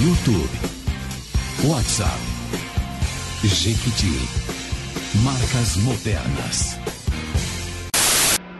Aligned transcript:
YouTube, 0.00 0.48
WhatsApp, 1.64 2.20
Jequiti, 3.42 4.14
marcas 5.24 5.76
modernas. 5.78 6.78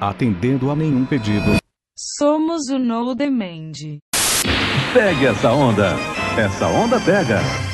Atendendo 0.01 0.69
a 0.69 0.75
nenhum 0.75 1.05
pedido. 1.05 1.57
Somos 1.97 2.69
o 2.71 2.79
No 2.81 3.15
Demand. 3.15 4.01
Pegue 4.93 5.27
essa 5.27 5.53
onda. 5.53 5.95
Essa 6.37 6.67
onda 6.67 6.99
pega. 6.99 7.68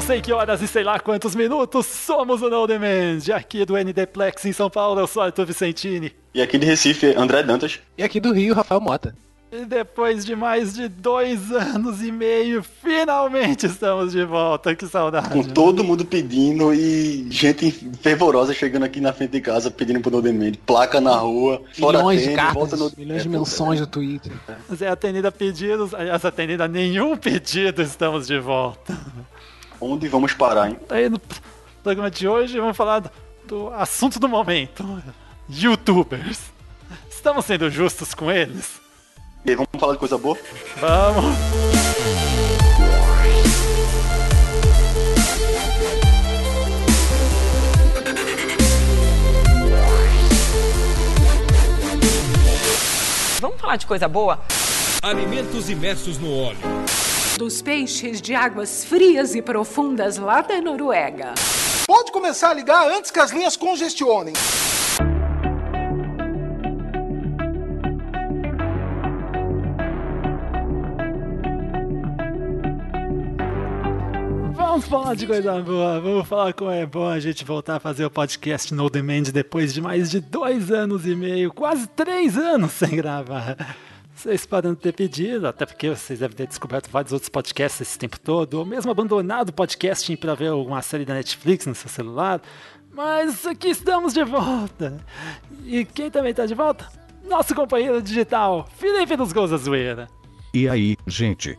Não 0.00 0.06
sei 0.06 0.22
que 0.22 0.32
horas 0.32 0.62
e 0.62 0.66
sei 0.66 0.82
lá 0.82 0.98
quantos 0.98 1.34
minutos, 1.34 1.84
somos 1.84 2.40
o 2.40 2.48
No 2.48 2.66
Demand, 2.66 3.18
aqui 3.34 3.66
do 3.66 3.76
NDplex 3.76 4.46
em 4.46 4.52
São 4.52 4.70
Paulo, 4.70 4.98
eu 4.98 5.06
sou 5.06 5.22
Arthur 5.22 5.44
Vicentini. 5.44 6.10
E 6.32 6.40
aqui 6.40 6.56
de 6.56 6.64
Recife, 6.64 7.14
André 7.14 7.42
Dantas. 7.42 7.80
E 7.98 8.02
aqui 8.02 8.18
do 8.18 8.32
Rio, 8.32 8.54
Rafael 8.54 8.80
Mota. 8.80 9.14
E 9.52 9.66
depois 9.66 10.24
de 10.24 10.34
mais 10.34 10.72
de 10.72 10.88
dois 10.88 11.52
anos 11.52 12.02
e 12.02 12.10
meio, 12.10 12.62
finalmente 12.62 13.66
estamos 13.66 14.12
de 14.12 14.24
volta. 14.24 14.74
Que 14.74 14.86
saudade. 14.86 15.28
Com 15.28 15.42
todo 15.42 15.84
mundo 15.84 16.02
pedindo 16.04 16.72
e 16.72 17.26
gente 17.30 17.70
fervorosa 18.00 18.54
chegando 18.54 18.84
aqui 18.84 19.00
na 19.02 19.12
frente 19.12 19.32
de 19.32 19.40
casa 19.42 19.70
pedindo 19.70 20.00
pro 20.00 20.10
No 20.10 20.22
Demand. 20.22 20.52
Placa 20.64 20.98
na 20.98 21.16
rua, 21.16 21.60
fora 21.78 21.98
Milhões 21.98 22.22
de 22.22 22.34
cartas, 22.34 22.54
volta 22.54 22.76
no... 22.76 22.92
milhões 22.96 23.22
de 23.22 23.28
É, 23.28 23.32
menções 23.32 23.80
no 23.80 23.86
Twitter. 23.86 24.32
Zé 24.74 24.88
atendida 24.88 25.30
pedidos, 25.30 25.92
aliás, 25.92 26.24
atendida 26.24 26.66
nenhum 26.66 27.18
pedido, 27.18 27.82
estamos 27.82 28.26
de 28.26 28.38
volta. 28.38 28.96
Onde 29.80 30.08
vamos 30.08 30.34
parar, 30.34 30.68
hein? 30.68 30.78
Aí 30.90 31.08
no 31.08 31.18
programa 31.82 32.10
de 32.10 32.28
hoje 32.28 32.60
vamos 32.60 32.76
falar 32.76 33.00
do, 33.00 33.10
do 33.46 33.68
assunto 33.70 34.20
do 34.20 34.28
momento: 34.28 35.02
YouTubers. 35.48 36.38
Estamos 37.08 37.46
sendo 37.46 37.70
justos 37.70 38.14
com 38.14 38.30
eles? 38.30 38.80
E 39.44 39.50
aí, 39.50 39.56
vamos 39.56 39.70
falar 39.78 39.94
de 39.94 39.98
coisa 39.98 40.18
boa? 40.18 40.36
Vamos! 40.76 41.24
Vamos 53.40 53.58
falar 53.58 53.76
de 53.76 53.86
coisa 53.86 54.06
boa? 54.06 54.38
Alimentos 55.02 55.70
imersos 55.70 56.18
no 56.18 56.30
óleo. 56.36 56.79
Dos 57.40 57.62
peixes 57.62 58.20
de 58.20 58.34
águas 58.34 58.84
frias 58.84 59.34
e 59.34 59.40
profundas 59.40 60.18
lá 60.18 60.42
da 60.42 60.60
Noruega. 60.60 61.32
Pode 61.86 62.12
começar 62.12 62.50
a 62.50 62.52
ligar 62.52 62.86
antes 62.90 63.10
que 63.10 63.18
as 63.18 63.30
linhas 63.30 63.56
congestionem. 63.56 64.34
Vamos 74.52 74.84
falar 74.84 75.16
de 75.16 75.26
coisa 75.26 75.62
boa, 75.62 75.98
vamos 75.98 76.28
falar 76.28 76.52
como 76.52 76.70
é 76.70 76.84
bom 76.84 77.08
a 77.08 77.18
gente 77.18 77.42
voltar 77.42 77.76
a 77.76 77.80
fazer 77.80 78.04
o 78.04 78.10
podcast 78.10 78.74
No 78.74 78.90
Demand 78.90 79.22
depois 79.32 79.72
de 79.72 79.80
mais 79.80 80.10
de 80.10 80.20
dois 80.20 80.70
anos 80.70 81.06
e 81.06 81.16
meio, 81.16 81.50
quase 81.50 81.86
três 81.86 82.36
anos 82.36 82.72
sem 82.72 82.90
gravar. 82.90 83.56
Vocês 84.20 84.44
podem 84.44 84.74
ter 84.74 84.92
pedido, 84.92 85.48
até 85.48 85.64
porque 85.64 85.88
vocês 85.88 86.18
devem 86.18 86.36
ter 86.36 86.46
descoberto 86.46 86.90
vários 86.90 87.10
outros 87.10 87.30
podcasts 87.30 87.80
esse 87.80 87.98
tempo 87.98 88.20
todo, 88.20 88.58
ou 88.58 88.66
mesmo 88.66 88.90
abandonado 88.90 89.48
o 89.48 89.52
podcasting 89.52 90.14
para 90.14 90.34
ver 90.34 90.48
alguma 90.48 90.82
série 90.82 91.06
da 91.06 91.14
Netflix 91.14 91.64
no 91.64 91.74
seu 91.74 91.88
celular. 91.88 92.38
Mas 92.92 93.46
aqui 93.46 93.68
estamos 93.68 94.12
de 94.12 94.22
volta. 94.22 95.02
E 95.64 95.86
quem 95.86 96.10
também 96.10 96.32
está 96.32 96.44
de 96.44 96.52
volta? 96.52 96.86
Nosso 97.26 97.54
companheiro 97.54 98.02
digital, 98.02 98.68
Felipe 98.76 99.16
dos 99.16 99.32
Gols 99.32 99.52
da 99.52 99.56
Zoeira. 99.56 100.06
E 100.52 100.68
aí, 100.68 100.98
gente? 101.06 101.56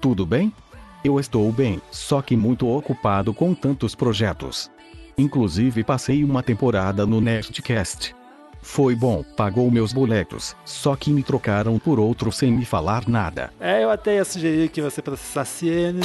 Tudo 0.00 0.24
bem? 0.24 0.54
Eu 1.02 1.18
estou 1.18 1.50
bem, 1.50 1.82
só 1.90 2.22
que 2.22 2.36
muito 2.36 2.68
ocupado 2.68 3.34
com 3.34 3.52
tantos 3.52 3.96
projetos. 3.96 4.70
Inclusive 5.18 5.82
passei 5.82 6.22
uma 6.22 6.44
temporada 6.44 7.04
no 7.04 7.20
Nerdcast. 7.20 8.14
Foi 8.64 8.96
bom, 8.96 9.22
pagou 9.36 9.70
meus 9.70 9.92
boletos, 9.92 10.56
só 10.64 10.96
que 10.96 11.12
me 11.12 11.22
trocaram 11.22 11.78
por 11.78 12.00
outro 12.00 12.32
sem 12.32 12.50
me 12.50 12.64
falar 12.64 13.06
nada. 13.06 13.52
É, 13.60 13.84
eu 13.84 13.90
até 13.90 14.16
ia 14.16 14.24
sugerir 14.24 14.70
que 14.70 14.80
você 14.80 15.02
processasse 15.02 15.68
ele. 15.68 16.00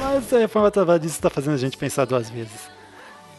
Mas 0.00 0.32
a 0.32 0.38
reforma 0.40 0.70
trabalhista 0.70 1.16
está 1.16 1.30
fazendo 1.30 1.54
a 1.54 1.58
gente 1.58 1.78
pensar 1.78 2.04
duas 2.04 2.28
vezes. 2.28 2.79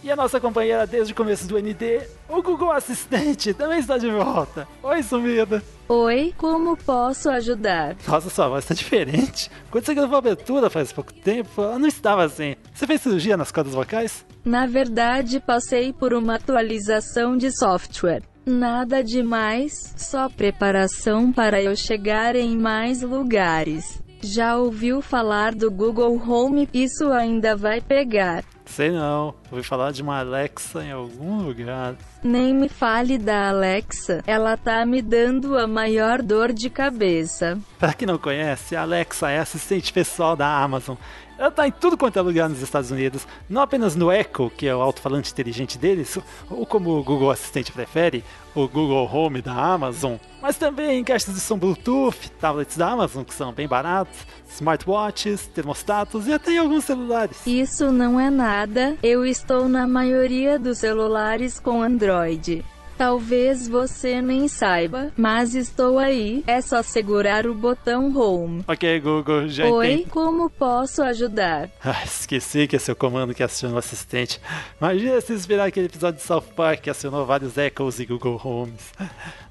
E 0.03 0.09
a 0.09 0.15
nossa 0.15 0.39
companheira 0.39 0.87
desde 0.87 1.13
o 1.13 1.15
começo 1.15 1.47
do 1.47 1.59
ND, 1.59 2.01
o 2.27 2.41
Google 2.41 2.71
Assistente, 2.71 3.53
também 3.53 3.79
está 3.79 3.99
de 3.99 4.09
volta. 4.09 4.67
Oi, 4.81 5.03
sumida. 5.03 5.61
Oi, 5.87 6.33
como 6.37 6.75
posso 6.75 7.29
ajudar? 7.29 7.95
Nossa, 8.07 8.29
sua 8.29 8.47
voz 8.49 8.63
está 8.63 8.73
diferente. 8.73 9.51
Quando 9.69 9.85
você 9.85 9.93
gravou 9.93 10.15
a 10.15 10.19
abertura 10.19 10.71
faz 10.71 10.91
pouco 10.91 11.13
tempo, 11.13 11.61
ela 11.61 11.77
não 11.77 11.87
estava 11.87 12.23
assim. 12.23 12.55
Você 12.73 12.87
fez 12.87 13.01
cirurgia 13.01 13.37
nas 13.37 13.51
cordas 13.51 13.75
vocais? 13.75 14.25
Na 14.43 14.65
verdade, 14.65 15.39
passei 15.39 15.93
por 15.93 16.13
uma 16.15 16.35
atualização 16.35 17.37
de 17.37 17.51
software. 17.55 18.23
Nada 18.43 19.03
demais, 19.03 19.93
só 19.95 20.27
preparação 20.27 21.31
para 21.31 21.61
eu 21.61 21.75
chegar 21.75 22.35
em 22.35 22.57
mais 22.57 23.03
lugares. 23.03 24.01
Já 24.23 24.57
ouviu 24.57 24.99
falar 24.99 25.53
do 25.53 25.69
Google 25.69 26.19
Home? 26.27 26.67
Isso 26.73 27.11
ainda 27.11 27.55
vai 27.55 27.81
pegar. 27.81 28.43
Sei 28.71 28.89
não, 28.89 29.35
ouvi 29.51 29.63
falar 29.63 29.91
de 29.91 30.01
uma 30.01 30.19
Alexa 30.19 30.81
em 30.81 30.93
algum 30.93 31.41
lugar. 31.41 31.93
Nem 32.23 32.53
me 32.53 32.69
fale 32.69 33.17
da 33.17 33.49
Alexa, 33.49 34.23
ela 34.25 34.55
tá 34.55 34.85
me 34.85 35.01
dando 35.01 35.57
a 35.57 35.67
maior 35.67 36.21
dor 36.21 36.53
de 36.53 36.69
cabeça. 36.69 37.59
Pra 37.77 37.91
quem 37.91 38.07
não 38.07 38.17
conhece, 38.17 38.73
a 38.73 38.83
Alexa 38.83 39.29
é 39.29 39.39
assistente 39.39 39.91
pessoal 39.91 40.37
da 40.37 40.47
Amazon. 40.47 40.95
Ela 41.37 41.51
tá 41.51 41.67
em 41.67 41.71
tudo 41.71 41.97
quanto 41.97 42.19
é 42.19 42.21
lugar 42.21 42.47
nos 42.47 42.61
Estados 42.61 42.91
Unidos, 42.91 43.27
não 43.49 43.63
apenas 43.63 43.95
no 43.95 44.11
Echo, 44.11 44.51
que 44.55 44.67
é 44.67 44.75
o 44.75 44.79
alto-falante 44.79 45.31
inteligente 45.31 45.75
deles, 45.75 46.17
ou 46.47 46.67
como 46.67 46.91
o 46.91 47.03
Google 47.03 47.31
Assistente 47.31 47.71
prefere, 47.71 48.23
o 48.53 48.67
Google 48.67 49.09
Home 49.11 49.41
da 49.41 49.53
Amazon, 49.53 50.17
mas 50.39 50.55
também 50.55 50.99
em 50.99 51.03
caixas 51.03 51.33
de 51.33 51.39
som 51.39 51.57
Bluetooth, 51.57 52.29
tablets 52.39 52.77
da 52.77 52.91
Amazon 52.91 53.23
que 53.23 53.33
são 53.33 53.51
bem 53.51 53.67
baratos, 53.67 54.19
smartwatches, 54.53 55.47
termostatos 55.47 56.27
e 56.27 56.33
até 56.33 56.51
em 56.51 56.57
alguns 56.59 56.83
celulares. 56.83 57.37
Isso 57.47 57.91
não 57.91 58.19
é 58.19 58.29
nada, 58.29 58.60
eu 59.01 59.25
estou 59.25 59.67
na 59.67 59.87
maioria 59.87 60.59
dos 60.59 60.77
celulares 60.77 61.59
com 61.59 61.81
Android. 61.81 62.63
Talvez 63.01 63.67
você 63.67 64.21
nem 64.21 64.47
saiba, 64.47 65.11
mas 65.17 65.55
estou 65.55 65.97
aí. 65.97 66.43
É 66.45 66.61
só 66.61 66.83
segurar 66.83 67.47
o 67.47 67.55
botão 67.55 68.15
Home. 68.15 68.63
Ok, 68.67 68.99
Google, 68.99 69.47
já 69.47 69.65
Oi, 69.65 69.93
entendi. 69.93 70.09
como 70.11 70.51
posso 70.51 71.01
ajudar? 71.01 71.71
Ah, 71.83 72.03
esqueci 72.05 72.67
que 72.67 72.75
é 72.75 72.79
o 72.91 72.95
comando 72.95 73.33
que 73.33 73.41
aciona 73.41 73.73
o 73.73 73.79
assistente. 73.79 74.39
Imagina 74.79 75.19
se 75.19 75.33
inspirar 75.33 75.65
aquele 75.65 75.87
episódio 75.87 76.19
de 76.19 76.27
South 76.27 76.53
Park 76.55 76.81
que 76.81 76.91
acionou 76.91 77.25
vários 77.25 77.57
Echoes 77.57 77.99
e 77.99 78.05
Google 78.05 78.39
Homes. 78.43 78.93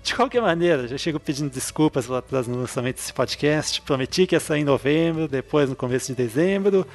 De 0.00 0.14
qualquer 0.14 0.40
maneira, 0.40 0.86
já 0.86 0.96
chego 0.96 1.18
pedindo 1.18 1.50
desculpas 1.50 2.06
pelo 2.06 2.18
atraso 2.18 2.48
no 2.48 2.58
lançamento 2.58 2.96
desse 2.96 3.12
podcast. 3.12 3.82
Prometi 3.82 4.28
que 4.28 4.36
ia 4.36 4.40
sair 4.40 4.60
em 4.60 4.64
novembro, 4.64 5.26
depois 5.26 5.68
no 5.68 5.74
começo 5.74 6.06
de 6.06 6.14
dezembro. 6.14 6.86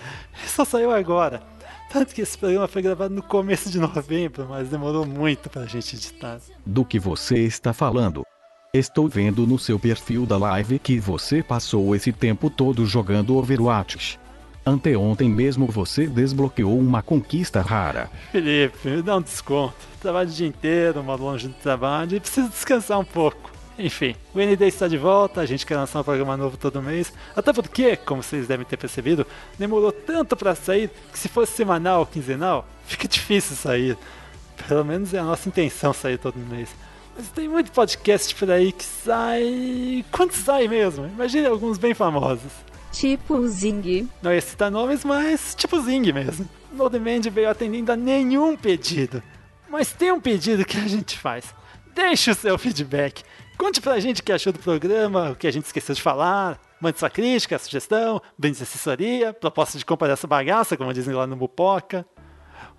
Só 0.47 0.63
saiu 0.63 0.89
agora. 0.89 1.54
Tanto 1.95 2.13
que 2.13 2.21
esse 2.21 2.37
programa 2.37 2.67
foi 2.67 2.81
gravado 2.81 3.15
no 3.15 3.23
começo 3.23 3.69
de 3.69 3.79
novembro, 3.79 4.45
mas 4.49 4.67
demorou 4.67 5.05
muito 5.05 5.49
pra 5.49 5.65
gente 5.65 5.95
editar. 5.95 6.41
Do 6.65 6.83
que 6.83 6.99
você 6.99 7.37
está 7.45 7.71
falando? 7.71 8.25
Estou 8.73 9.07
vendo 9.07 9.47
no 9.47 9.57
seu 9.57 9.79
perfil 9.79 10.25
da 10.25 10.37
live 10.37 10.77
que 10.77 10.99
você 10.99 11.41
passou 11.41 11.95
esse 11.95 12.11
tempo 12.11 12.49
todo 12.49 12.85
jogando 12.85 13.37
Overwatch. 13.37 14.19
Anteontem 14.65 15.29
mesmo 15.29 15.67
você 15.67 16.05
desbloqueou 16.05 16.77
uma 16.77 17.01
conquista 17.01 17.61
rara. 17.61 18.09
Felipe, 18.29 18.89
me 18.89 19.01
dá 19.01 19.15
um 19.15 19.21
desconto. 19.21 19.75
Trabalho 20.01 20.27
o 20.27 20.33
dia 20.33 20.47
inteiro, 20.47 21.01
moro 21.01 21.23
longe 21.23 21.47
do 21.47 21.53
trabalho 21.53 22.17
e 22.17 22.19
preciso 22.19 22.49
descansar 22.49 22.99
um 22.99 23.05
pouco. 23.05 23.54
Enfim, 23.77 24.15
o 24.33 24.39
ND 24.39 24.67
está 24.67 24.87
de 24.87 24.97
volta, 24.97 25.41
a 25.41 25.45
gente 25.45 25.65
quer 25.65 25.75
lançar 25.75 25.99
um 25.99 26.03
programa 26.03 26.37
novo 26.37 26.55
todo 26.55 26.81
mês. 26.81 27.11
Até 27.35 27.51
porque, 27.51 27.97
como 27.97 28.23
vocês 28.23 28.47
devem 28.47 28.65
ter 28.65 28.77
percebido, 28.77 29.27
demorou 29.59 29.91
tanto 29.91 30.35
para 30.35 30.55
sair 30.55 30.89
que 31.11 31.19
se 31.19 31.27
fosse 31.27 31.51
semanal 31.51 31.99
ou 31.99 32.05
quinzenal, 32.05 32.65
fica 32.87 33.07
difícil 33.07 33.55
sair. 33.55 33.97
Pelo 34.67 34.85
menos 34.85 35.13
é 35.13 35.19
a 35.19 35.23
nossa 35.23 35.49
intenção 35.49 35.91
sair 35.91 36.17
todo 36.17 36.37
mês. 36.37 36.69
Mas 37.17 37.29
tem 37.29 37.47
muito 37.47 37.71
podcast 37.71 38.33
por 38.35 38.49
aí 38.49 38.71
que 38.71 38.83
sai. 38.83 40.03
Quanto 40.11 40.33
sai 40.33 40.67
mesmo? 40.67 41.05
Imagine 41.07 41.47
alguns 41.47 41.77
bem 41.77 41.93
famosos. 41.93 42.51
Tipo 42.91 43.35
o 43.35 43.47
Zing. 43.47 44.09
Não 44.21 44.33
ia 44.33 44.41
citar 44.41 44.71
nomes, 44.71 45.03
mas 45.03 45.53
tipo 45.55 45.79
Zing 45.81 46.13
mesmo. 46.13 46.47
No 46.71 46.89
Demand 46.89 47.21
veio 47.31 47.49
atendendo 47.49 47.91
a 47.91 47.95
nenhum 47.95 48.55
pedido. 48.55 49.21
Mas 49.69 49.91
tem 49.91 50.11
um 50.11 50.19
pedido 50.19 50.65
que 50.65 50.77
a 50.77 50.87
gente 50.87 51.17
faz. 51.17 51.45
deixe 51.93 52.31
o 52.31 52.35
seu 52.35 52.57
feedback. 52.57 53.23
Conte 53.57 53.81
pra 53.81 53.99
gente 53.99 54.21
o 54.21 54.23
que 54.23 54.31
achou 54.31 54.53
do 54.53 54.59
programa, 54.59 55.31
o 55.31 55.35
que 55.35 55.47
a 55.47 55.51
gente 55.51 55.65
esqueceu 55.65 55.95
de 55.95 56.01
falar. 56.01 56.59
Mande 56.79 56.99
sua 56.99 57.09
crítica, 57.09 57.57
sugestão, 57.57 58.21
brinde 58.37 58.57
de 58.57 58.63
assessoria, 58.63 59.33
proposta 59.33 59.77
de 59.77 59.85
compra 59.85 60.09
dessa 60.09 60.27
bagaça, 60.27 60.75
como 60.75 60.93
dizem 60.93 61.15
lá 61.15 61.25
no 61.25 61.37
Mupoca. 61.37 62.05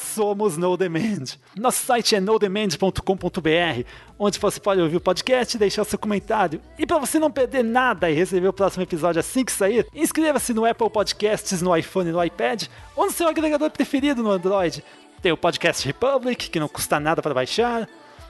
somosnodemand. 0.00 1.36
Nosso 1.56 1.84
site 1.84 2.16
é 2.16 2.20
nodemand.com.br, 2.20 3.86
onde 4.18 4.38
você 4.38 4.58
pode 4.58 4.80
ouvir 4.80 4.96
o 4.96 5.00
podcast 5.00 5.54
e 5.54 5.60
deixar 5.60 5.84
seu 5.84 5.98
comentário. 5.98 6.60
E 6.78 6.86
para 6.86 6.98
você 6.98 7.18
não 7.18 7.30
perder 7.30 7.62
nada 7.62 8.10
e 8.10 8.14
receber 8.14 8.48
o 8.48 8.52
próximo 8.52 8.82
episódio 8.82 9.20
assim 9.20 9.44
que 9.44 9.52
sair, 9.52 9.86
inscreva-se 9.94 10.54
no 10.54 10.64
Apple 10.64 10.88
Podcasts 10.88 11.60
no 11.60 11.76
iPhone 11.76 12.08
e 12.08 12.12
no 12.12 12.24
iPad 12.24 12.64
ou 12.94 13.04
no 13.06 13.12
seu 13.12 13.28
agregador 13.28 13.70
preferido 13.70 14.22
no 14.22 14.30
Android. 14.30 14.82
Tem 15.20 15.32
o 15.32 15.36
Podcast 15.36 15.86
Republic, 15.86 16.48
que 16.48 16.60
não 16.60 16.68
custa 16.68 16.98
nada 16.98 17.20
para 17.20 17.34
baixar. 17.34 17.86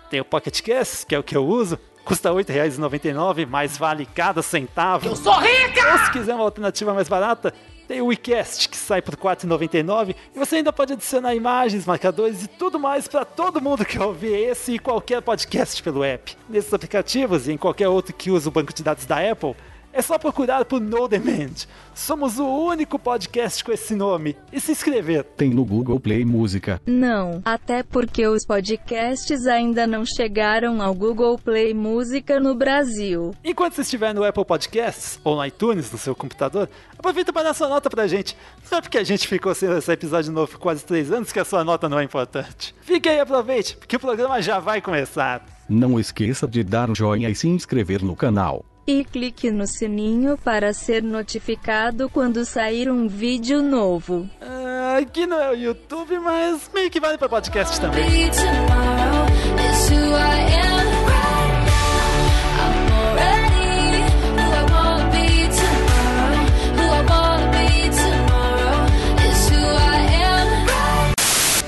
Tem 0.08 0.20
o 0.20 0.24
Pocket 0.24 0.60
Cast, 0.62 1.04
que 1.06 1.14
é 1.14 1.18
o 1.18 1.22
que 1.22 1.36
eu 1.36 1.46
uso. 1.46 1.78
Custa 2.04 2.30
R$ 2.30 2.44
8,99, 2.44 3.46
mas 3.46 3.76
vale 3.76 4.06
cada 4.06 4.40
centavo. 4.40 5.08
Eu 5.08 5.16
sou 5.16 5.34
rica! 5.40 5.92
Ou 5.92 5.98
se 5.98 6.12
quiser 6.12 6.34
uma 6.34 6.44
alternativa 6.44 6.94
mais 6.94 7.08
barata, 7.08 7.52
tem 7.88 8.00
o 8.00 8.06
WeCast, 8.06 8.68
que 8.68 8.76
sai 8.76 9.00
por 9.02 9.14
R$ 9.14 9.20
4,99 9.20 10.14
e 10.34 10.38
você 10.38 10.56
ainda 10.56 10.72
pode 10.72 10.92
adicionar 10.92 11.34
imagens, 11.34 11.86
marcadores 11.86 12.44
e 12.44 12.48
tudo 12.48 12.78
mais 12.78 13.06
para 13.06 13.24
todo 13.24 13.60
mundo 13.60 13.84
que 13.84 13.98
ouvir 13.98 14.34
esse 14.34 14.74
e 14.74 14.78
qualquer 14.78 15.22
podcast 15.22 15.82
pelo 15.82 16.02
app. 16.02 16.36
Nesses 16.48 16.72
aplicativos 16.72 17.46
e 17.46 17.52
em 17.52 17.56
qualquer 17.56 17.88
outro 17.88 18.12
que 18.12 18.30
use 18.30 18.46
o 18.46 18.50
banco 18.50 18.72
de 18.72 18.82
dados 18.82 19.06
da 19.06 19.18
Apple, 19.30 19.54
é 19.96 20.02
só 20.02 20.18
procurar 20.18 20.66
por 20.66 20.78
No 20.78 21.08
Demand. 21.08 21.64
Somos 21.94 22.38
o 22.38 22.46
único 22.46 22.98
podcast 22.98 23.64
com 23.64 23.72
esse 23.72 23.94
nome. 23.94 24.36
E 24.52 24.60
se 24.60 24.72
inscrever. 24.72 25.24
Tem 25.24 25.48
no 25.48 25.64
Google 25.64 25.98
Play 25.98 26.22
Música. 26.22 26.82
Não, 26.86 27.40
até 27.42 27.82
porque 27.82 28.26
os 28.26 28.44
podcasts 28.44 29.46
ainda 29.46 29.86
não 29.86 30.04
chegaram 30.04 30.82
ao 30.82 30.94
Google 30.94 31.38
Play 31.38 31.72
Música 31.72 32.38
no 32.38 32.54
Brasil. 32.54 33.34
Enquanto 33.42 33.72
você 33.72 33.80
estiver 33.80 34.14
no 34.14 34.22
Apple 34.22 34.44
Podcasts 34.44 35.18
ou 35.24 35.36
no 35.36 35.46
iTunes 35.46 35.90
no 35.90 35.96
seu 35.96 36.14
computador, 36.14 36.68
aproveita 36.98 37.32
para 37.32 37.44
dar 37.44 37.54
sua 37.54 37.68
nota 37.68 37.88
pra 37.88 38.06
gente. 38.06 38.36
Não 38.70 38.76
é 38.76 38.82
porque 38.82 38.98
a 38.98 39.04
gente 39.04 39.26
ficou 39.26 39.54
sem 39.54 39.74
esse 39.78 39.90
episódio 39.90 40.30
novo 40.30 40.52
por 40.52 40.58
quase 40.58 40.84
três 40.84 41.10
anos 41.10 41.32
que 41.32 41.40
a 41.40 41.44
sua 41.44 41.64
nota 41.64 41.88
não 41.88 41.98
é 41.98 42.04
importante. 42.04 42.74
Fique 42.82 43.08
aí 43.08 43.16
e 43.16 43.20
aproveite, 43.20 43.78
porque 43.78 43.96
o 43.96 44.00
programa 44.00 44.42
já 44.42 44.58
vai 44.58 44.82
começar. 44.82 45.42
Não 45.66 45.98
esqueça 45.98 46.46
de 46.46 46.62
dar 46.62 46.90
um 46.90 46.94
joinha 46.94 47.30
e 47.30 47.34
se 47.34 47.48
inscrever 47.48 48.04
no 48.04 48.14
canal. 48.14 48.62
E 48.86 49.04
clique 49.04 49.50
no 49.50 49.66
sininho 49.66 50.38
para 50.38 50.72
ser 50.72 51.02
notificado 51.02 52.08
quando 52.08 52.44
sair 52.44 52.88
um 52.88 53.08
vídeo 53.08 53.60
novo. 53.60 54.30
Ah, 54.40 54.98
aqui 55.00 55.26
não 55.26 55.40
é 55.40 55.50
o 55.50 55.54
YouTube, 55.54 56.16
mas 56.20 56.70
meio 56.72 56.88
que 56.88 57.00
vale 57.00 57.18
para 57.18 57.28
podcast 57.28 57.80
também. 57.80 58.30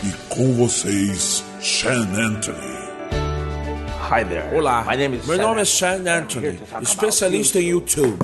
E 0.04 0.12
com 0.28 0.52
vocês, 0.52 1.44
Sean 1.60 2.06
Anthony. 2.14 2.77
Hi 4.10 4.24
there. 4.24 4.56
Olá, 4.56 4.82
My 4.88 4.96
name 4.96 5.18
is 5.18 5.26
meu 5.26 5.36
nome 5.36 5.60
é 5.60 5.66
Sean 5.66 6.02
Anthony, 6.08 6.58
especialista 6.80 7.60
em 7.60 7.68
YouTube. 7.68 8.16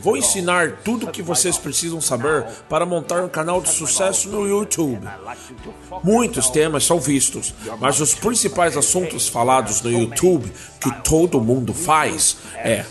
Vou 0.00 0.16
ensinar 0.16 0.80
tudo 0.82 1.06
o 1.06 1.10
que 1.12 1.22
vocês 1.22 1.56
precisam 1.56 2.00
saber 2.00 2.44
para 2.68 2.84
montar 2.84 3.22
um 3.22 3.28
canal 3.28 3.60
de 3.60 3.68
sucesso 3.68 4.28
no 4.28 4.44
YouTube. 4.44 5.06
Muitos 6.02 6.50
temas 6.50 6.84
são 6.84 6.98
vistos, 6.98 7.54
mas 7.78 8.00
os 8.00 8.12
principais 8.12 8.76
assuntos 8.76 9.28
falados 9.28 9.80
no 9.82 9.92
YouTube 9.92 10.50
que 10.80 10.90
todo 11.04 11.40
mundo 11.40 11.72
faz 11.72 12.36
é 12.56 12.84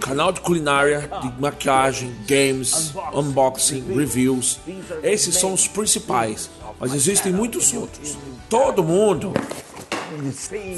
canal 0.00 0.30
de 0.30 0.42
culinária, 0.42 1.10
de 1.20 1.40
maquiagem, 1.40 2.14
games, 2.24 2.94
unboxing, 3.12 3.84
reviews. 3.96 4.60
Esses 5.02 5.34
são 5.34 5.52
os 5.52 5.66
principais, 5.66 6.48
mas 6.78 6.94
existem 6.94 7.32
muitos 7.32 7.72
outros. 7.74 8.16
Todo 8.48 8.84
mundo 8.84 9.32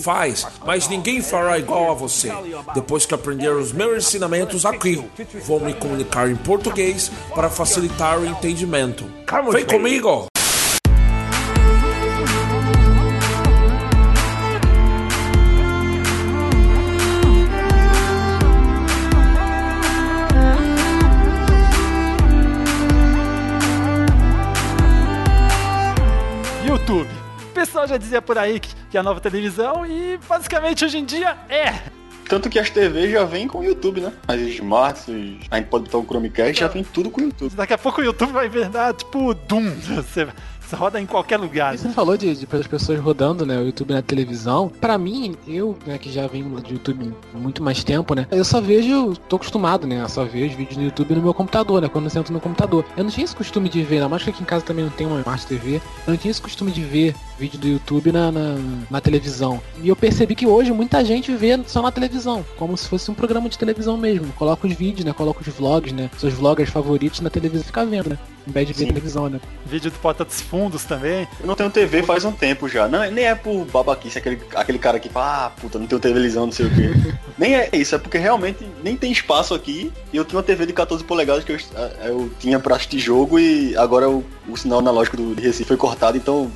faz, 0.02 0.46
mas 0.64 0.88
ninguém 0.88 1.20
fará 1.22 1.58
igual 1.58 1.90
a 1.90 1.94
você. 1.94 2.32
Depois 2.75 3.06
que 3.06 3.14
aprender 3.14 3.50
os 3.50 3.72
meus 3.72 4.06
ensinamentos 4.06 4.64
aqui, 4.64 5.05
vou 5.44 5.61
me 5.61 5.75
comunicar 5.75 6.31
em 6.31 6.37
português 6.37 7.11
para 7.34 7.50
facilitar 7.50 8.19
o 8.19 8.26
entendimento. 8.26 9.05
Vem 9.52 9.64
comigo! 9.64 10.33
Já 27.86 27.96
dizia 27.96 28.22
por 28.22 28.38
aí 28.38 28.60
que, 28.60 28.75
que 28.90 28.96
é 28.96 29.00
a 29.00 29.02
nova 29.02 29.20
televisão 29.20 29.84
e 29.86 30.19
basicamente 30.28 30.84
hoje 30.84 30.98
em 30.98 31.04
dia 31.04 31.36
é. 31.48 31.82
Tanto 32.28 32.48
que 32.48 32.58
as 32.58 32.70
TVs 32.70 33.10
já 33.10 33.25
vêm 33.25 33.46
com 33.46 33.58
o 33.58 33.64
YouTube, 33.64 34.00
né? 34.00 34.12
As 34.26 34.40
smarts, 34.40 35.08
a 35.50 35.56
gente 35.56 35.69
pode 35.69 35.84
botar 35.84 35.98
o 35.98 36.04
Chromecast, 36.04 36.58
já 36.58 36.69
vem 36.69 36.82
tudo 36.82 37.10
com 37.10 37.20
o 37.20 37.25
YouTube. 37.25 37.54
Daqui 37.54 37.75
a 37.75 37.78
pouco 37.78 38.00
o 38.00 38.04
YouTube 38.04 38.32
vai 38.32 38.48
virar 38.48 38.94
tipo 38.94 39.34
Doom. 39.34 39.70
Você, 39.96 40.26
você 40.75 40.76
roda 40.76 41.00
em 41.00 41.06
qualquer 41.06 41.38
lugar. 41.38 41.76
Você 41.76 41.88
falou 41.90 42.16
de, 42.16 42.34
de 42.34 42.49
as 42.50 42.66
pessoas 42.66 43.00
rodando, 43.00 43.44
né, 43.44 43.58
o 43.58 43.66
YouTube 43.66 43.93
na 43.93 44.02
televisão. 44.02 44.69
Pra 44.81 44.96
mim, 44.96 45.37
eu, 45.46 45.76
né, 45.87 45.99
que 45.99 46.11
já 46.11 46.26
venho 46.26 46.61
de 46.61 46.75
YouTube 46.75 47.12
há 47.34 47.38
muito 47.38 47.62
mais 47.62 47.82
tempo, 47.84 48.14
né, 48.14 48.26
eu 48.31 48.44
só 48.44 48.61
vejo, 48.61 49.14
tô 49.28 49.37
acostumado, 49.37 49.87
né, 49.87 50.02
eu 50.02 50.08
só 50.08 50.25
vejo 50.25 50.56
vídeos 50.56 50.76
no 50.76 50.84
YouTube 50.84 51.14
no 51.14 51.22
meu 51.22 51.34
computador, 51.34 51.82
né, 51.82 51.88
quando 51.88 52.05
eu 52.05 52.11
sento 52.11 52.33
no 52.33 52.40
computador. 52.40 52.85
Eu 52.97 53.04
não 53.04 53.11
tinha 53.11 53.25
esse 53.25 53.37
costume 53.37 53.68
de 53.68 53.83
ver, 53.83 54.00
na 54.00 54.09
mais 54.09 54.23
que 54.23 54.30
aqui 54.30 54.42
em 54.42 54.47
casa 54.47 54.64
também 54.64 54.85
não 54.85 54.92
tem 54.92 55.06
uma 55.06 55.21
Smart 55.21 55.47
TV, 55.47 55.76
eu 55.76 55.80
não 56.09 56.16
tinha 56.16 56.30
esse 56.30 56.40
costume 56.40 56.71
de 56.71 56.83
ver 56.83 57.14
vídeo 57.38 57.59
do 57.59 57.66
YouTube 57.66 58.12
na, 58.12 58.30
na, 58.30 58.56
na 58.90 59.00
televisão. 59.00 59.61
E 59.83 59.88
eu 59.88 59.97
percebi 59.97 60.35
que 60.35 60.47
hoje 60.47 60.73
muita 60.73 61.04
gente 61.04 61.35
vê 61.35 61.61
só 61.66 61.83
na 61.83 61.90
televisão, 61.90 62.44
como 62.56 62.76
se 62.76 62.88
fosse 62.88 63.11
um 63.11 63.14
programa 63.14 63.49
de 63.49 63.59
televisão 63.59 63.97
mesmo. 63.97 64.33
Coloca 64.35 64.66
os 64.66 64.75
vídeos, 64.75 65.04
né, 65.04 65.12
coloca 65.12 65.40
os 65.40 65.49
vlogs, 65.49 65.92
né, 65.92 66.11
seus 66.16 66.33
vloggers 66.35 66.71
favoritos 66.71 67.21
na 67.21 67.30
televisão 67.30 67.62
e 67.62 67.66
fica 67.66 67.85
vendo, 67.85 68.11
né, 68.11 68.18
em 68.46 68.52
vez 68.52 68.66
de 68.68 68.74
ver 68.74 68.86
televisão, 68.86 69.28
né. 69.28 69.40
Vídeo 69.64 69.90
do 69.90 69.98
Porta 69.98 70.24
dos 70.24 70.40
Fundos 70.40 70.84
também. 70.84 71.26
Eu 71.40 71.46
não 71.46 71.54
tenho 71.54 71.70
TV 71.70 72.02
faz 72.02 72.24
um 72.24 72.32
tempo 72.32 72.68
já. 72.68 72.86
Não, 72.86 73.10
nem 73.10 73.24
é 73.24 73.34
por 73.34 73.64
babaquice, 73.66 74.18
aquele, 74.18 74.40
aquele 74.54 74.78
cara 74.78 74.98
que 74.98 75.08
fala, 75.08 75.46
ah, 75.46 75.50
puta, 75.50 75.78
não 75.78 75.86
tenho 75.86 76.00
televisão, 76.00 76.46
não 76.46 76.52
sei 76.52 76.66
o 76.66 76.70
quê. 76.70 76.90
nem 77.38 77.54
é 77.54 77.68
isso, 77.72 77.94
é 77.94 77.98
porque 77.98 78.18
realmente 78.18 78.66
nem 78.82 78.96
tem 78.96 79.10
espaço 79.10 79.54
aqui. 79.54 79.92
E 80.12 80.16
eu 80.16 80.24
tinha 80.24 80.38
uma 80.38 80.44
TV 80.44 80.66
de 80.66 80.72
14 80.72 81.02
polegadas 81.04 81.44
que 81.44 81.52
eu, 81.52 81.58
eu 82.04 82.30
tinha 82.38 82.58
pra 82.58 82.76
assistir 82.76 82.98
jogo 82.98 83.38
e 83.38 83.76
agora 83.76 84.08
o, 84.08 84.24
o 84.48 84.56
sinal 84.56 84.78
analógico 84.78 85.16
do 85.16 85.34
Recife 85.34 85.64
foi 85.64 85.76
cortado, 85.76 86.16
então. 86.16 86.50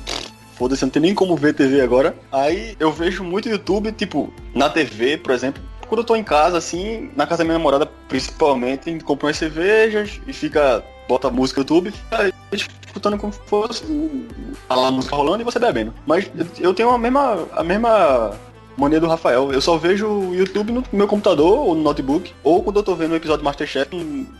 Foda-se, 0.55 0.83
não 0.83 0.89
tem 0.89 1.01
nem 1.01 1.15
como 1.15 1.37
ver 1.37 1.53
TV 1.53 1.79
agora. 1.79 2.13
Aí 2.29 2.75
eu 2.81 2.91
vejo 2.91 3.23
muito 3.23 3.47
YouTube, 3.47 3.93
tipo, 3.93 4.33
na 4.53 4.69
TV, 4.69 5.17
por 5.17 5.31
exemplo. 5.31 5.63
Quando 5.87 6.01
eu 6.01 6.05
tô 6.05 6.15
em 6.17 6.23
casa, 6.23 6.57
assim, 6.57 7.09
na 7.15 7.25
casa 7.25 7.39
da 7.39 7.43
minha 7.45 7.57
namorada, 7.57 7.85
principalmente, 8.09 8.89
a 8.89 8.91
gente 8.91 9.03
compra 9.03 9.27
umas 9.27 9.37
cervejas 9.37 10.19
e 10.27 10.33
fica. 10.33 10.83
Bota 11.09 11.31
música 11.31 11.59
no 11.59 11.63
YouTube, 11.63 11.91
fica 11.91 12.33
escutando 12.85 13.17
como 13.17 13.33
se 13.33 13.39
fosse 13.47 13.83
a 14.69 14.91
música 14.91 15.15
rolando 15.15 15.41
e 15.41 15.43
você 15.43 15.57
bebendo. 15.57 15.91
Mas 16.05 16.29
eu 16.59 16.71
tenho 16.71 16.91
a 16.91 16.99
mesma, 16.99 17.47
a 17.51 17.63
mesma 17.63 18.31
mania 18.79 18.99
do 18.99 19.07
Rafael. 19.07 19.51
Eu 19.51 19.61
só 19.61 19.77
vejo 19.77 20.07
o 20.07 20.35
YouTube 20.35 20.71
no 20.71 20.83
meu 20.91 21.07
computador 21.07 21.59
ou 21.59 21.75
no 21.75 21.83
notebook. 21.83 22.33
Ou 22.43 22.63
quando 22.63 22.77
eu 22.77 22.83
tô 22.83 22.95
vendo 22.95 23.11
um 23.11 23.15
episódio 23.15 23.39
de 23.39 23.45
Masterchef, 23.45 23.89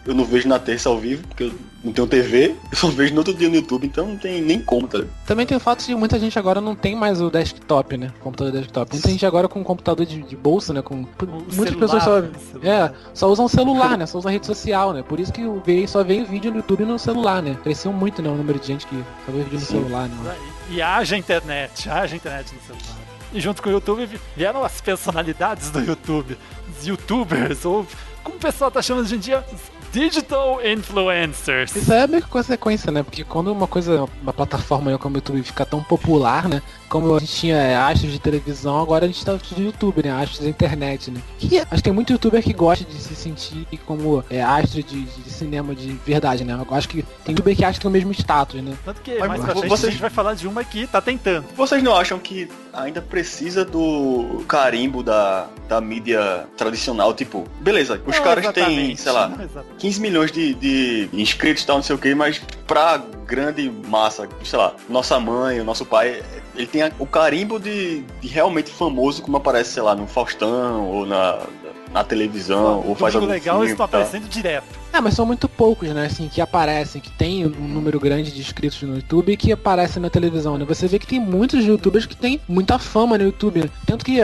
eu 0.05 0.13
não 0.13 0.25
vejo 0.25 0.47
na 0.47 0.59
terça 0.59 0.89
ao 0.89 0.97
vivo, 0.97 1.27
porque 1.27 1.43
eu 1.43 1.53
não 1.83 1.93
tenho 1.93 2.07
TV. 2.07 2.55
Eu 2.71 2.77
só 2.77 2.87
vejo 2.87 3.13
no 3.13 3.19
outro 3.19 3.33
dia 3.33 3.49
no 3.49 3.55
YouTube, 3.55 3.87
então 3.87 4.07
não 4.07 4.17
tem 4.17 4.41
nem 4.41 4.61
como, 4.61 4.87
tá 4.87 4.99
ligado? 4.99 5.13
Também 5.25 5.45
tem 5.45 5.57
o 5.57 5.59
fato 5.59 5.85
de 5.85 5.95
muita 5.95 6.19
gente 6.19 6.37
agora 6.37 6.61
não 6.61 6.75
tem 6.75 6.95
mais 6.95 7.21
o 7.21 7.29
desktop, 7.29 7.97
né? 7.97 8.11
Computador 8.19 8.53
desktop. 8.53 8.93
Muita 8.93 9.09
gente 9.09 9.25
agora 9.25 9.47
com 9.47 9.63
computador 9.63 10.05
de, 10.05 10.21
de 10.21 10.35
bolsa, 10.35 10.73
né? 10.73 10.81
Com 10.81 10.95
muitas 10.95 11.55
celular, 11.55 11.79
pessoas 11.79 12.03
só, 12.03 12.21
né? 12.21 12.29
é, 12.63 12.91
só 13.13 13.29
usam 13.29 13.47
celular, 13.47 13.97
né? 13.97 14.05
Só 14.05 14.17
usam 14.17 14.31
rede 14.31 14.45
social, 14.45 14.93
né? 14.93 15.03
Por 15.03 15.19
isso 15.19 15.31
que 15.33 15.43
o 15.43 15.61
veio, 15.65 15.87
só 15.87 16.03
veio 16.03 16.25
vídeo 16.25 16.51
no 16.51 16.57
YouTube 16.57 16.85
no 16.85 16.99
celular, 16.99 17.41
né? 17.41 17.57
Cresceu 17.63 17.91
muito, 17.91 18.21
né? 18.21 18.29
O 18.29 18.35
número 18.35 18.59
de 18.59 18.67
gente 18.67 18.87
que 18.87 18.95
só 19.25 19.31
vê 19.31 19.39
vídeo 19.39 19.59
no 19.59 19.65
Sim. 19.65 19.73
celular, 19.73 20.07
né? 20.07 20.35
E, 20.69 20.75
e 20.75 20.81
haja 20.81 21.17
internet, 21.17 21.89
haja 21.89 22.15
internet 22.15 22.53
no 22.53 22.61
celular. 22.61 23.08
E 23.31 23.39
junto 23.39 23.61
com 23.61 23.69
o 23.69 23.71
YouTube 23.71 24.09
vieram 24.35 24.63
as 24.63 24.81
personalidades 24.81 25.69
do 25.69 25.79
YouTube, 25.79 26.37
os 26.69 26.87
youtubers, 26.87 27.63
ou 27.63 27.85
como 28.23 28.37
o 28.37 28.39
pessoal 28.39 28.71
tá 28.71 28.81
chamando 28.81 29.05
hoje 29.05 29.15
em 29.15 29.19
dia, 29.19 29.45
Digital 29.91 30.59
Influencers. 30.65 31.75
Isso 31.75 31.91
é 31.91 32.05
meio 32.07 32.23
que 32.23 32.29
consequência, 32.29 32.91
né? 32.91 33.01
Porque 33.03 33.23
quando 33.23 33.51
uma 33.51 33.67
coisa, 33.67 34.05
uma 34.21 34.33
plataforma 34.33 34.97
como 34.97 35.15
o 35.15 35.17
YouTube 35.17 35.43
fica 35.43 35.65
tão 35.65 35.83
popular, 35.83 36.47
né? 36.47 36.61
Como 36.89 37.15
a 37.15 37.19
gente 37.19 37.33
tinha 37.33 37.55
é, 37.55 37.75
astros 37.75 38.11
de 38.11 38.19
televisão, 38.19 38.81
agora 38.81 39.05
a 39.05 39.07
gente 39.07 39.23
tá 39.23 39.35
de 39.35 39.63
YouTube, 39.63 40.03
né? 40.03 40.11
Astros 40.11 40.39
da 40.39 40.49
internet, 40.49 41.11
né? 41.11 41.21
Que 41.37 41.59
acho 41.59 41.75
que 41.75 41.83
tem 41.83 41.93
muito 41.93 42.11
youtuber 42.11 42.41
que 42.43 42.51
gosta 42.51 42.83
de 42.83 42.95
se 42.95 43.15
sentir 43.15 43.67
como 43.85 44.23
é, 44.29 44.41
astro 44.41 44.81
de, 44.81 45.03
de, 45.03 45.29
cinema 45.29 45.75
de 45.75 45.91
verdade, 46.05 46.43
né? 46.43 46.53
Eu 46.53 46.75
acho 46.75 46.89
que 46.89 47.03
tem 47.23 47.33
youtuber 47.33 47.55
que 47.55 47.63
acha 47.63 47.77
que 47.77 47.81
tem 47.81 47.89
o 47.89 47.93
mesmo 47.93 48.11
status, 48.11 48.61
né? 48.61 48.75
Tanto 48.83 49.01
que 49.01 49.19
mais 49.19 49.41
pra 49.41 49.55
frente 49.55 49.69
vocês... 49.69 49.87
a 49.87 49.91
gente 49.91 50.01
vai 50.01 50.09
falar 50.09 50.33
de 50.33 50.47
uma 50.47 50.63
que 50.63 50.87
tá 50.87 50.99
tentando. 50.99 51.45
Vocês 51.55 51.83
não 51.83 51.95
acham 51.95 52.17
que 52.17 52.49
ainda 52.73 53.01
precisa 53.01 53.63
do 53.63 54.43
carimbo 54.47 55.03
da, 55.03 55.47
da 55.67 55.79
mídia 55.79 56.47
tradicional? 56.57 57.13
Tipo, 57.13 57.47
beleza, 57.61 58.01
os 58.05 58.15
não, 58.15 58.23
caras 58.23 58.51
têm, 58.51 58.95
sei 58.95 59.11
lá, 59.11 59.31
15 59.77 60.01
milhões 60.01 60.31
de, 60.31 60.55
de 60.55 61.09
inscritos 61.13 61.63
e 61.63 61.67
tal, 61.67 61.77
não 61.77 61.83
sei 61.83 61.95
o 61.95 61.99
que, 61.99 62.15
mas 62.15 62.41
pra 62.65 62.97
grande 63.29 63.71
massa, 63.87 64.27
sei 64.43 64.57
lá, 64.57 64.73
nossa 64.89 65.19
mãe, 65.19 65.59
o 65.59 65.63
nosso 65.63 65.85
pai, 65.85 66.23
ele 66.55 66.67
tem 66.67 66.91
o 66.97 67.05
carimbo 67.05 67.59
de, 67.59 68.01
de 68.21 68.27
realmente 68.27 68.71
famoso, 68.71 69.21
como 69.21 69.37
aparece, 69.37 69.71
sei 69.71 69.83
lá, 69.83 69.95
no 69.95 70.07
Faustão 70.07 70.87
ou 70.87 71.05
na, 71.05 71.39
na 71.91 72.03
televisão, 72.03 72.83
ou 72.85 72.95
faz 72.95 73.15
algum 73.15 73.27
legal, 73.27 73.55
filme, 73.55 73.65
eles 73.65 73.71
estão 73.71 73.85
aparecendo 73.85 74.27
direto. 74.27 74.78
É, 74.91 74.99
mas 74.99 75.13
são 75.13 75.25
muito 75.25 75.47
poucos, 75.47 75.89
né, 75.89 76.05
assim, 76.05 76.27
que 76.27 76.41
aparecem, 76.41 77.01
que 77.01 77.11
tem 77.11 77.45
um 77.45 77.67
número 77.67 77.99
grande 77.99 78.31
de 78.31 78.39
inscritos 78.39 78.81
no 78.81 78.95
YouTube 78.95 79.31
e 79.31 79.37
que 79.37 79.51
aparecem 79.51 80.01
na 80.01 80.09
televisão, 80.09 80.57
né? 80.57 80.65
Você 80.65 80.87
vê 80.87 80.97
que 80.97 81.07
tem 81.07 81.19
muitos 81.19 81.63
youtubers 81.65 82.05
que 82.05 82.15
tem 82.15 82.39
muita 82.47 82.79
fama 82.79 83.17
no 83.17 83.23
YouTube, 83.23 83.61
né? 83.61 83.69
Tanto 83.85 84.03
que 84.03 84.17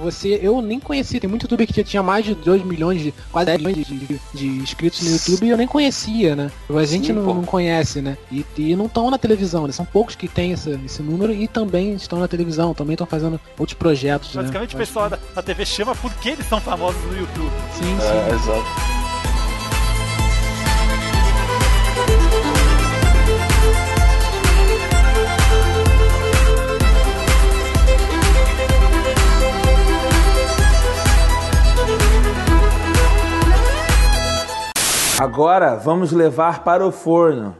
você, 0.00 0.38
eu 0.42 0.62
nem 0.62 0.78
conhecia, 0.78 1.20
tem 1.20 1.28
muito 1.28 1.44
youtuber 1.44 1.66
que 1.66 1.84
tinha 1.84 2.02
mais 2.02 2.24
de 2.24 2.34
2 2.34 2.64
milhões, 2.64 3.02
de, 3.02 3.14
quase 3.30 3.46
10 3.46 3.58
milhões 3.58 3.86
de, 3.86 3.98
de, 3.98 4.20
de 4.32 4.46
inscritos 4.46 5.02
no 5.02 5.10
YouTube 5.10 5.46
e 5.46 5.50
eu 5.50 5.56
nem 5.56 5.66
conhecia, 5.66 6.36
né? 6.36 6.50
A 6.68 6.84
gente 6.84 7.08
Sim, 7.08 7.12
não, 7.12 7.34
não, 7.34 7.44
conhece, 7.44 8.00
né? 8.00 8.16
E, 8.30 8.44
e 8.56 8.76
não 8.76 8.86
estão 8.86 9.10
na 9.10 9.18
televisão, 9.18 9.66
né? 9.66 9.72
São 9.72 9.84
poucos 9.84 10.14
que 10.14 10.28
tem 10.28 10.52
esse, 10.52 10.70
esse 10.84 11.02
número 11.02 11.32
e 11.32 11.48
também 11.48 11.94
estão 11.94 12.18
na 12.18 12.28
televisão, 12.28 12.74
também 12.74 12.94
estão 12.94 13.06
fazendo 13.06 13.40
outros 13.58 13.76
projetos, 13.76 14.34
né? 14.34 14.42
Basicamente 14.42 14.74
né? 14.74 14.82
o 14.82 14.86
pessoal 14.86 15.10
da, 15.10 15.18
da 15.34 15.42
TV 15.42 15.66
chama 15.66 15.94
porque 15.96 16.30
eles 16.30 16.46
são 16.46 16.60
famosos 16.60 17.02
no 17.04 17.16
YouTube. 17.16 17.52
Sim, 17.72 17.82
sim. 17.82 18.06
É, 18.06 18.34
exato. 18.34 18.93
Agora 35.24 35.74
vamos 35.74 36.12
levar 36.12 36.62
para 36.64 36.86
o 36.86 36.92
forno. 36.92 37.56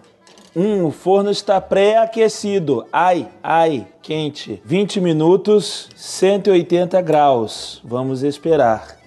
Hum, 0.54 0.84
o 0.84 0.90
forno 0.90 1.30
está 1.30 1.58
pré-aquecido. 1.62 2.86
Ai, 2.92 3.26
ai, 3.42 3.86
quente. 4.02 4.60
20 4.66 5.00
minutos, 5.00 5.88
180 5.96 7.00
graus. 7.00 7.80
Vamos 7.82 8.22
esperar. 8.22 8.98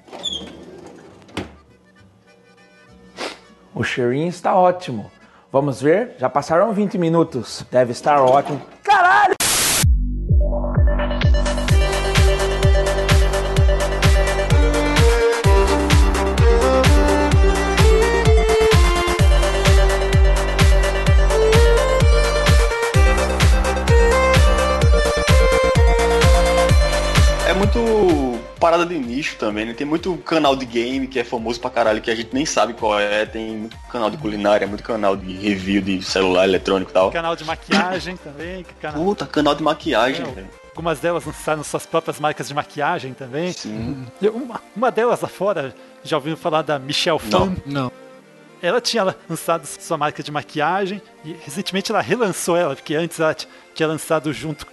O 3.75 3.83
cheirinho 3.83 4.27
está 4.27 4.55
ótimo. 4.55 5.11
Vamos 5.51 5.79
ver? 5.79 6.15
Já 6.17 6.27
passaram 6.27 6.73
20 6.73 6.97
minutos. 6.97 7.63
Deve 7.69 7.91
estar 7.91 8.19
ótimo. 8.19 8.59
Caralho! 8.81 9.36
Parada 28.59 28.85
de 28.85 28.97
nicho 28.97 29.35
também, 29.37 29.65
né? 29.65 29.73
Tem 29.73 29.85
muito 29.85 30.15
canal 30.17 30.55
de 30.55 30.65
game 30.65 31.07
que 31.07 31.19
é 31.19 31.23
famoso 31.23 31.59
pra 31.59 31.69
caralho, 31.69 32.01
que 32.01 32.11
a 32.11 32.15
gente 32.15 32.33
nem 32.33 32.45
sabe 32.45 32.73
qual 32.73 32.99
é. 32.99 33.25
Tem 33.25 33.55
muito 33.55 33.77
canal 33.89 34.09
de 34.09 34.17
culinária, 34.17 34.67
muito 34.67 34.83
canal 34.83 35.15
de 35.15 35.33
review 35.33 35.81
de 35.81 36.01
celular 36.01 36.45
eletrônico 36.45 36.91
e 36.91 36.93
tal. 36.93 37.11
Canal 37.11 37.35
de 37.35 37.45
maquiagem 37.45 38.17
também. 38.23 38.65
Canal... 38.81 39.03
Puta, 39.03 39.25
canal 39.25 39.55
de 39.55 39.63
maquiagem, 39.63 40.25
é, 40.25 40.31
velho. 40.31 40.49
Algumas 40.69 40.99
delas 40.99 41.25
lançaram 41.25 41.63
suas 41.63 41.85
próprias 41.85 42.19
marcas 42.19 42.47
de 42.47 42.53
maquiagem 42.53 43.13
também. 43.13 43.53
Sim. 43.53 44.05
Uma, 44.21 44.61
uma 44.75 44.91
delas 44.91 45.21
lá 45.21 45.27
fora, 45.27 45.73
já 46.03 46.17
ouviram 46.17 46.37
falar 46.37 46.61
da 46.61 46.77
Michelle 46.77 47.19
Fan? 47.19 47.55
Não. 47.65 47.83
Não. 47.83 47.91
Ela 48.59 48.81
tinha 48.81 49.15
lançado 49.29 49.65
sua 49.65 49.97
marca 49.97 50.23
de 50.23 50.31
maquiagem 50.31 50.99
e 51.23 51.33
recentemente 51.45 51.91
ela 51.91 52.01
relançou 52.01 52.57
ela, 52.57 52.75
porque 52.75 52.95
antes 52.95 53.19
ela 53.19 53.35
tinha 53.75 53.87
lançado 53.87 54.33
junto 54.33 54.47
junto 54.47 54.67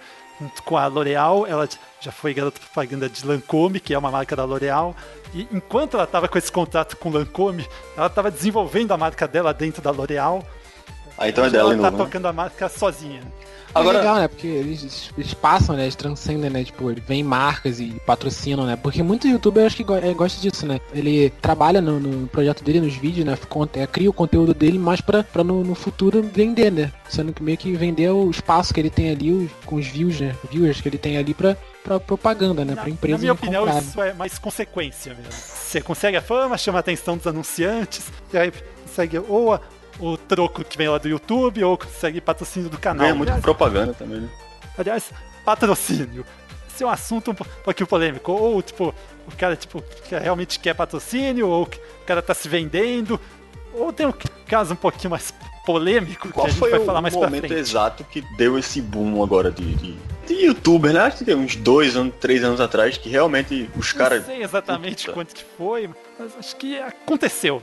com 0.63 0.77
a 0.77 0.87
L'Oréal, 0.87 1.45
ela 1.47 1.67
já 1.99 2.11
foi 2.11 2.33
garota 2.33 2.59
propaganda 2.59 3.09
de 3.09 3.25
Lancôme, 3.25 3.79
que 3.79 3.93
é 3.93 3.97
uma 3.97 4.11
marca 4.11 4.35
da 4.35 4.43
L'Oréal. 4.43 4.95
E 5.33 5.47
enquanto 5.51 5.95
ela 5.95 6.03
estava 6.03 6.27
com 6.27 6.37
esse 6.37 6.51
contrato 6.51 6.97
com 6.97 7.09
Lancôme, 7.09 7.67
ela 7.97 8.07
estava 8.07 8.29
desenvolvendo 8.29 8.91
a 8.91 8.97
marca 8.97 9.27
dela 9.27 9.53
dentro 9.53 9.81
da 9.81 9.91
L'Oréal. 9.91 10.45
Ah, 11.17 11.29
então 11.29 11.45
é 11.45 11.49
dela, 11.49 11.73
Ela 11.73 11.91
tá 11.91 11.97
tocando 11.97 12.27
a 12.27 12.33
marca 12.33 12.67
sozinha. 12.69 13.21
Agora... 13.75 13.97
É 13.97 14.01
legal, 14.01 14.15
né? 14.15 14.27
Porque 14.29 14.47
eles, 14.47 15.11
eles 15.17 15.33
passam, 15.33 15.75
né? 15.75 15.83
Eles 15.83 15.95
transcendem, 15.95 16.49
né? 16.49 16.63
Tipo, 16.63 16.93
vem 17.05 17.21
marcas 17.21 17.81
e 17.81 17.99
patrocinam, 18.05 18.65
né? 18.65 18.77
Porque 18.77 19.03
muito 19.03 19.27
youtuber 19.27 19.65
acho 19.65 19.75
que 19.75 19.83
go 19.83 19.95
é, 19.95 20.13
gosta 20.13 20.39
disso, 20.39 20.65
né? 20.65 20.79
Ele 20.93 21.29
trabalha 21.41 21.81
no, 21.81 21.99
no, 21.99 22.27
projeto 22.27 22.63
dele, 22.63 22.79
nos 22.79 22.95
vídeos, 22.95 23.25
né? 23.25 23.37
É, 23.73 23.85
cria 23.85 24.09
o 24.09 24.13
conteúdo 24.13 24.53
dele 24.53 24.79
mais 24.79 25.01
pra, 25.01 25.23
pra 25.23 25.43
no, 25.43 25.61
no, 25.61 25.75
futuro 25.75 26.23
vender, 26.23 26.71
né? 26.71 26.89
Sendo 27.09 27.33
que 27.33 27.43
meio 27.43 27.57
que 27.57 27.73
vender 27.73 28.09
o 28.09 28.29
espaço 28.29 28.73
que 28.73 28.79
ele 28.79 28.89
tem 28.89 29.09
ali, 29.09 29.31
os, 29.31 29.51
com 29.65 29.75
os 29.75 29.85
views, 29.85 30.21
né? 30.21 30.33
Viewers 30.49 30.79
que 30.79 30.87
ele 30.87 30.97
tem 30.97 31.17
ali 31.17 31.33
pra, 31.33 31.57
pra 31.83 31.99
propaganda, 31.99 32.63
né? 32.63 32.75
Na, 32.75 32.81
pra 32.81 32.89
empresa. 32.89 33.17
Na 33.17 33.21
minha 33.21 33.33
opinião, 33.33 33.65
comprar. 33.65 33.81
isso 33.81 34.01
é 34.01 34.13
mais 34.13 34.39
consequência 34.39 35.13
mesmo. 35.13 35.33
Você 35.33 35.81
consegue 35.81 36.15
a 36.15 36.21
fama, 36.21 36.57
chama 36.57 36.79
a 36.79 36.81
atenção 36.81 37.17
dos 37.17 37.27
anunciantes, 37.27 38.05
e 38.31 38.37
aí 38.37 38.53
consegue 38.95 39.19
ou 39.19 39.53
a, 39.53 39.59
o 39.99 40.17
troco 40.17 40.63
que 40.63 40.77
vem 40.77 40.89
lá 40.89 40.97
do 40.97 41.07
YouTube 41.07 41.63
ou 41.63 41.77
consegue 41.77 42.19
patrocínio 42.21 42.69
do 42.69 42.77
canal. 42.77 43.07
É 43.07 43.13
muito 43.13 43.29
aliás, 43.29 43.41
propaganda 43.41 43.93
também, 43.93 44.21
né? 44.21 44.29
Aliás, 44.77 45.11
patrocínio. 45.43 46.25
Esse 46.73 46.83
é 46.83 46.87
um 46.87 46.89
assunto 46.89 47.31
um 47.31 47.35
pouquinho 47.35 47.87
polêmico. 47.87 48.31
Ou, 48.31 48.61
tipo, 48.61 48.93
o 49.27 49.35
cara, 49.37 49.55
tipo, 49.55 49.83
realmente 50.09 50.59
quer 50.59 50.73
patrocínio, 50.73 51.47
ou 51.47 51.63
o 51.63 52.05
cara 52.05 52.21
tá 52.21 52.33
se 52.33 52.49
vendendo. 52.49 53.19
Ou 53.73 53.93
tem 53.93 54.05
um 54.05 54.13
caso 54.45 54.73
um 54.73 54.77
pouquinho 54.77 55.11
mais 55.11 55.33
polêmico 55.65 56.29
Qual 56.31 56.45
que 56.45 56.51
a 56.51 56.53
gente 56.53 56.59
foi 56.59 56.71
vai 56.71 56.85
falar 56.85 56.99
o 56.99 57.01
mais 57.01 57.15
momento 57.15 57.51
exato 57.51 58.03
que 58.03 58.21
deu 58.37 58.57
esse 58.57 58.79
boom 58.81 59.21
agora 59.23 59.51
de, 59.51 59.75
de, 59.75 59.97
de 60.25 60.45
youtuber, 60.45 60.93
né? 60.93 60.99
Acho 61.01 61.17
que 61.17 61.25
tem 61.25 61.35
uns 61.35 61.55
dois 61.55 61.95
anos, 61.95 62.13
três 62.19 62.43
anos 62.43 62.59
atrás 62.59 62.97
que 62.97 63.09
realmente 63.09 63.69
os 63.77 63.93
caras. 63.93 64.19
Não 64.19 64.33
sei 64.33 64.43
exatamente 64.43 65.05
Puta. 65.05 65.13
quanto 65.13 65.35
que 65.35 65.43
foi, 65.57 65.89
mas 66.17 66.31
acho 66.37 66.55
que 66.55 66.77
aconteceu. 66.79 67.61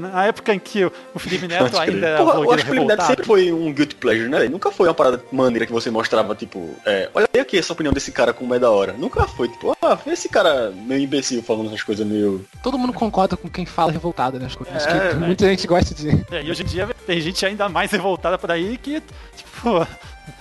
Na 0.00 0.26
época 0.26 0.54
em 0.54 0.58
que 0.58 0.84
o 0.84 1.18
Felipe 1.18 1.46
Neto 1.46 1.78
ainda 1.78 2.06
era 2.06 2.18
Porra, 2.18 2.40
eu 2.40 2.52
acho 2.52 2.64
que 2.64 2.70
o 2.70 2.74
Felipe 2.74 2.86
Neto 2.86 3.02
sempre 3.02 3.24
foi 3.24 3.52
um 3.52 3.72
guilty 3.72 3.94
pleasure, 3.96 4.28
né? 4.28 4.48
Nunca 4.48 4.70
foi 4.70 4.88
uma 4.88 4.94
parada 4.94 5.22
maneira 5.32 5.66
que 5.66 5.72
você 5.72 5.90
mostrava, 5.90 6.34
tipo, 6.34 6.74
é, 6.84 7.08
olha 7.14 7.26
aqui 7.40 7.58
essa 7.58 7.72
opinião 7.72 7.92
desse 7.92 8.12
cara 8.12 8.32
como 8.32 8.54
é 8.54 8.58
da 8.58 8.70
hora. 8.70 8.92
Nunca 8.92 9.26
foi, 9.26 9.48
tipo, 9.48 9.76
ah, 9.82 9.98
esse 10.06 10.28
cara 10.28 10.70
meio 10.70 11.02
imbecil 11.02 11.42
falando 11.42 11.66
essas 11.68 11.82
coisas 11.82 12.06
meio. 12.06 12.44
Todo 12.62 12.78
mundo 12.78 12.92
concorda 12.92 13.36
com 13.36 13.48
quem 13.48 13.66
fala 13.66 13.92
revoltado, 13.92 14.38
né? 14.38 14.46
Acho 14.46 14.58
é, 14.88 15.10
que 15.10 15.14
muita 15.16 15.46
gente 15.46 15.66
gosta 15.66 15.94
de. 15.94 16.10
É, 16.30 16.42
e 16.42 16.50
hoje 16.50 16.62
em 16.62 16.66
dia 16.66 16.88
tem 17.06 17.20
gente 17.20 17.44
ainda 17.44 17.68
mais 17.68 17.90
revoltada 17.90 18.38
por 18.38 18.50
aí 18.50 18.76
que, 18.76 19.02
tipo, 19.36 19.86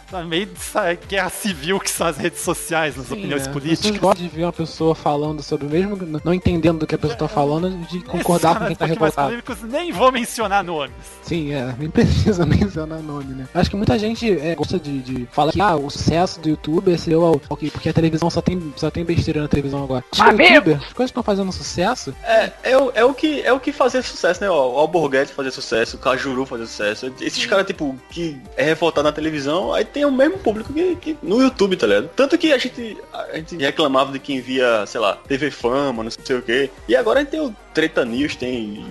Tá 0.09 0.23
meio 0.23 0.45
dessa 0.45 0.93
guerra 0.93 1.29
civil 1.29 1.79
que 1.79 1.89
são 1.89 2.05
as 2.05 2.17
redes 2.17 2.39
sociais, 2.41 2.95
nas 2.95 3.07
Sim, 3.07 3.13
opiniões 3.15 3.47
é. 3.47 3.51
políticas. 3.51 3.95
Eu 3.95 4.01
gosto 4.01 4.19
de 4.21 4.27
ver 4.27 4.43
uma 4.43 4.53
pessoa 4.53 4.93
falando 4.93 5.41
sobre 5.41 5.65
o 5.65 5.69
mesmo, 5.69 5.97
não 6.23 6.33
entendendo 6.33 6.79
do 6.79 6.87
que 6.87 6.93
a 6.93 6.97
pessoa 6.97 7.15
está 7.15 7.27
falando, 7.27 7.71
de 7.87 8.01
concordar 8.01 8.59
com 8.59 8.65
quem 8.65 8.73
está 8.73 8.85
revoltado. 8.85 9.27
polêmicos, 9.27 9.61
nem 9.63 9.91
vou 9.91 10.11
mencionar 10.11 10.63
nomes. 10.63 10.93
Sim, 11.23 11.53
é, 11.53 11.73
nem 11.79 11.89
precisa 11.91 12.45
mencionar 12.45 13.01
nome, 13.01 13.33
né? 13.33 13.47
Acho 13.53 13.69
que 13.69 13.75
muita 13.75 13.97
gente 13.97 14.31
é, 14.39 14.53
gosta 14.53 14.79
de, 14.79 15.01
de 15.01 15.27
falar 15.31 15.51
que 15.51 15.59
ah, 15.59 15.75
o 15.75 15.89
sucesso 15.89 16.39
do 16.39 16.49
YouTube 16.49 16.95
se 16.99 17.09
deu 17.09 17.25
ao, 17.25 17.41
ao 17.49 17.57
porque 17.57 17.89
a 17.89 17.93
televisão 17.93 18.29
só 18.29 18.41
tem, 18.41 18.73
só 18.75 18.91
tem 18.91 19.03
besteira 19.03 19.41
na 19.41 19.47
televisão 19.47 19.83
agora. 19.83 20.03
Os 20.11 20.19
YouTube, 20.19 20.73
as 20.73 20.93
coisas 20.93 21.09
estão 21.09 21.23
fazendo 21.23 21.51
sucesso. 21.51 22.13
É, 22.23 22.51
é, 22.63 22.77
o, 22.77 22.91
é, 22.93 23.03
o 23.03 23.13
que, 23.13 23.41
é 23.41 23.51
o 23.51 23.59
que 23.59 23.71
fazer 23.71 24.03
sucesso, 24.03 24.41
né? 24.41 24.49
O 24.49 24.53
Alborguete 24.53 25.33
fazer 25.33 25.49
sucesso, 25.49 25.95
o 25.95 25.99
Cajuru 25.99 26.45
fazer 26.45 26.67
sucesso. 26.67 27.11
Esses 27.19 27.45
caras, 27.47 27.65
tipo, 27.65 27.97
que 28.11 28.39
é 28.55 28.63
revoltado 28.63 29.07
na 29.07 29.11
televisão, 29.11 29.73
aí 29.73 29.83
tem 29.95 30.03
o 30.03 30.11
mesmo 30.11 30.37
público 30.37 30.73
que, 30.73 30.95
que, 30.97 31.17
no 31.23 31.41
YouTube, 31.41 31.77
tá 31.77 31.87
ligado? 31.87 32.09
Tanto 32.13 32.37
que 32.37 32.51
a 32.51 32.57
gente, 32.57 32.97
a 33.13 33.37
gente 33.37 33.55
reclamava 33.55 34.11
de 34.11 34.19
quem 34.19 34.41
via, 34.41 34.85
sei 34.85 34.99
lá, 34.99 35.15
TV 35.25 35.49
Fama, 35.49 36.03
não 36.03 36.11
sei 36.11 36.35
o 36.35 36.41
quê. 36.41 36.69
E 36.85 36.97
agora 36.97 37.19
a 37.19 37.23
gente 37.23 37.31
tem 37.31 37.39
o 37.39 37.55
Treta 37.75 38.05
News, 38.05 38.37
tem 38.37 38.85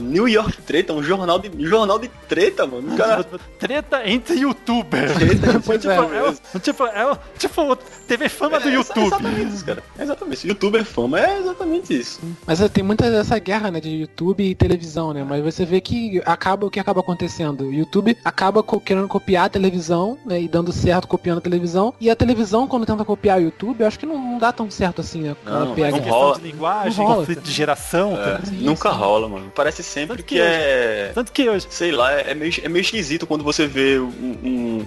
New 0.00 0.26
York 0.26 0.62
Treta, 0.62 0.94
um 0.94 1.02
jornal 1.02 1.38
de, 1.38 1.50
jornal 1.66 1.98
de 1.98 2.08
treta, 2.26 2.66
mano. 2.66 2.96
Cara... 2.96 3.22
Treta 3.58 4.08
entre 4.08 4.38
youtubers. 4.38 5.12
Treta, 5.12 5.60
tipo, 5.78 5.90
é, 5.90 6.28
é, 6.54 6.58
tipo, 6.58 6.86
é, 6.86 7.18
tipo, 7.38 7.76
TV 8.08 8.30
fama 8.30 8.58
do 8.58 8.70
YouTube. 8.70 9.02
É 9.02 9.06
exatamente 9.06 9.54
isso, 9.54 9.64
cara. 9.66 9.82
É 9.98 10.02
exatamente 10.02 10.38
isso. 10.38 10.46
Youtuber 10.48 10.84
fama 10.86 11.20
é 11.20 11.38
exatamente 11.38 12.00
isso. 12.00 12.20
Mas 12.46 12.60
tem 12.70 12.82
muita 12.82 13.10
dessa 13.10 13.38
guerra, 13.38 13.70
né, 13.70 13.78
de 13.78 13.90
YouTube 13.90 14.42
e 14.42 14.54
televisão, 14.54 15.12
né? 15.12 15.22
Mas 15.22 15.44
você 15.44 15.66
vê 15.66 15.80
que 15.80 16.22
acaba 16.24 16.66
o 16.66 16.70
que 16.70 16.80
acaba 16.80 17.00
acontecendo. 17.00 17.64
O 17.64 17.72
YouTube 17.72 18.16
acaba 18.24 18.62
querendo 18.62 19.06
copiar 19.06 19.44
a 19.44 19.48
televisão, 19.50 20.16
né, 20.24 20.40
e 20.40 20.48
dando 20.48 20.72
certo 20.72 21.06
copiando 21.06 21.38
a 21.38 21.42
televisão. 21.42 21.92
E 22.00 22.08
a 22.08 22.16
televisão, 22.16 22.66
quando 22.66 22.86
tenta 22.86 23.04
copiar 23.04 23.38
o 23.38 23.42
YouTube, 23.42 23.82
eu 23.82 23.86
acho 23.86 23.98
que 23.98 24.06
não, 24.06 24.18
não 24.18 24.38
dá 24.38 24.50
tão 24.50 24.70
certo 24.70 25.02
assim, 25.02 25.20
né? 25.20 25.36
Não, 25.44 25.66
não 25.66 26.00
rola. 26.00 26.38
de 26.38 26.42
linguagem, 26.42 26.98
não 26.98 27.04
rola, 27.04 27.16
conflito 27.18 27.42
de 27.42 27.52
geração. 27.52 28.16
É, 28.16 28.29
nunca 28.52 28.90
rola, 28.90 29.28
mano. 29.28 29.52
Parece 29.54 29.82
sempre 29.82 30.16
tanto 30.16 30.26
que, 30.26 30.34
que 30.36 30.40
é... 30.40 31.12
Tanto 31.14 31.32
que 31.32 31.48
hoje... 31.48 31.66
Sei 31.70 31.92
lá, 31.92 32.12
é 32.12 32.34
meio, 32.34 32.52
é 32.62 32.68
meio 32.68 32.82
esquisito 32.82 33.26
quando 33.26 33.44
você 33.44 33.66
vê 33.66 33.98
um... 33.98 34.06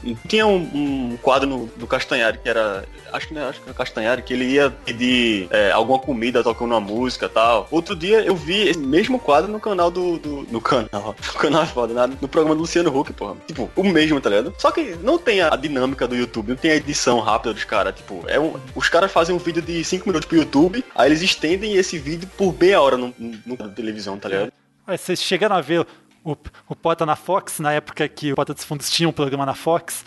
um, 0.05 0.17
tinha 0.27 0.45
um, 0.45 0.57
um, 0.57 1.17
quadro 1.21 1.47
no, 1.47 1.65
do 1.77 1.87
Castanhari 1.87 2.37
que 2.37 2.49
era... 2.49 2.85
Acho 3.11 3.27
que, 3.27 3.33
né, 3.33 3.47
acho 3.47 3.59
que 3.59 3.65
era 3.69 3.77
Castanhari, 3.77 4.21
que 4.21 4.33
ele 4.33 4.45
ia 4.45 4.71
pedir 4.71 5.47
é, 5.51 5.71
alguma 5.71 5.99
comida 5.99 6.43
tocando 6.43 6.71
uma 6.71 6.81
música 6.81 7.29
tal. 7.29 7.67
Outro 7.69 7.95
dia 7.95 8.21
eu 8.21 8.35
vi 8.35 8.67
esse 8.67 8.79
mesmo 8.79 9.19
quadro 9.19 9.51
no 9.51 9.59
canal 9.59 9.91
do... 9.91 10.17
do 10.17 10.47
no 10.49 10.61
canal. 10.61 11.15
No 11.33 11.39
canal 11.39 11.63
é 11.63 11.65
foda, 11.65 12.07
no 12.07 12.27
programa 12.27 12.55
do 12.55 12.61
Luciano 12.61 12.95
Huck, 12.95 13.11
porra. 13.13 13.35
Tipo, 13.47 13.69
o 13.75 13.83
mesmo, 13.83 14.21
tá 14.21 14.29
ligado? 14.29 14.53
Só 14.57 14.71
que 14.71 14.95
não 15.01 15.17
tem 15.17 15.41
a, 15.41 15.53
a 15.53 15.57
dinâmica 15.57 16.07
do 16.07 16.15
YouTube, 16.15 16.49
não 16.49 16.55
tem 16.55 16.71
a 16.71 16.75
edição 16.75 17.19
rápida 17.19 17.53
dos 17.53 17.63
caras. 17.63 17.95
Tipo, 17.95 18.23
é 18.27 18.39
um, 18.39 18.53
os 18.75 18.87
caras 18.87 19.11
fazem 19.11 19.35
um 19.35 19.39
vídeo 19.39 19.61
de 19.61 19.83
5 19.83 20.07
minutos 20.07 20.27
pro 20.27 20.37
YouTube, 20.37 20.83
aí 20.95 21.09
eles 21.09 21.21
estendem 21.21 21.75
esse 21.75 21.97
vídeo 21.97 22.29
por 22.37 22.55
meia 22.59 22.81
hora 22.81 22.97
no, 22.97 23.13
no, 23.45 23.55
no 23.55 23.69
televisão, 23.69 24.17
tá 24.17 24.29
ligado? 24.29 24.53
Aí 24.85 24.97
vocês 24.97 25.21
chegaram 25.21 25.55
a 25.55 25.61
ver 25.61 25.85
o, 26.23 26.37
o 26.67 26.75
Porta 26.75 27.05
na 27.05 27.15
Fox, 27.15 27.59
na 27.59 27.73
época 27.73 28.07
que 28.07 28.31
o 28.31 28.35
Porta 28.35 28.53
dos 28.53 28.63
Fundos 28.63 28.89
tinha 28.89 29.07
um 29.07 29.11
programa 29.11 29.45
na 29.45 29.53
Fox, 29.53 30.05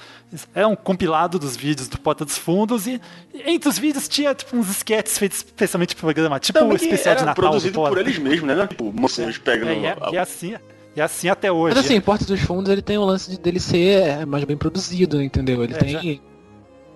é 0.55 0.67
um 0.67 0.75
compilado 0.75 1.39
dos 1.39 1.57
vídeos 1.57 1.89
do 1.89 1.99
Porta 1.99 2.25
dos 2.25 2.39
Fundos 2.39 2.87
e, 2.87 3.01
entre 3.45 3.69
os 3.69 3.79
vídeos 3.79 4.09
tinha 4.09 4.35
tipo, 4.35 4.57
uns 4.57 4.69
sketches 4.71 5.19
feitos 5.19 5.39
especialmente 5.39 5.95
pro 5.95 6.03
programa, 6.05 6.41
tipo 6.41 6.59
o 6.59 6.69
um 6.69 6.75
especial 6.75 7.15
de 7.15 7.25
Natal 7.25 7.35
produzido 7.35 7.75
por 7.75 7.99
eles 7.99 8.19
mesmos, 8.19 8.57
né? 8.57 8.67
Tipo, 8.67 8.93
moções 8.93 9.39
pegando... 9.39 9.71
É, 9.71 9.89
é, 9.89 9.97
e 10.13 10.19
assim... 10.19 10.55
E 10.95 11.01
assim 11.01 11.29
até 11.29 11.53
hoje. 11.53 11.77
Mas 11.77 11.85
assim, 11.85 12.01
Porta 12.01 12.25
dos 12.25 12.41
Fundos 12.41 12.73
ele 12.73 12.81
tem 12.81 12.97
o 12.97 13.05
lance 13.05 13.31
de 13.31 13.39
dele 13.39 13.61
ser 13.61 14.25
mais 14.25 14.45
bem 14.45 14.57
produzido, 14.57 15.23
entendeu? 15.23 15.63
Ele 15.63 15.75
é, 15.75 15.77
tem. 15.77 15.91
Já 15.91 16.01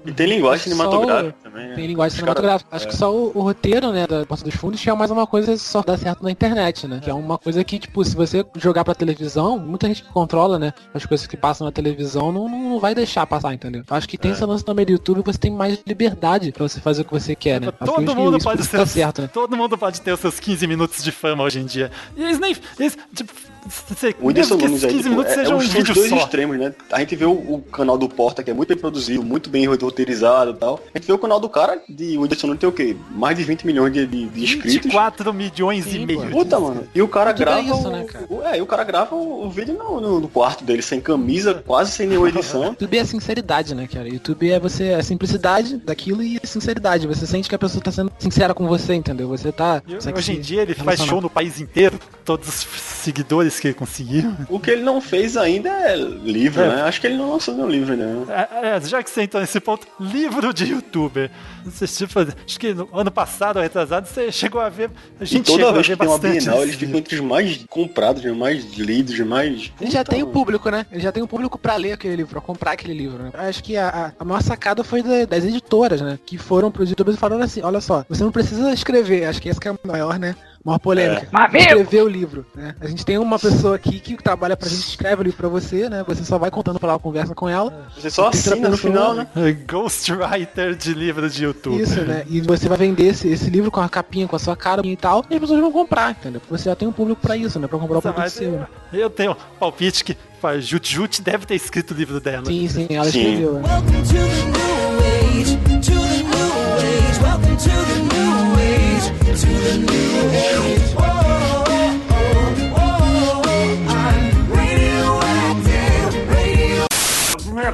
e 0.05 0.13
tem 0.13 0.27
linguagem 0.27 0.65
cinematográfica 0.65 1.37
o... 1.39 1.43
também. 1.43 1.69
Né? 1.69 1.75
Tem 1.75 1.87
linguagem 1.87 2.17
cinematográfica. 2.17 2.75
Acho 2.75 2.87
é. 2.87 2.89
que 2.89 2.97
só 2.97 3.15
o, 3.15 3.33
o, 3.35 3.43
roteiro, 3.43 3.93
né, 3.93 4.07
da 4.07 4.25
Porta 4.25 4.45
dos 4.45 4.55
Fundos 4.55 4.81
tinha 4.81 4.95
mais 4.95 5.11
uma 5.11 5.27
coisa 5.27 5.57
só 5.57 5.83
dar 5.83 5.99
certo 5.99 6.23
na 6.23 6.31
internet, 6.31 6.87
né? 6.87 7.01
Que 7.03 7.11
é 7.11 7.15
uma 7.15 7.39
coisa 7.39 7.63
que, 7.63 7.79
tipo, 7.79 8.05
se 8.05 8.17
você 8.17 8.45
jogar 8.57 8.85
pra 8.85 8.95
televisão, 8.95 9.59
muita 9.59 9.87
gente 9.89 10.03
que 10.03 10.13
controla, 10.13 10.59
né, 10.59 10.73
as 10.95 11.05
coisas 11.05 11.27
que 11.27 11.37
passam 11.37 11.67
na 11.67 11.73
televisão 11.73 12.33
não, 12.33 12.49
não 12.49 12.81
vai 12.81 12.95
deixar 12.95 13.27
passar, 13.27 13.53
entendeu? 13.53 13.83
Acho 13.91 14.09
que 14.09 14.17
tem 14.17 14.31
é. 14.31 14.35
esse 14.35 14.45
lance 14.45 14.65
também 14.65 14.87
do 14.87 14.93
YouTube, 14.93 15.23
você 15.25 15.39
tem 15.39 15.51
mais 15.51 15.79
liberdade 15.87 16.53
pra 16.53 16.67
você 16.67 16.81
fazer 16.81 17.03
o 17.03 17.05
que 17.05 17.13
você 17.13 17.35
quer, 17.35 17.61
né? 17.61 17.71
Todo 17.85 18.15
mundo 18.15 18.39
pode 18.39 18.65
ser. 18.65 18.79
Tá 18.79 18.87
certo, 18.87 19.23
né? 19.23 19.29
Todo 19.33 19.57
mundo 19.57 19.77
pode 19.77 20.01
ter 20.01 20.13
os 20.13 20.21
seus 20.21 20.41
15 20.41 20.67
minutos 20.67 21.03
de 21.03 21.13
fama 21.13 21.45
hoje 21.45 21.61
em 21.61 21.67
dia. 21.67 21.91
E 22.17 22.23
eles 22.23 22.39
nem. 22.39 22.57
Eles, 22.79 22.97
tipo, 23.15 23.33
você, 23.67 24.15
o 24.21 24.29
Whindersson 24.29 24.57
Nunes 24.57 24.85
aí, 24.85 25.03
tipo, 25.03 25.23
é, 25.23 25.45
é 25.45 25.55
um 25.55 25.59
vídeo 25.59 25.95
dois 25.95 26.09
só. 26.09 26.17
extremos, 26.17 26.59
né? 26.59 26.75
A 26.91 27.01
gente 27.01 27.17
vê 27.17 27.25
o, 27.25 27.33
o, 27.33 27.63
canal 27.71 27.99
do 27.99 28.09
Porta, 28.09 28.43
que 28.43 28.51
é 28.51 28.55
muito 28.55 28.69
bem 28.69 28.77
produzido, 28.77 29.23
muito 29.23 29.51
bem 29.51 29.67
roteirizado 29.67 30.53
e 30.53 30.55
tal. 30.55 30.81
A 30.95 30.99
gente 30.99 31.07
vê 31.07 31.13
o 31.13 31.19
canal 31.19 31.39
do 31.39 31.49
cara 31.49 31.81
de 31.89 32.19
Whindersson 32.19 32.47
Nunes 32.49 32.61
tem 32.61 32.69
o 32.69 32.73
quê? 32.73 32.97
Mais 33.11 33.37
de 33.37 33.45
20 33.45 33.67
milhões 33.67 33.93
de, 33.93 34.07
de, 34.07 34.27
de 34.27 34.45
inscritos. 34.45 34.73
24 34.73 35.33
milhões 35.33 35.85
Sim, 35.85 36.03
e 36.03 36.07
meio. 36.07 36.31
Puta, 36.31 36.59
mano. 36.59 36.87
E 36.95 37.03
o 37.03 37.09
cara 37.09 37.33
grava. 37.33 37.61
Isso, 37.61 37.91
né, 37.91 38.05
cara? 38.05 38.27
O, 38.29 38.43
é, 38.43 38.59
e 38.59 38.63
o 38.63 38.67
cara 38.67 38.85
grava 38.85 39.15
o, 39.15 39.47
o 39.47 39.51
vídeo 39.51 39.75
no, 39.75 40.01
no, 40.01 40.21
no, 40.21 40.29
quarto 40.29 40.65
dele, 40.65 40.83
sem 40.83 41.01
camisa, 41.01 41.63
quase 41.67 41.93
sem 41.93 42.07
nenhuma 42.07 42.29
edição. 42.29 42.71
YouTube 42.81 42.99
é 42.99 43.05
sinceridade, 43.05 43.75
né, 43.75 43.87
cara? 43.87 44.09
YouTube 44.09 44.51
é 44.51 44.59
você, 44.59 44.85
é 44.85 44.95
a 44.97 45.03
simplicidade 45.03 45.77
daquilo 45.77 46.23
e 46.23 46.39
a 46.43 46.47
sinceridade. 46.47 47.07
Você 47.07 47.27
sente 47.27 47.49
que 47.49 47.55
a 47.55 47.59
pessoa 47.59 47.83
tá 47.83 47.93
sendo 47.93 48.13
sincera 48.19 48.55
com 48.55 48.67
você, 48.67 48.95
entendeu? 48.95 49.29
Você 49.29 49.53
tá. 49.53 49.83
Você 49.87 50.13
hoje 50.13 50.33
em 50.33 50.41
dia 50.41 50.63
ele 50.63 50.75
faz 50.75 51.01
show 51.01 51.21
no 51.21 51.31
país 51.31 51.61
inteiro, 51.61 51.99
todos 52.25 52.49
os 52.49 52.55
seguidores 52.81 53.50
que 53.59 53.69
ele 53.69 53.75
conseguiu. 53.75 54.37
O 54.49 54.61
que 54.61 54.71
ele 54.71 54.83
não 54.83 55.01
fez 55.01 55.37
ainda 55.37 55.71
é 55.71 55.97
livro, 55.97 56.63
é. 56.63 56.69
né? 56.69 56.83
Acho 56.83 57.01
que 57.01 57.07
ele 57.07 57.17
não 57.17 57.33
lançou 57.33 57.55
nenhum 57.55 57.69
livro, 57.69 57.97
né? 57.97 58.25
É, 58.29 58.77
é, 58.77 58.81
já 58.81 59.03
que 59.03 59.11
você 59.11 59.23
entrou 59.23 59.41
nesse 59.41 59.59
ponto, 59.61 59.87
livro 59.99 60.53
de 60.53 60.67
youtuber. 60.67 61.31
Você, 61.65 61.87
tipo, 61.87 62.21
acho 62.21 62.61
que 62.61 62.75
no 62.75 62.89
ano 62.93 63.11
passado, 63.11 63.61
retrasado, 63.61 64.07
você 64.07 64.31
chegou 64.31 64.61
a 64.61 64.69
ver. 64.69 64.91
A 65.19 65.25
gente 65.25 65.51
e 65.51 65.57
toda 65.57 65.73
vez 65.73 65.87
que 65.87 65.97
tem 65.97 66.09
uma 66.09 66.19
Bienal, 66.19 66.63
eles 66.63 66.75
ficam 66.75 66.99
entre 66.99 67.15
os 67.17 67.21
mais 67.21 67.65
comprados, 67.69 68.25
os 68.25 68.37
mais 68.37 68.65
lidos, 68.75 69.19
os 69.19 69.27
mais. 69.27 69.73
Ele 69.81 69.91
já 69.91 70.05
tem 70.05 70.23
o 70.23 70.27
público, 70.27 70.71
né? 70.71 70.87
Ele 70.91 71.01
já 71.01 71.11
tem 71.11 71.23
o 71.23 71.29
público 71.29 71.59
pra 71.59 71.77
ler 71.77 71.93
aquele 71.93 72.17
livro, 72.17 72.33
pra 72.33 72.41
comprar 72.41 72.73
aquele 72.73 72.95
livro, 72.95 73.23
né? 73.23 73.31
Acho 73.35 73.63
que 73.63 73.77
a, 73.77 74.13
a 74.19 74.25
maior 74.25 74.43
sacada 74.43 74.85
foi 74.85 75.03
da, 75.03 75.25
das 75.25 75.45
editoras, 75.45 76.01
né? 76.01 76.19
Que 76.25 76.39
foram 76.39 76.71
pros 76.71 76.91
youtubers 76.91 77.17
e 77.17 77.21
falaram 77.21 77.43
assim: 77.43 77.63
olha 77.63 77.81
só, 77.81 78.05
você 78.09 78.23
não 78.23 78.33
precisa 78.33 78.73
escrever. 78.73 79.25
Acho 79.25 79.41
que 79.41 79.49
essa 79.49 79.61
que 79.61 79.69
é 79.69 79.71
a 79.71 79.79
maior, 79.87 80.19
né? 80.19 80.35
Maior 80.65 80.79
polêmica. 80.79 81.29
É. 81.33 81.59
Escrever 81.59 82.03
o 82.03 82.09
livro, 82.09 82.47
né? 82.55 82.75
A 82.81 82.87
gente 82.87 83.05
tem 83.05 83.19
uma 83.19 83.39
pessoa 83.39 83.77
aqui 83.77 83.99
que 84.01 84.17
trabalha 84.17 84.57
pra 84.57 84.69
gente, 84.69 84.81
escreve 84.81 85.23
o 85.23 85.25
livro 85.25 85.39
pra 85.39 85.49
você, 85.49 85.89
né? 85.89 86.05
Você 86.07 86.25
só 86.25 86.39
vai 86.39 86.51
contando 86.51 86.79
pra 86.79 86.91
ela, 86.91 86.99
conversa 86.99 87.35
com 87.35 87.49
ela. 87.49 87.89
Você 87.97 88.11
só 88.11 88.29
assina 88.29 88.57
pessoa, 88.57 88.71
no 88.71 88.77
final, 88.77 89.15
né? 89.15 89.27
Ghostwriter 89.67 90.75
de 90.75 90.93
livro 90.95 91.29
de 91.29 91.45
YouTube. 91.45 91.81
Isso, 91.81 92.01
né? 92.03 92.25
E 92.29 92.41
você 92.41 92.69
vai 92.69 92.79
vender 92.79 93.09
esse, 93.09 93.29
esse 93.29 93.49
livro 93.51 93.71
com 93.71 93.81
a 93.81 93.89
capinha, 93.89 94.29
com 94.29 94.37
a 94.37 94.39
sua 94.39 94.57
cara 94.57 94.87
e 94.87 94.97
tal, 94.97 95.25
e 95.31 95.35
as 95.35 95.41
pessoas 95.41 95.61
vão 95.61 95.73
comprar, 95.73 96.11
entendeu? 96.11 96.41
Porque 96.41 96.57
você 96.57 96.69
já 96.69 96.77
tem 96.77 96.87
um 96.87 96.93
público 96.93 97.21
pra 97.21 97.37
isso, 97.37 97.59
né? 97.59 97.67
Pra 97.67 97.79
comprar 97.79 97.99
o 97.99 98.03
produto 98.03 98.29
seu, 98.31 98.53
né? 98.53 98.67
Eu 98.93 99.09
tenho 99.09 99.37
palpite 99.59 100.05
que 100.05 100.17
Jut 100.61 100.93
Jut 100.93 101.23
deve 101.23 101.47
ter 101.47 101.55
escrito 101.55 101.93
o 101.93 101.95
livro 101.95 102.21
dela. 102.21 102.47
Sim, 102.47 102.69
sim, 102.69 102.87
ela 102.91 103.05
sim. 103.05 103.19
escreveu. 103.19 103.55
Né? 103.55 103.63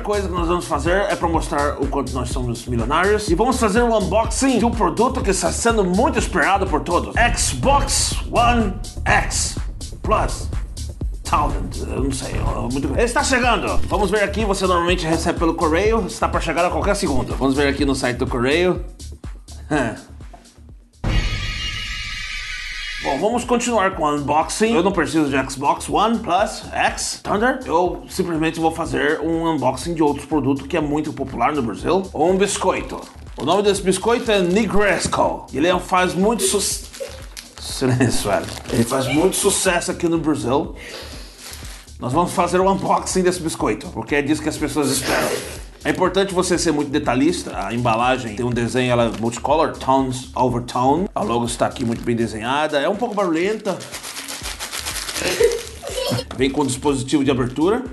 Coisa 0.07 0.29
que 0.29 0.35
nós 0.35 0.47
vamos 0.47 0.67
fazer 0.67 0.95
é 1.11 1.17
para 1.17 1.27
mostrar 1.27 1.83
o 1.83 1.89
quanto 1.89 2.13
nós 2.13 2.31
somos 2.31 2.65
milionários 2.67 3.29
e 3.29 3.35
vamos 3.35 3.59
fazer 3.59 3.83
um 3.83 3.93
unboxing 3.93 4.57
de 4.57 4.65
um 4.65 4.71
produto 4.71 5.21
que 5.21 5.31
está 5.31 5.51
sendo 5.51 5.85
muito 5.85 6.17
esperado 6.17 6.65
por 6.65 6.83
todos: 6.83 7.13
Xbox 7.37 8.15
One 8.31 8.73
X 9.05 9.59
Plus. 10.03 10.49
Talent, 11.29 11.77
eu 11.79 12.05
não 12.05 12.13
sei, 12.13 12.35
muito... 12.71 12.97
Está 13.01 13.25
chegando! 13.25 13.79
Vamos 13.89 14.09
ver 14.09 14.23
aqui, 14.23 14.45
você 14.45 14.65
normalmente 14.65 15.05
recebe 15.05 15.41
pelo 15.41 15.55
correio, 15.55 16.07
está 16.07 16.29
para 16.29 16.41
chegar 16.41 16.65
a 16.65 16.71
qualquer 16.71 16.95
segundo. 16.95 17.35
Vamos 17.35 17.57
ver 17.57 17.67
aqui 17.67 17.85
no 17.85 17.97
site 17.97 18.19
do 18.19 18.29
correio. 18.29 18.85
Bom, 23.07 23.21
vamos 23.21 23.45
continuar 23.45 23.95
com 23.95 24.03
o 24.03 24.17
unboxing. 24.17 24.75
Eu 24.75 24.83
não 24.83 24.91
preciso 24.91 25.31
de 25.31 25.51
Xbox 25.51 25.89
One 25.89 26.19
Plus 26.19 26.65
X 26.73 27.21
Thunder. 27.23 27.61
Eu 27.65 28.03
simplesmente 28.09 28.59
vou 28.59 28.73
fazer 28.73 29.21
um 29.21 29.49
unboxing 29.49 29.95
de 29.95 30.03
outro 30.03 30.27
produto 30.27 30.67
que 30.67 30.77
é 30.77 30.81
muito 30.81 31.13
popular 31.13 31.55
no 31.55 31.63
Brasil. 31.63 32.03
Um 32.13 32.37
biscoito. 32.37 33.01
O 33.37 33.45
nome 33.45 33.63
desse 33.63 33.81
biscoito 33.81 34.29
é 34.33 34.41
Negresco. 34.41 35.47
Ele 35.55 35.69
é 35.69 35.79
faz 35.79 36.15
muito 36.15 36.43
sucesso. 36.43 36.91
Silêncio, 37.61 38.29
velho. 38.29 38.47
Ele 38.73 38.83
faz 38.83 39.07
muito 39.07 39.37
sucesso 39.37 39.93
aqui 39.93 40.09
no 40.09 40.19
Brasil. 40.19 40.75
Nós 42.01 42.13
vamos 42.13 42.33
fazer 42.33 42.61
o 42.61 42.69
unboxing 42.69 43.23
desse 43.23 43.41
biscoito, 43.41 43.87
porque 43.91 44.17
é 44.17 44.23
disso 44.23 44.43
que 44.43 44.49
as 44.49 44.57
pessoas 44.57 44.91
esperam. 44.91 45.31
É 45.87 45.91
importante 45.91 46.35
você 46.35 46.59
ser 46.59 46.73
muito 46.73 46.91
detalhista. 46.91 47.65
A 47.65 47.73
embalagem 47.73 48.35
tem 48.35 48.45
um 48.45 48.51
desenho, 48.51 48.91
ela 48.91 49.05
é 49.05 49.21
multicolor, 49.21 49.71
tones 49.77 50.29
over 50.35 50.65
tone. 50.65 51.09
A 51.15 51.23
logo 51.23 51.45
está 51.45 51.67
aqui 51.67 51.85
muito 51.85 52.03
bem 52.03 52.17
desenhada. 52.17 52.81
É 52.81 52.89
um 52.89 52.97
pouco 52.97 53.15
barulhenta. 53.15 53.79
Vem 56.37 56.51
com 56.51 56.67
dispositivo 56.67 57.23
de 57.23 57.31
abertura. 57.31 57.85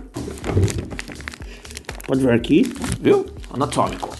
Pode 2.07 2.23
ver 2.23 2.33
aqui, 2.33 2.63
viu? 2.99 3.27
Anatômico. 3.53 4.12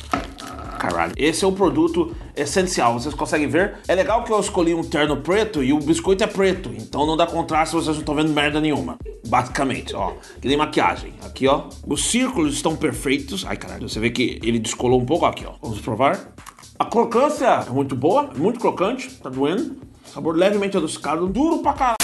Caralho. 0.83 1.13
Esse 1.15 1.45
é 1.45 1.47
o 1.47 1.51
produto 1.53 2.13
essencial. 2.35 2.99
Vocês 2.99 3.15
conseguem 3.15 3.47
ver? 3.47 3.75
É 3.87 3.95
legal 3.95 4.25
que 4.25 4.33
eu 4.33 4.39
escolhi 4.41 4.73
um 4.73 4.83
terno 4.83 5.15
preto 5.15 5.63
e 5.63 5.71
o 5.71 5.79
biscoito 5.79 6.25
é 6.25 6.27
preto. 6.27 6.69
Então 6.77 7.07
não 7.07 7.15
dá 7.15 7.25
contraste, 7.25 7.73
vocês 7.73 7.95
não 7.95 8.01
estão 8.01 8.13
vendo 8.13 8.33
merda 8.33 8.59
nenhuma. 8.59 8.97
Basicamente, 9.25 9.95
ó. 9.95 10.11
Que 10.41 10.47
nem 10.49 10.57
maquiagem. 10.57 11.13
Aqui, 11.23 11.47
ó. 11.47 11.69
Os 11.87 12.03
círculos 12.07 12.55
estão 12.55 12.75
perfeitos. 12.75 13.45
Ai, 13.47 13.55
caralho. 13.55 13.87
Você 13.87 13.97
vê 13.97 14.09
que 14.09 14.41
ele 14.43 14.59
descolou 14.59 14.99
um 14.99 15.05
pouco 15.05 15.25
aqui, 15.25 15.45
ó. 15.47 15.53
Vamos 15.61 15.79
provar. 15.79 16.33
A 16.77 16.83
crocância 16.83 17.45
é 17.65 17.69
muito 17.69 17.95
boa, 17.95 18.29
muito 18.35 18.59
crocante. 18.59 19.09
Tá 19.09 19.29
doendo. 19.29 19.77
Sabor 20.13 20.35
levemente 20.35 20.75
adocicado. 20.75 21.27
Duro 21.27 21.59
pra 21.59 21.71
caralho. 21.71 22.02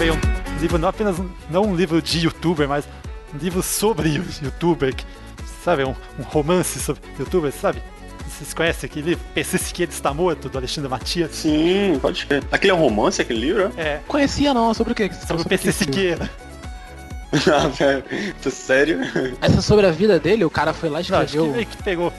Também 0.00 0.10
um 0.12 0.58
livro 0.58 0.78
não 0.78 0.88
apenas 0.88 1.18
um, 1.18 1.28
não 1.50 1.62
um 1.64 1.76
livro 1.76 2.00
de 2.00 2.20
youtuber, 2.24 2.66
mas 2.66 2.86
um 3.34 3.36
livro 3.36 3.62
sobre 3.62 4.08
youtuber, 4.42 4.94
que, 4.94 5.04
sabe? 5.62 5.84
Um, 5.84 5.94
um 6.18 6.22
romance 6.22 6.80
sobre 6.80 7.02
youtuber, 7.18 7.52
sabe? 7.52 7.82
Vocês 8.26 8.54
conhecem 8.54 8.88
aquele 8.88 9.10
livro? 9.10 9.24
PC 9.34 9.58
Siqueira 9.58 9.92
está 9.92 10.14
morto, 10.14 10.48
do 10.48 10.56
Alexandre 10.56 10.88
Matias? 10.88 11.32
Sim, 11.32 11.98
pode 12.00 12.26
ser. 12.26 12.42
Aquele 12.50 12.70
é 12.70 12.74
um 12.74 12.78
romance, 12.78 13.20
aquele 13.20 13.40
livro? 13.40 13.70
É. 13.76 14.00
Conhecia 14.08 14.54
não, 14.54 14.72
sobre 14.72 14.94
o 14.94 14.96
quê? 14.96 15.10
Sobre, 15.12 15.26
sobre 15.26 15.42
o 15.42 15.44
PC 15.46 15.70
Siqueira. 15.70 16.30
ah, 17.54 17.68
velho. 17.68 18.04
Sério? 18.50 19.00
Essa 19.42 19.58
é 19.58 19.60
sobre 19.60 19.84
a 19.84 19.90
vida 19.90 20.18
dele, 20.18 20.46
o 20.46 20.50
cara 20.50 20.72
foi 20.72 20.88
lá 20.88 21.00
e 21.00 21.02
escreveu. 21.02 21.48
Não, 21.48 21.52
que, 21.52 21.66
que 21.66 21.82
pegou 21.82 22.10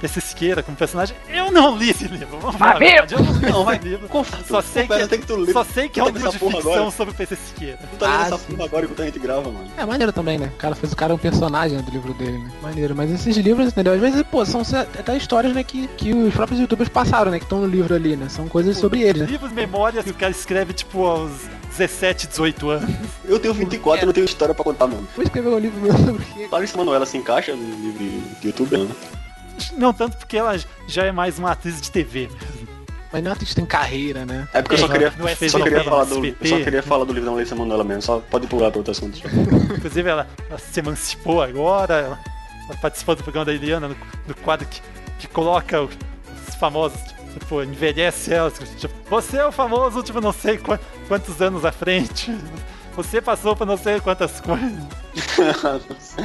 PC 0.00 0.20
Siqueira 0.20 0.62
como 0.62 0.76
personagem. 0.76 1.16
Eu 1.28 1.50
não 1.50 1.76
li 1.76 1.90
esse 1.90 2.06
livro. 2.06 2.38
Vamos 2.38 2.56
falar 2.56 2.80
eu 2.82 3.52
não 3.52 3.64
vai. 3.64 3.78
livro. 3.78 4.08
Só 4.46 4.60
sei, 4.60 4.86
que, 4.86 5.18
que 5.18 5.26
tu 5.26 5.52
só 5.52 5.64
sei 5.64 5.88
que 5.88 6.00
é 6.00 6.02
um 6.02 6.08
livro 6.08 6.30
de 6.30 6.38
ficção 6.38 6.58
agora. 6.58 6.90
sobre 6.90 7.14
o 7.14 7.16
PC 7.16 7.36
Siqueira. 7.36 7.78
Tu 7.78 7.96
tá 7.96 8.06
lendo 8.06 8.20
ah, 8.20 8.26
essa 8.26 8.38
porra 8.38 8.64
agora 8.64 8.84
enquanto 8.84 9.02
a 9.02 9.04
gente 9.06 9.18
grava, 9.18 9.50
mano. 9.50 9.68
É 9.76 9.84
maneiro 9.84 10.12
também, 10.12 10.38
né? 10.38 10.50
O 10.54 10.58
cara 10.58 10.74
fez 10.74 10.92
o 10.92 10.96
cara 10.96 11.14
um 11.14 11.18
personagem 11.18 11.80
do 11.80 11.90
livro 11.90 12.12
dele, 12.14 12.38
né? 12.38 12.50
Maneiro. 12.62 12.94
Mas 12.94 13.10
esses 13.10 13.36
livros, 13.36 13.68
entendeu? 13.68 13.94
Às 13.94 14.00
vezes, 14.00 14.22
pô, 14.22 14.44
são 14.44 14.62
até 14.98 15.16
histórias, 15.16 15.52
né, 15.52 15.62
que, 15.62 15.86
que 15.88 16.12
os 16.12 16.34
próprios 16.34 16.60
youtubers 16.60 16.88
passaram, 16.88 17.30
né? 17.30 17.38
Que 17.38 17.44
estão 17.44 17.60
no 17.60 17.66
livro 17.66 17.94
ali, 17.94 18.16
né? 18.16 18.28
São 18.28 18.48
coisas 18.48 18.76
pô, 18.76 18.82
sobre 18.82 19.02
eles, 19.02 19.22
né? 19.22 19.28
Livros, 19.28 19.52
memórias 19.52 20.04
que 20.04 20.10
o 20.10 20.14
cara 20.14 20.32
escreve, 20.32 20.72
tipo, 20.72 21.04
aos 21.04 21.32
17, 21.76 22.28
18 22.28 22.70
anos. 22.70 22.90
Eu 23.24 23.38
tenho 23.38 23.54
24 23.54 24.04
e 24.04 24.06
não 24.06 24.12
tenho 24.12 24.24
história 24.24 24.54
pra 24.54 24.64
contar, 24.64 24.86
mano. 24.86 25.06
Vou 25.14 25.24
escrever 25.24 25.48
um 25.48 25.58
livro 25.58 25.80
meu 25.80 25.92
sobre 25.96 26.24
Larissa 26.50 26.76
Manoela 26.76 27.06
se 27.06 27.16
encaixa 27.16 27.54
no 27.54 27.62
livro 27.62 28.38
de 28.40 28.46
youtuber, 28.48 28.78
né? 28.80 28.90
Não 29.76 29.92
tanto 29.92 30.16
porque 30.16 30.36
ela 30.36 30.56
já 30.86 31.04
é 31.04 31.12
mais 31.12 31.38
uma 31.38 31.52
atriz 31.52 31.80
de 31.80 31.90
TV 31.90 32.28
mesmo. 32.28 32.74
Mas 33.14 33.22
não 33.22 33.30
é 33.30 33.34
atriz 33.34 33.54
tem 33.54 33.64
carreira, 33.64 34.26
né? 34.26 34.48
É 34.52 34.60
porque 34.60 34.74
eu 34.74 34.78
só 34.80 34.88
queria, 34.88 35.06
é 35.06 35.48
só 35.48 35.60
queria 35.60 35.84
falar 35.84 36.04
do, 36.04 36.26
eu 36.26 36.34
só 36.44 36.56
queria 36.58 36.82
falar 36.82 37.04
do 37.04 37.12
livro 37.12 37.30
da 37.30 37.36
Melissa 37.36 37.54
Manuela 37.54 37.84
mesmo, 37.84 38.02
só 38.02 38.18
pode 38.18 38.48
pular 38.48 38.72
para 38.72 38.78
outro 38.78 38.90
assunto. 38.90 39.20
Inclusive 39.78 40.10
ela, 40.10 40.26
ela, 40.50 40.58
se 40.58 40.80
emancipou 40.80 41.40
agora, 41.40 41.94
ela, 41.94 42.18
ela 42.68 42.78
participou 42.80 43.14
do 43.14 43.22
programa 43.22 43.44
da 43.44 43.52
Eliana, 43.52 43.86
no, 43.86 43.96
no 44.26 44.34
quadro 44.42 44.66
que, 44.66 44.82
que 45.20 45.28
coloca 45.28 45.80
os 45.80 45.92
famosos, 46.58 47.00
tipo, 47.38 47.62
envelhece 47.62 48.34
elas, 48.34 48.54
tipo, 48.76 48.92
você 49.08 49.36
é 49.36 49.46
o 49.46 49.52
famoso, 49.52 50.02
tipo, 50.02 50.20
não 50.20 50.32
sei 50.32 50.58
quantos 51.06 51.40
anos 51.40 51.64
à 51.64 51.70
frente. 51.70 52.36
Você 52.96 53.20
passou 53.20 53.56
por 53.56 53.66
não 53.66 53.76
sei 53.76 53.98
quantas 54.00 54.40
coisas. 54.40 54.70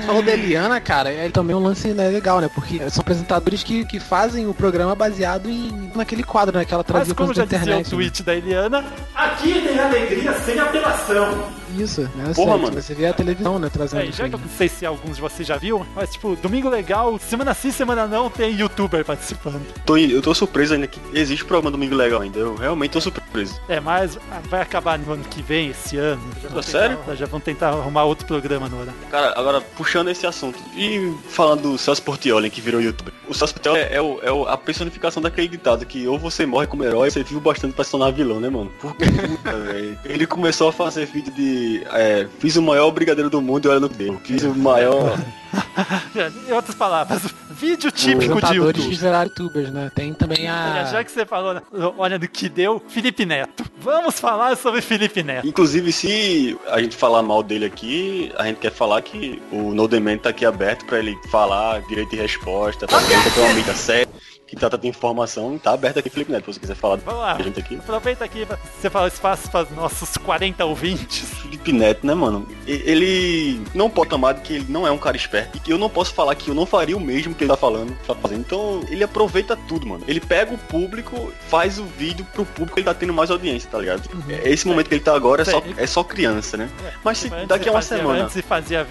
Falou 0.05 0.21
da 0.21 0.31
Eliana, 0.31 0.79
cara, 0.79 1.11
é 1.11 1.29
também 1.29 1.55
um 1.55 1.59
lance 1.59 1.89
né, 1.89 2.09
legal, 2.09 2.39
né? 2.39 2.49
Porque 2.53 2.77
são 2.89 3.01
apresentadores 3.01 3.63
que, 3.63 3.85
que 3.85 3.99
fazem 3.99 4.47
o 4.47 4.53
programa 4.53 4.93
baseado 4.93 5.49
em 5.49 5.88
naquele 5.99 6.23
quadro, 6.23 6.57
né? 6.57 6.65
Que 6.65 6.73
ela 6.73 6.83
trazia 6.83 7.13
Mas 7.13 7.17
como 7.17 7.33
já 7.33 7.43
internet, 7.43 7.83
dizia 7.83 7.97
o 7.97 7.99
tweet 7.99 8.19
né? 8.21 8.25
da 8.25 8.35
Eliana, 8.35 8.85
aqui 9.13 9.61
tem 9.61 9.79
alegria 9.79 10.33
sem 10.39 10.59
apelação. 10.59 11.59
Isso, 11.77 12.01
né? 12.15 12.33
Porra, 12.35 12.57
mano. 12.57 12.81
Você 12.81 12.93
vê 12.93 13.05
a 13.05 13.13
televisão, 13.13 13.59
né? 13.59 13.69
Trazendo 13.71 14.01
é, 14.01 14.11
já 14.11 14.27
que 14.27 14.35
eu 14.35 14.39
não 14.39 14.49
sei 14.49 14.67
se 14.67 14.85
alguns 14.85 15.15
de 15.15 15.21
vocês 15.21 15.47
já 15.47 15.57
viram, 15.57 15.85
mas 15.95 16.11
tipo, 16.11 16.35
domingo 16.35 16.69
legal, 16.69 17.17
semana 17.19 17.53
sim, 17.53 17.71
semana 17.71 18.07
não, 18.07 18.29
tem 18.29 18.55
youtuber 18.55 19.05
participando. 19.05 19.61
Tô, 19.85 19.97
eu 19.97 20.21
tô 20.21 20.33
surpreso 20.33 20.73
ainda 20.73 20.87
que 20.87 20.99
existe 21.13 21.43
o 21.43 21.47
programa 21.47 21.71
Domingo 21.71 21.95
Legal 21.95 22.21
ainda. 22.21 22.39
Eu 22.39 22.55
realmente 22.55 22.91
tô 22.91 23.01
surpreso. 23.01 23.59
É, 23.67 23.79
mas 23.79 24.17
vai 24.49 24.61
acabar 24.61 24.97
no 24.97 25.13
ano 25.13 25.23
que 25.23 25.41
vem, 25.41 25.69
esse 25.69 25.97
ano. 25.97 26.21
Já 26.41 26.61
Sério? 26.61 26.97
Tentar, 26.97 27.15
já 27.15 27.25
vão 27.25 27.39
tentar 27.39 27.69
arrumar 27.69 28.03
outro 28.03 28.25
programa 28.25 28.67
no 28.67 28.81
ano. 28.81 28.93
Cara, 29.09 29.33
agora 29.37 29.61
puxando 29.61 30.09
esse 30.09 30.25
assunto 30.25 30.59
e 30.75 31.13
falando 31.29 31.61
do 31.61 31.77
Celso 31.77 32.01
Portioli, 32.01 32.49
que 32.49 32.61
virou 32.61 32.81
youtuber. 32.81 33.13
O 33.27 33.33
Celso 33.33 33.53
Portioli 33.53 33.79
é, 33.79 33.95
é, 33.95 34.01
o, 34.01 34.19
é 34.21 34.31
o, 34.31 34.47
a 34.47 34.57
personificação 34.57 35.21
daquele 35.21 35.47
ditado 35.47 35.85
que 35.89 36.07
ou 36.07 36.17
você 36.17 36.45
morre 36.45 36.67
como 36.67 36.83
herói, 36.83 37.07
ou 37.07 37.11
você 37.11 37.23
vive 37.23 37.39
bastante 37.39 37.73
pra 37.73 37.83
se 37.83 37.91
tornar 37.91 38.11
vilão, 38.11 38.39
né, 38.39 38.49
mano? 38.49 38.71
Porque, 38.79 39.05
puta, 39.05 39.57
velho. 39.57 39.99
Ele 40.05 40.25
começou 40.25 40.69
a 40.69 40.73
fazer 40.73 41.05
vídeo 41.07 41.33
de. 41.33 41.83
É, 41.91 42.27
fiz 42.39 42.55
o 42.55 42.61
maior 42.61 42.89
brigadeiro 42.91 43.29
do 43.29 43.41
mundo 43.41 43.65
e 43.65 43.69
olha 43.69 43.79
no 43.79 43.89
que 43.89 43.97
deu. 43.97 44.19
Fiz 44.23 44.43
o 44.43 44.55
maior. 44.55 45.17
em 46.47 46.51
outras 46.51 46.75
palavras, 46.75 47.23
vídeo 47.49 47.91
típico 47.91 48.39
de 48.39 48.55
YouTube. 48.55 48.73
que 48.73 48.95
viraram 48.95 49.29
youtubers, 49.29 49.71
né? 49.71 49.91
Tem 49.93 50.13
também 50.13 50.47
a. 50.47 50.85
Já 50.85 51.03
que 51.03 51.11
você 51.11 51.25
falou, 51.25 51.61
olha 51.97 52.19
do 52.19 52.27
que 52.27 52.47
deu, 52.47 52.81
Felipe 52.87 53.25
Neto. 53.25 53.65
Vamos 53.79 54.19
falar 54.19 54.55
sobre 54.55 54.81
Felipe 54.81 55.23
Neto. 55.23 55.47
Inclusive, 55.47 55.91
se 55.91 56.57
a 56.67 56.79
gente 56.79 56.95
falar 56.95 57.23
mal 57.23 57.41
dele 57.41 57.65
aqui, 57.65 58.31
a 58.37 58.45
gente 58.45 58.57
quer 58.57 58.71
falar 58.71 59.01
que 59.01 59.41
o 59.51 59.73
No 59.73 59.87
Demand 59.87 60.17
tá 60.17 60.29
aqui 60.29 60.45
aberto 60.45 60.85
pra 60.85 60.99
ele 60.99 61.17
falar 61.31 61.81
direito 61.83 62.11
de 62.11 62.17
resposta, 62.17 62.85
pra 62.85 63.01
ele 63.01 63.31
ter 63.31 63.39
uma 63.39 63.53
mídia 63.53 63.73
séria 63.73 64.09
que 64.49 64.55
trata 64.55 64.79
de 64.79 64.87
informação, 64.87 65.59
tá 65.59 65.73
aberto 65.73 65.99
aqui, 65.99 66.09
Felipe 66.09 66.31
Neto, 66.31 66.45
se 66.45 66.53
você 66.53 66.59
quiser 66.59 66.75
falar 66.75 66.97
Vamos 66.97 67.21
lá. 67.21 67.39
gente 67.39 67.59
aqui. 67.59 67.75
Aproveita 67.75 68.25
aqui 68.25 68.47
pra 68.47 68.57
você 68.57 68.89
falar 68.89 69.07
espaço 69.07 69.49
para 69.51 69.69
nossos 69.75 70.17
40 70.17 70.65
ouvintes. 70.65 71.29
Felipe 71.41 71.71
Neto, 71.71 72.07
né, 72.07 72.15
mano? 72.15 72.47
Ele 72.65 73.61
não 73.75 73.91
pode 73.91 74.09
tomar 74.09 74.33
de 74.33 74.41
que 74.41 74.53
ele 74.53 74.65
não 74.67 74.87
é 74.87 74.91
um 74.91 74.97
cara 74.97 75.15
esperto 75.15 75.57
e 75.57 75.59
que 75.59 75.71
eu 75.71 75.77
não 75.77 75.87
posso 75.87 76.15
falar 76.15 76.33
que 76.33 76.49
eu 76.49 76.55
não 76.55 76.65
faria 76.65 76.97
o 76.97 76.99
mesmo 76.99 77.35
que 77.35 77.43
ele 77.43 77.51
tá 77.51 77.57
falando, 77.57 77.95
tá 78.07 78.15
fazendo. 78.15 78.39
Então, 78.39 78.81
ele 78.89 79.03
aproveita 79.03 79.55
tudo, 79.55 79.85
mano. 79.85 80.03
Ele 80.07 80.19
pega 80.19 80.51
o 80.51 80.57
público, 80.57 81.31
faz 81.47 81.77
o 81.77 81.85
vídeo 81.85 82.25
pro 82.33 82.43
público 82.43 82.73
que 82.73 82.79
ele 82.79 82.85
tá 82.85 82.93
tendo 82.95 83.13
mais 83.13 83.29
audiência, 83.29 83.69
tá 83.69 83.77
ligado? 83.77 84.09
Uhum. 84.11 84.23
Esse 84.43 84.67
momento 84.67 84.87
que 84.87 84.95
ele 84.95 85.03
tá 85.03 85.13
agora 85.13 85.43
é 85.43 85.45
só, 85.45 85.61
é 85.77 85.85
só 85.85 86.03
criança, 86.03 86.57
né? 86.57 86.69
É, 86.83 86.93
Mas 87.03 87.19
se, 87.19 87.29
daqui 87.45 87.69
a 87.69 87.71
uma 87.71 87.81
fazia, 87.83 87.97
semana. 87.97 88.23
Antes 88.23 88.41
fazia 88.41 88.87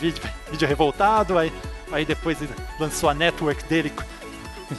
vídeo, 0.00 0.22
vídeo 0.50 0.66
revoltado, 0.66 1.36
aí, 1.36 1.52
aí 1.92 2.06
depois 2.06 2.38
lançou 2.80 3.10
a 3.10 3.14
network 3.14 3.62
dele 3.64 3.92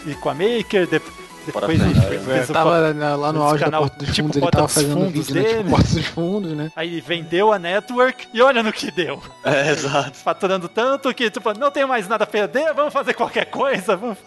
e 0.06 0.16
com 0.16 0.30
a 0.30 0.34
Maker, 0.34 0.88
de, 0.88 1.02
depois 1.46 1.82
ele 1.82 2.20
fez, 2.20 2.50
o, 2.50 2.54
tava 2.54 2.80
lá 3.16 3.34
no 3.34 3.44
auge 3.44 3.64
canal, 3.64 3.84
da 3.84 3.90
Porta 3.90 4.06
dos 4.06 4.16
tipo, 4.16 4.28
Fundos, 4.28 4.42
ele 4.42 4.52
tava 4.52 4.68
fazendo 4.68 5.10
vídeo, 5.10 5.34
dele. 5.34 5.48
né, 5.48 5.58
tipo, 5.58 5.70
Porta 5.70 5.90
dos 5.90 6.06
Fundos, 6.06 6.52
né? 6.54 6.72
Aí 6.76 6.88
ele 6.88 7.02
vendeu 7.02 7.52
a 7.52 7.60
network 7.60 8.28
e 8.34 8.42
olha 8.42 8.64
no 8.64 8.72
que 8.72 8.90
deu. 8.92 9.22
É, 9.44 9.72
exato. 9.72 10.18
Faturando 10.18 10.70
tanto 10.70 11.14
que, 11.14 11.30
tipo, 11.30 11.58
não 11.58 11.70
tenho 11.70 11.88
mais 11.88 12.08
nada 12.08 12.24
a 12.24 12.28
perder, 12.28 12.74
vamos 12.74 12.94
fazer 12.94 13.14
qualquer 13.14 13.46
coisa, 13.46 13.96
vamos... 13.96 14.18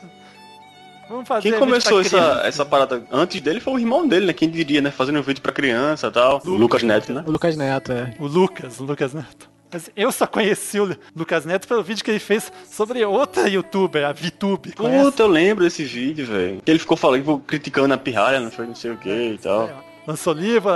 Vamos 1.08 1.28
fazer 1.28 1.50
Quem 1.50 1.58
começou 1.58 2.00
essa, 2.00 2.42
essa 2.44 2.64
parada 2.64 3.00
antes 3.12 3.40
dele 3.40 3.60
foi 3.60 3.74
o 3.74 3.78
irmão 3.78 4.08
dele, 4.08 4.26
né? 4.26 4.32
Quem 4.32 4.50
diria, 4.50 4.80
né? 4.80 4.90
Fazendo 4.90 5.20
um 5.20 5.22
vídeo 5.22 5.40
pra 5.40 5.52
criança 5.52 6.08
e 6.08 6.10
tal. 6.10 6.42
O 6.44 6.50
Lucas 6.50 6.82
Neto, 6.82 7.12
né? 7.12 7.22
O 7.24 7.30
Lucas 7.30 7.56
Neto, 7.56 7.92
é. 7.92 8.12
O 8.18 8.26
Lucas, 8.26 8.80
o 8.80 8.84
Lucas 8.84 9.14
Neto. 9.14 9.48
Eu 9.96 10.12
só 10.12 10.26
conheci 10.26 10.80
o 10.80 10.96
Lucas 11.14 11.44
Neto 11.44 11.66
pelo 11.66 11.82
vídeo 11.82 12.04
que 12.04 12.10
ele 12.10 12.20
fez 12.20 12.52
sobre 12.70 13.04
outra 13.04 13.48
youtuber, 13.48 14.06
a 14.06 14.12
VTube. 14.12 14.72
Puta, 14.72 15.22
eu 15.22 15.26
lembro 15.26 15.64
desse 15.64 15.84
vídeo, 15.84 16.26
velho. 16.26 16.62
Ele 16.66 16.78
ficou 16.78 16.96
falando, 16.96 17.38
criticando 17.40 17.92
a 17.92 17.98
pirralha, 17.98 18.40
não 18.40 18.50
foi 18.50 18.66
não 18.66 18.74
sei 18.74 18.92
o 18.92 18.96
que 18.96 19.32
e 19.32 19.38
tal. 19.38 19.68
Lançou 20.06 20.32
livro, 20.32 20.70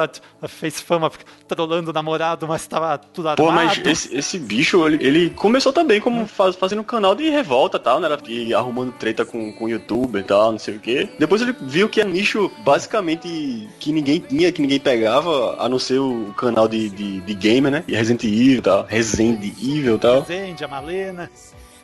fez 0.49 0.81
fama 0.81 1.11
trolando 1.47 1.91
o 1.91 1.93
namorado, 1.93 2.49
mas 2.49 2.67
tava 2.67 2.99
tudo 2.99 3.29
armado. 3.29 3.47
Pô, 3.47 3.53
mas 3.53 3.81
esse, 3.85 4.17
esse 4.17 4.39
bicho, 4.39 4.87
ele, 4.87 5.07
ele, 5.07 5.31
começou 5.31 5.73
também 5.73 6.01
como 6.01 6.27
faz, 6.27 6.57
fazendo 6.57 6.81
um 6.81 6.85
canal 6.85 7.15
de 7.15 7.29
revolta 7.31 7.77
e 7.77 7.81
tal, 7.81 8.01
né? 8.01 8.09
E 8.27 8.53
arrumando 8.53 8.93
treta 8.93 9.25
com, 9.25 9.53
com 9.53 9.69
youtuber 9.69 10.23
e 10.23 10.25
tal, 10.25 10.53
não 10.53 10.59
sei 10.59 10.77
o 10.77 10.81
que. 10.81 11.09
Depois 11.19 11.43
ele 11.43 11.55
viu 11.63 11.89
que 11.89 12.01
é 12.01 12.05
nicho 12.05 12.51
basicamente 12.65 13.69
que 13.79 13.93
ninguém 13.93 14.19
tinha, 14.21 14.51
que 14.51 14.63
ninguém 14.63 14.81
pegava, 14.81 15.57
a 15.63 15.69
não 15.69 15.79
ser 15.79 15.99
o 15.99 16.35
canal 16.37 16.67
de, 16.67 16.91
de, 16.91 17.21
de 17.21 17.35
gamer, 17.35 17.71
né? 17.71 17.85
E 17.87 17.95
Resident 17.95 18.25
Evil 18.25 18.59
e 18.59 18.63
tal. 18.63 18.85
Resident 18.85 19.45
Evil 19.45 19.95
e 19.95 19.99
tal. 19.99 20.21
Resende, 20.23 20.65
a 20.65 20.69
Malena. 20.69 21.31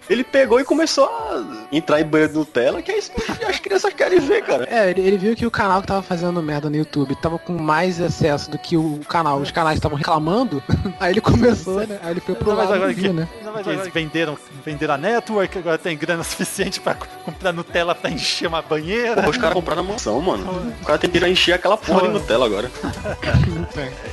Ele 0.08 0.22
pegou 0.22 0.60
e 0.60 0.64
começou 0.64 1.06
a 1.06 1.66
entrar 1.72 2.00
em 2.00 2.04
banho 2.04 2.28
de 2.28 2.34
Nutella, 2.34 2.80
que 2.80 2.92
é 2.92 2.98
isso 2.98 3.10
que 3.10 3.44
as 3.44 3.58
crianças 3.58 3.92
querem 3.92 4.20
ver, 4.20 4.42
cara. 4.42 4.66
É, 4.70 4.90
ele, 4.90 5.00
ele, 5.00 5.18
viu 5.18 5.34
que 5.34 5.44
o 5.44 5.50
canal 5.50 5.80
que 5.80 5.88
tava 5.88 6.02
fazendo 6.02 6.40
merda 6.42 6.70
no 6.70 6.76
YouTube 6.76 7.16
tava 7.16 7.38
com 7.38 7.52
mais 7.54 8.00
acesso 8.00 8.50
do 8.50 8.58
que 8.58 8.76
o 8.76 9.00
canal. 9.08 9.38
Os 9.38 9.50
canais 9.50 9.76
estavam 9.76 9.98
reclamando, 9.98 10.62
aí 11.00 11.12
ele 11.12 11.20
começou, 11.20 11.84
né? 11.86 11.98
Aí 12.02 12.12
ele 12.12 12.20
foi 12.20 12.34
pro 12.36 12.54
lado 12.54 12.72
agora 12.72 12.92
viu, 12.92 13.12
né? 13.12 13.28
Não, 13.42 13.52
mas 13.52 13.66
eles 13.66 13.88
venderam, 13.88 14.38
venderam 14.64 14.94
a 14.94 14.98
network, 14.98 15.58
agora 15.58 15.78
tem 15.78 15.96
grana 15.96 16.22
suficiente 16.22 16.80
pra 16.80 16.94
comprar 16.94 17.52
Nutella 17.52 17.94
pra 17.94 18.08
encher 18.10 18.46
uma 18.46 18.62
banheira. 18.62 19.22
Pô, 19.22 19.30
os 19.30 19.36
caras 19.36 19.54
compraram 19.54 19.82
a 19.82 19.84
mansão, 19.84 20.20
mano. 20.20 20.72
O 20.82 20.84
cara 20.84 20.98
tem 20.98 21.10
que 21.10 21.18
ir 21.18 21.26
encher 21.26 21.54
aquela 21.54 21.76
porra 21.76 22.02
de 22.02 22.08
Nutella 22.08 22.46
agora. 22.46 22.70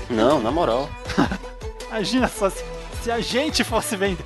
Não. 0.10 0.34
Não, 0.34 0.42
na 0.42 0.52
moral. 0.52 0.90
Imagina 1.90 2.28
só 2.28 2.50
se, 2.50 2.64
se 3.04 3.12
a 3.12 3.20
gente 3.20 3.64
fosse 3.64 3.96
vender 3.96 4.24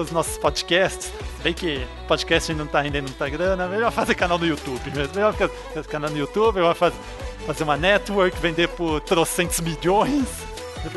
os 0.00 0.10
nossos 0.10 0.36
podcasts. 0.38 1.10
Bem 1.42 1.54
que 1.54 1.84
podcast 2.06 2.52
não 2.54 2.66
tá 2.66 2.80
rendendo 2.80 3.04
muita 3.08 3.28
grana, 3.28 3.66
melhor 3.66 3.90
fazer 3.90 4.14
canal 4.14 4.38
no 4.38 4.46
YouTube 4.46 4.80
mesmo. 4.94 5.14
Melhor 5.14 5.32
fazer 5.34 5.86
canal 5.88 6.10
no 6.10 6.18
YouTube, 6.18 6.56
melhor 6.56 6.74
fazer, 6.74 6.96
fazer 7.46 7.64
uma 7.64 7.76
network, 7.76 8.38
vender 8.38 8.68
por 8.68 9.00
trocentos 9.00 9.60
milhões. 9.60 10.26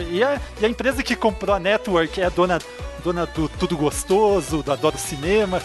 E 0.09 0.23
a, 0.23 0.39
e 0.61 0.65
a, 0.65 0.69
empresa 0.69 1.03
que 1.03 1.15
comprou 1.15 1.55
a 1.55 1.59
network 1.59 2.21
é 2.21 2.25
a 2.25 2.29
dona, 2.29 2.59
dona 3.03 3.25
do 3.25 3.49
Tudo 3.49 3.75
Gostoso, 3.75 4.63
do 4.63 4.71
Adoro 4.71 4.97
Cinema. 4.97 5.61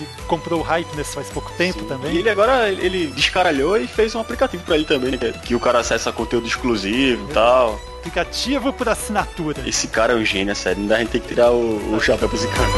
E 0.00 0.04
comprou 0.26 0.60
o 0.60 0.62
Hypeness 0.62 1.14
faz 1.14 1.28
pouco 1.30 1.50
tempo 1.52 1.80
Sim. 1.80 1.86
também. 1.86 2.14
E 2.14 2.18
ele 2.18 2.28
agora 2.28 2.68
ele 2.68 3.06
descaralhou 3.06 3.78
e 3.78 3.86
fez 3.86 4.14
um 4.14 4.20
aplicativo 4.20 4.62
para 4.62 4.74
ele 4.74 4.84
também, 4.84 5.12
né? 5.12 5.32
Que 5.44 5.54
o 5.54 5.60
cara 5.60 5.78
acessa 5.78 6.12
conteúdo 6.12 6.46
exclusivo 6.46 7.30
e 7.30 7.32
tal. 7.32 7.80
Aplicativo 8.06 8.72
por 8.72 8.88
assinatura. 8.88 9.68
Esse 9.68 9.88
cara 9.88 10.12
é 10.12 10.16
um 10.16 10.24
gênio, 10.24 10.52
é 10.52 10.54
sério. 10.54 10.80
Não 10.80 10.86
dá 10.86 10.94
a 10.94 10.98
gente 11.00 11.10
tem 11.10 11.20
que 11.20 11.26
tirar 11.26 11.50
o, 11.50 11.96
o 11.96 12.00
chapéu 12.00 12.28
pra 12.28 12.38
esse 12.38 12.46
cara. 12.46 12.70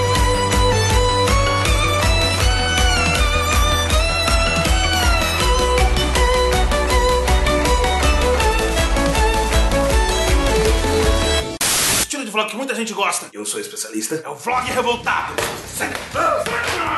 vlog 12.30 12.50
que 12.50 12.56
muita 12.56 12.74
gente 12.74 12.92
gosta. 12.92 13.26
Eu 13.32 13.44
sou 13.44 13.60
especialista. 13.60 14.22
É 14.24 14.28
o 14.28 14.34
vlog 14.34 14.64
revoltado. 14.70 15.34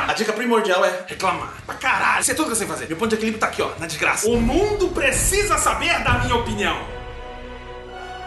A 0.07 0.13
dica 0.13 0.31
primordial 0.31 0.85
é 0.85 1.05
reclamar. 1.07 1.53
Pra 1.65 1.75
caralho. 1.75 2.21
Isso 2.21 2.31
é 2.31 2.33
tudo 2.33 2.45
que 2.45 2.51
eu 2.51 2.55
sei 2.55 2.67
fazer. 2.67 2.87
Meu 2.87 2.95
ponto 2.95 3.09
de 3.09 3.15
equilíbrio 3.15 3.39
tá 3.39 3.47
aqui, 3.47 3.61
ó, 3.61 3.71
na 3.79 3.87
desgraça. 3.87 4.29
O 4.29 4.39
mundo 4.39 4.89
precisa 4.89 5.57
saber 5.57 6.03
da 6.03 6.19
minha 6.19 6.35
opinião. 6.35 7.00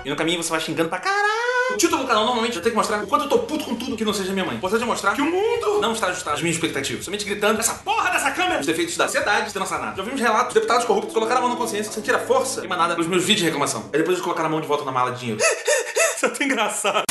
E 0.04 0.10
no 0.10 0.16
caminho 0.16 0.42
você 0.42 0.50
vai 0.50 0.60
xingando 0.60 0.88
pra 0.88 0.98
caralho. 0.98 1.24
O 1.72 1.76
título 1.76 2.02
do 2.02 2.06
canal 2.06 2.26
normalmente 2.26 2.56
eu 2.56 2.62
tenho 2.62 2.72
que 2.72 2.76
mostrar 2.76 3.02
o 3.02 3.06
quanto 3.06 3.24
eu 3.24 3.28
tô 3.28 3.38
puto 3.38 3.64
com 3.64 3.74
tudo 3.74 3.96
que 3.96 4.04
não 4.04 4.12
seja 4.12 4.32
minha 4.32 4.44
mãe. 4.44 4.56
Importante 4.56 4.82
é 4.82 4.86
mostrar 4.86 5.14
que 5.14 5.22
o 5.22 5.24
mundo 5.24 5.80
não 5.80 5.92
está 5.92 6.08
ajustado 6.08 6.36
às 6.36 6.42
minhas 6.42 6.56
expectativas. 6.56 7.04
Somente 7.04 7.24
gritando 7.24 7.58
essa 7.58 7.74
porra 7.74 8.10
dessa 8.10 8.30
câmera. 8.30 8.60
Os 8.60 8.66
defeitos 8.66 8.96
da 8.96 9.06
sociedade 9.06 9.50
sem 9.50 9.58
lançar 9.58 9.78
nada. 9.80 9.96
Já 9.96 10.02
ouvimos 10.02 10.20
relatos 10.20 10.52
de 10.52 10.60
deputados 10.60 10.84
corruptos 10.84 11.14
colocaram 11.14 11.40
a 11.40 11.42
mão 11.42 11.50
na 11.50 11.56
consciência, 11.56 11.90
sentir 11.90 12.14
a 12.14 12.18
força 12.18 12.62
emanada 12.64 12.94
pelos 12.94 13.08
meus 13.08 13.22
vídeos 13.22 13.40
de 13.40 13.44
reclamação. 13.46 13.88
Aí 13.92 13.98
depois 13.98 14.16
eles 14.16 14.20
colocaram 14.20 14.48
a 14.48 14.52
mão 14.52 14.60
de 14.60 14.66
volta 14.66 14.84
na 14.84 14.92
mala 14.92 15.12
de 15.12 15.20
dinheiro. 15.20 15.40
Isso 16.14 16.26
é 16.26 16.44
engraçado. 16.44 17.04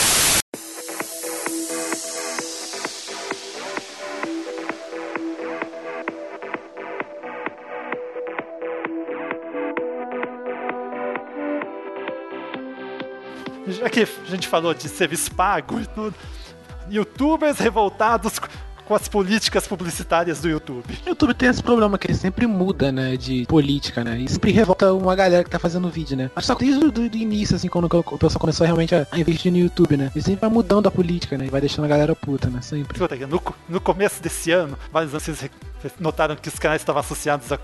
Que 13.93 14.01
a 14.01 14.32
gente 14.32 14.47
falou 14.47 14.73
de 14.73 14.89
serviço 14.89 15.32
pago 15.32 15.79
e 15.79 15.86
tudo, 15.86 16.15
youtubers 16.89 17.60
revoltados 17.60 18.39
com 18.86 18.95
as 18.95 19.08
políticas 19.08 19.67
publicitárias 19.67 20.41
do 20.41 20.49
YouTube. 20.49 20.84
O 21.06 21.10
YouTube 21.10 21.34
tem 21.36 21.47
esse 21.47 21.62
problema 21.62 21.97
que 21.97 22.08
ele 22.08 22.15
sempre 22.15 22.47
muda, 22.47 22.91
né, 22.91 23.15
de 23.15 23.45
política, 23.45 24.03
né, 24.03 24.19
e 24.19 24.27
sempre 24.27 24.51
revolta 24.51 24.91
uma 24.93 25.15
galera 25.15 25.43
que 25.43 25.49
tá 25.49 25.60
fazendo 25.60 25.89
vídeo, 25.89 26.17
né. 26.17 26.32
Acho 26.36 26.56
que 26.58 26.73
só 26.73 26.89
desde 26.91 27.17
o 27.17 27.21
início, 27.21 27.56
assim, 27.56 27.69
quando 27.69 27.86
o 27.86 28.17
pessoal 28.17 28.39
começou 28.39 28.65
realmente 28.65 28.95
a, 28.95 29.08
investir 29.15 29.51
no 29.51 29.60
YouTube, 29.60 29.95
né, 29.95 30.12
ele 30.13 30.23
sempre 30.23 30.41
vai 30.41 30.49
mudando 30.49 30.88
a 30.88 30.91
política, 30.91 31.38
né, 31.38 31.45
e 31.45 31.49
vai 31.49 31.62
deixando 31.62 31.86
a 31.86 31.88
galera 31.88 32.15
puta, 32.15 32.49
né, 32.49 32.62
sempre. 32.62 32.99
No, 33.27 33.41
no 33.69 33.79
começo 33.79 34.21
desse 34.21 34.51
ano, 34.51 34.77
vários 34.91 35.13
anos 35.13 35.23
vocês 35.23 35.49
notaram 35.99 36.36
que 36.36 36.49
os 36.49 36.60
canais 36.60 36.82
estavam 36.82 36.99
associados 36.99 37.51
a 37.51 37.60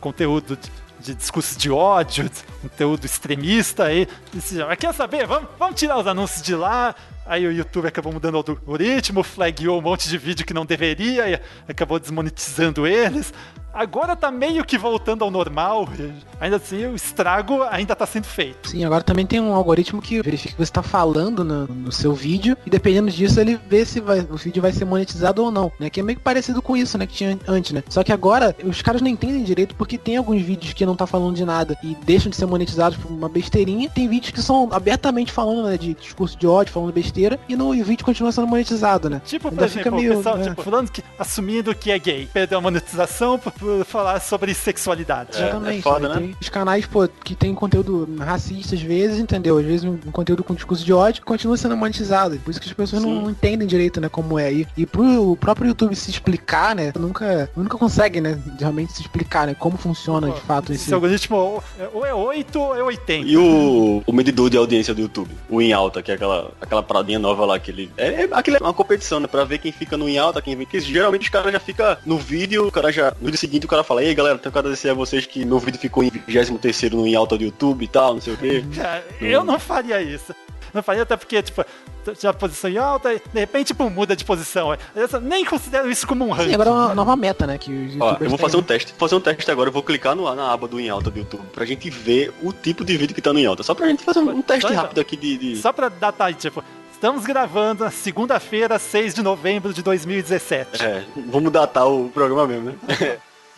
conteúdo 0.00 0.56
de, 0.56 0.70
de 1.02 1.14
discurso 1.14 1.58
de 1.58 1.70
ódio, 1.70 2.24
de 2.24 2.42
conteúdo 2.62 3.04
extremista 3.04 3.84
aí. 3.84 4.08
E, 4.34 4.76
quer 4.76 4.94
saber? 4.94 5.26
Vamos, 5.26 5.48
vamos 5.58 5.78
tirar 5.78 5.98
os 5.98 6.06
anúncios 6.06 6.42
de 6.42 6.54
lá. 6.54 6.94
Aí 7.24 7.46
o 7.46 7.52
YouTube 7.52 7.86
acabou 7.86 8.12
mudando 8.12 8.34
o 8.34 8.50
algoritmo, 8.50 9.22
flagueou 9.22 9.78
um 9.78 9.82
monte 9.82 10.08
de 10.08 10.18
vídeo 10.18 10.44
que 10.44 10.52
não 10.52 10.66
deveria 10.66 11.28
e 11.30 11.40
acabou 11.68 11.98
desmonetizando 11.98 12.86
eles. 12.86 13.32
Agora 13.72 14.14
tá 14.14 14.30
meio 14.30 14.64
que 14.64 14.76
voltando 14.76 15.24
ao 15.24 15.30
normal. 15.30 15.88
Ainda 16.38 16.56
assim, 16.56 16.84
o 16.86 16.94
estrago 16.94 17.62
ainda 17.62 17.96
tá 17.96 18.04
sendo 18.04 18.24
feito. 18.24 18.68
Sim, 18.68 18.84
agora 18.84 19.02
também 19.02 19.24
tem 19.24 19.40
um 19.40 19.54
algoritmo 19.54 20.02
que 20.02 20.20
verifica 20.20 20.52
o 20.52 20.56
que 20.56 20.66
você 20.66 20.72
tá 20.72 20.82
falando 20.82 21.42
no, 21.42 21.66
no, 21.66 21.92
seu 21.92 22.12
vídeo 22.12 22.54
e 22.66 22.70
dependendo 22.70 23.10
disso 23.10 23.40
ele 23.40 23.58
vê 23.68 23.86
se 23.86 23.98
vai, 23.98 24.20
o 24.30 24.36
vídeo 24.36 24.60
vai 24.60 24.72
ser 24.72 24.84
monetizado 24.84 25.42
ou 25.42 25.50
não, 25.50 25.72
né? 25.80 25.88
Que 25.88 26.00
é 26.00 26.02
meio 26.02 26.20
parecido 26.20 26.60
com 26.60 26.76
isso, 26.76 26.98
né? 26.98 27.06
Que 27.06 27.14
tinha 27.14 27.38
antes, 27.48 27.72
né? 27.72 27.82
Só 27.88 28.04
que 28.04 28.12
agora 28.12 28.54
os 28.62 28.82
caras 28.82 29.00
não 29.00 29.08
entendem 29.08 29.42
direito 29.42 29.74
porque 29.74 29.96
tem 29.96 30.18
alguns 30.18 30.42
vídeos 30.42 30.74
que 30.74 30.84
não 30.84 30.94
tá 30.94 31.06
falando 31.06 31.34
de 31.34 31.44
nada 31.44 31.74
e 31.82 31.96
deixam 32.04 32.28
de 32.28 32.36
ser 32.36 32.44
monetizados 32.44 32.98
por 32.98 33.10
uma 33.10 33.28
besteirinha. 33.28 33.88
Tem 33.88 34.06
vídeos 34.06 34.32
que 34.32 34.42
são 34.42 34.68
abertamente 34.70 35.32
falando 35.32 35.66
né, 35.66 35.78
de 35.78 35.94
discurso 35.94 36.36
de 36.36 36.46
ódio, 36.46 36.74
falando 36.74 36.92
besteira 36.92 37.11
e, 37.48 37.56
no, 37.56 37.74
e 37.74 37.82
o 37.82 37.84
vídeo 37.84 38.04
continua 38.04 38.32
sendo 38.32 38.46
monetizado, 38.46 39.08
né? 39.08 39.20
Tipo, 39.24 39.50
por 39.50 39.52
Ainda 39.52 39.64
exemplo, 39.64 39.96
meio, 39.96 40.14
o 40.14 40.16
pessoal, 40.16 40.38
né? 40.38 40.48
tipo, 40.48 40.62
falando 40.62 40.90
que 40.90 41.02
assumindo 41.18 41.74
que 41.74 41.90
é 41.90 41.98
gay, 41.98 42.28
perdeu 42.32 42.58
a 42.58 42.60
monetização 42.60 43.38
por, 43.38 43.52
por 43.52 43.84
falar 43.84 44.20
sobre 44.20 44.54
sexualidade. 44.54 45.36
É, 45.36 45.42
Exatamente. 45.42 45.78
É 45.78 45.82
foda, 45.82 46.08
né? 46.08 46.14
Tem 46.16 46.36
os 46.40 46.48
canais, 46.48 46.86
pô, 46.86 47.08
que 47.08 47.34
tem 47.34 47.54
conteúdo 47.54 48.08
racista 48.18 48.74
às 48.74 48.82
vezes, 48.82 49.18
entendeu? 49.18 49.58
Às 49.58 49.64
vezes 49.64 49.84
um, 49.84 49.98
um 50.06 50.10
conteúdo 50.10 50.42
com 50.42 50.54
discurso 50.54 50.84
de 50.84 50.92
ódio 50.92 51.24
continua 51.24 51.56
sendo 51.56 51.76
monetizado. 51.76 52.38
Por 52.38 52.50
isso 52.50 52.60
que 52.60 52.68
as 52.68 52.72
pessoas 52.72 53.02
não, 53.02 53.22
não, 53.22 53.30
entendem 53.30 53.66
direito, 53.66 54.00
né, 54.00 54.08
como 54.08 54.38
é. 54.38 54.52
E, 54.52 54.68
e 54.76 54.86
pro 54.86 55.36
próprio 55.36 55.68
YouTube 55.68 55.94
se 55.94 56.10
explicar, 56.10 56.74
né, 56.74 56.92
nunca, 56.98 57.50
nunca 57.56 57.76
consegue, 57.76 58.20
né, 58.20 58.38
realmente 58.58 58.92
se 58.92 59.02
explicar, 59.02 59.46
né, 59.46 59.54
como 59.54 59.76
funciona 59.76 60.28
pô, 60.28 60.34
de 60.34 60.40
fato 60.40 60.72
esse... 60.72 60.84
Esse 60.84 60.94
algoritmo 60.94 61.62
ou 61.92 62.06
é 62.06 62.14
8 62.14 62.58
ou 62.58 62.76
é 62.76 62.82
80. 62.82 63.26
E 63.26 63.36
o, 63.36 64.02
o 64.06 64.12
medidor 64.12 64.50
de 64.50 64.56
audiência 64.56 64.94
do 64.94 65.00
YouTube, 65.00 65.30
o 65.48 65.60
em 65.60 65.72
alta, 65.72 66.02
que 66.02 66.10
é 66.10 66.14
aquela, 66.14 66.50
aquela 66.60 66.82
paradinha 67.02 67.18
nova 67.18 67.44
lá 67.44 67.58
que 67.58 67.70
ele... 67.70 67.90
É, 67.96 68.22
é, 68.22 68.28
aquilo 68.32 68.56
é 68.56 68.60
uma 68.60 68.72
competição, 68.72 69.20
né, 69.20 69.26
pra 69.26 69.44
ver 69.44 69.58
quem 69.58 69.72
fica 69.72 69.96
no 69.96 70.08
em 70.08 70.18
alta, 70.18 70.40
quem 70.40 70.56
vem... 70.56 70.66
Porque 70.66 70.80
geralmente 70.80 71.22
os 71.22 71.28
caras 71.28 71.52
já 71.52 71.60
fica 71.60 71.98
no 72.06 72.16
vídeo, 72.16 72.66
o 72.66 72.72
cara 72.72 72.92
já... 72.92 73.12
No 73.20 73.30
dia 73.30 73.38
seguinte 73.38 73.66
o 73.66 73.68
cara 73.68 73.82
fala, 73.82 74.02
ei 74.02 74.14
galera, 74.14 74.38
tenho 74.38 74.52
que 74.52 74.58
agradecer 74.58 74.90
a 74.90 74.94
vocês 74.94 75.26
que 75.26 75.44
meu 75.44 75.58
vídeo 75.58 75.78
ficou 75.78 76.02
em 76.02 76.10
23 76.10 76.90
no 76.92 77.06
em 77.06 77.14
alta 77.14 77.36
do 77.36 77.44
YouTube 77.44 77.84
e 77.84 77.88
tal, 77.88 78.14
não 78.14 78.20
sei 78.20 78.34
o 78.34 78.36
quê. 78.36 78.64
eu 79.20 79.44
não 79.44 79.58
faria 79.58 80.00
isso. 80.00 80.34
Não 80.72 80.82
faria 80.82 81.02
até 81.02 81.16
porque, 81.16 81.42
tipo, 81.42 81.64
já 82.18 82.32
posição 82.32 82.70
em 82.70 82.78
alta, 82.78 83.12
e 83.12 83.18
de 83.18 83.40
repente, 83.40 83.68
tipo, 83.68 83.88
muda 83.90 84.16
de 84.16 84.24
posição. 84.24 84.76
Eu 84.94 85.20
nem 85.20 85.44
considero 85.44 85.90
isso 85.90 86.06
como 86.06 86.24
um 86.24 86.30
ranking. 86.30 86.48
Sim, 86.48 86.54
agora 86.54 86.70
é 86.70 86.72
uma 86.72 86.94
nova 86.94 87.14
meta, 87.14 87.46
né? 87.46 87.58
Que 87.58 87.96
Ó, 88.00 88.16
eu 88.18 88.30
vou 88.30 88.38
fazer 88.38 88.56
um 88.56 88.62
teste. 88.62 88.92
Vou 88.92 89.08
fazer 89.08 89.16
um 89.16 89.20
teste 89.20 89.50
agora, 89.50 89.68
eu 89.68 89.72
vou 89.72 89.82
clicar 89.82 90.16
no, 90.16 90.34
na 90.34 90.50
aba 90.50 90.66
do 90.66 90.80
em 90.80 90.88
alta 90.88 91.10
do 91.10 91.18
YouTube 91.18 91.42
pra 91.52 91.66
gente 91.66 91.90
ver 91.90 92.32
o 92.42 92.52
tipo 92.52 92.84
de 92.84 92.96
vídeo 92.96 93.14
que 93.14 93.20
tá 93.20 93.32
no 93.32 93.38
em 93.38 93.46
alta. 93.46 93.62
Só 93.62 93.74
pra 93.74 93.86
gente 93.86 94.02
fazer 94.02 94.20
um, 94.20 94.40
teste 94.40 94.68
só, 94.68 94.74
rápido 94.74 95.00
aqui 95.00 95.16
de, 95.16 95.36
de... 95.36 95.56
Só 95.58 95.72
pra 95.72 95.90
datar, 95.90 96.32
tipo, 96.34 96.64
Estamos 97.02 97.26
gravando 97.26 97.82
na 97.82 97.90
segunda-feira, 97.90 98.78
6 98.78 99.16
de 99.16 99.22
novembro 99.24 99.74
de 99.74 99.82
2017. 99.82 100.84
É, 100.84 101.04
vamos 101.26 101.50
datar 101.50 101.84
o 101.88 102.08
programa 102.08 102.46
mesmo, 102.46 102.66
né? 102.66 102.78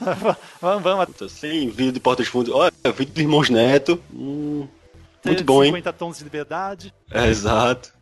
vamos, 0.63 0.83
vamos. 0.83 1.31
Sem 1.31 1.69
vídeo 1.69 1.93
de 1.93 2.01
Porta 2.01 2.23
dos 2.23 2.33
Fundos. 2.33 2.55
Olha, 2.55 2.73
vídeo 2.97 3.13
de 3.13 3.21
Irmãos 3.21 3.51
Neto. 3.51 4.01
Hum, 4.11 4.67
muito 5.23 5.45
bom, 5.45 5.63
50 5.63 5.91
hein? 5.91 5.95
tons 5.99 6.17
de 6.17 6.25
liberdade. 6.25 6.95
É, 7.11 7.27
exato 7.27 7.93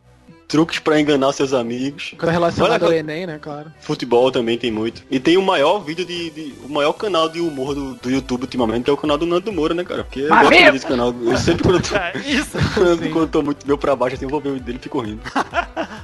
truques 0.53 0.77
para 0.77 1.01
enganar 1.01 1.33
seus 1.33 1.51
amigos. 1.51 2.13
Coisa 2.15 2.31
relacionada 2.31 2.85
ao 2.85 2.93
Enem, 2.93 3.25
né, 3.25 3.39
claro. 3.41 3.71
Futebol 3.79 4.31
também 4.31 4.55
tem 4.55 4.69
muito. 4.69 5.01
E 5.09 5.19
tem 5.19 5.35
o 5.35 5.41
maior 5.41 5.79
vídeo 5.79 6.05
de, 6.05 6.29
de 6.29 6.53
o 6.63 6.69
maior 6.69 6.93
canal 6.93 7.27
de 7.27 7.39
humor 7.39 7.73
do, 7.73 7.95
do 7.95 8.11
YouTube 8.11 8.43
ultimamente, 8.43 8.83
que 8.83 8.89
é 8.91 8.93
o 8.93 8.97
canal 8.97 9.17
do 9.17 9.25
Nando 9.25 9.51
Moura, 9.51 9.73
né, 9.73 9.83
cara? 9.83 10.03
Porque 10.03 10.19
eu 10.19 10.29
gosto 10.29 10.71
desse 10.71 10.85
canal. 10.85 11.11
Eu 11.23 11.37
sempre 11.37 11.63
quando 11.63 11.77
eu 11.77 11.81
tô, 11.81 11.95
é, 11.95 12.13
isso, 12.29 12.51
quando, 12.75 12.99
quando 13.09 13.21
eu 13.23 13.27
tô 13.27 13.41
muito 13.41 13.65
meu 13.65 13.79
pra 13.79 13.95
baixo, 13.95 14.15
assim, 14.15 14.25
eu 14.25 14.29
vou 14.29 14.39
ver 14.39 14.49
o 14.49 14.59
dele 14.59 14.77
e 14.79 14.83
fico 14.83 14.99
rindo. 15.01 15.21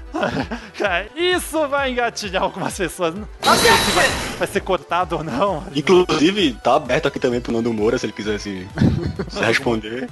cara, 0.77 1.07
isso 1.15 1.67
vai 1.67 1.91
engatilhar 1.91 2.43
algumas 2.43 2.77
pessoas. 2.77 3.15
Não 3.15 3.55
sei 3.55 3.71
se 3.71 3.91
vai, 3.91 4.07
vai, 4.37 4.47
ser 4.47 4.61
cortado 4.61 5.17
ou 5.17 5.23
não. 5.23 5.63
Inclusive, 5.75 6.53
tá 6.63 6.75
aberto 6.75 7.07
aqui 7.07 7.19
também 7.19 7.41
pro 7.41 7.51
Nando 7.51 7.73
Moura, 7.73 7.97
se 7.97 8.05
ele 8.05 8.13
quiser 8.13 8.39
se, 8.39 8.67
se 9.29 9.39
responder. 9.43 10.09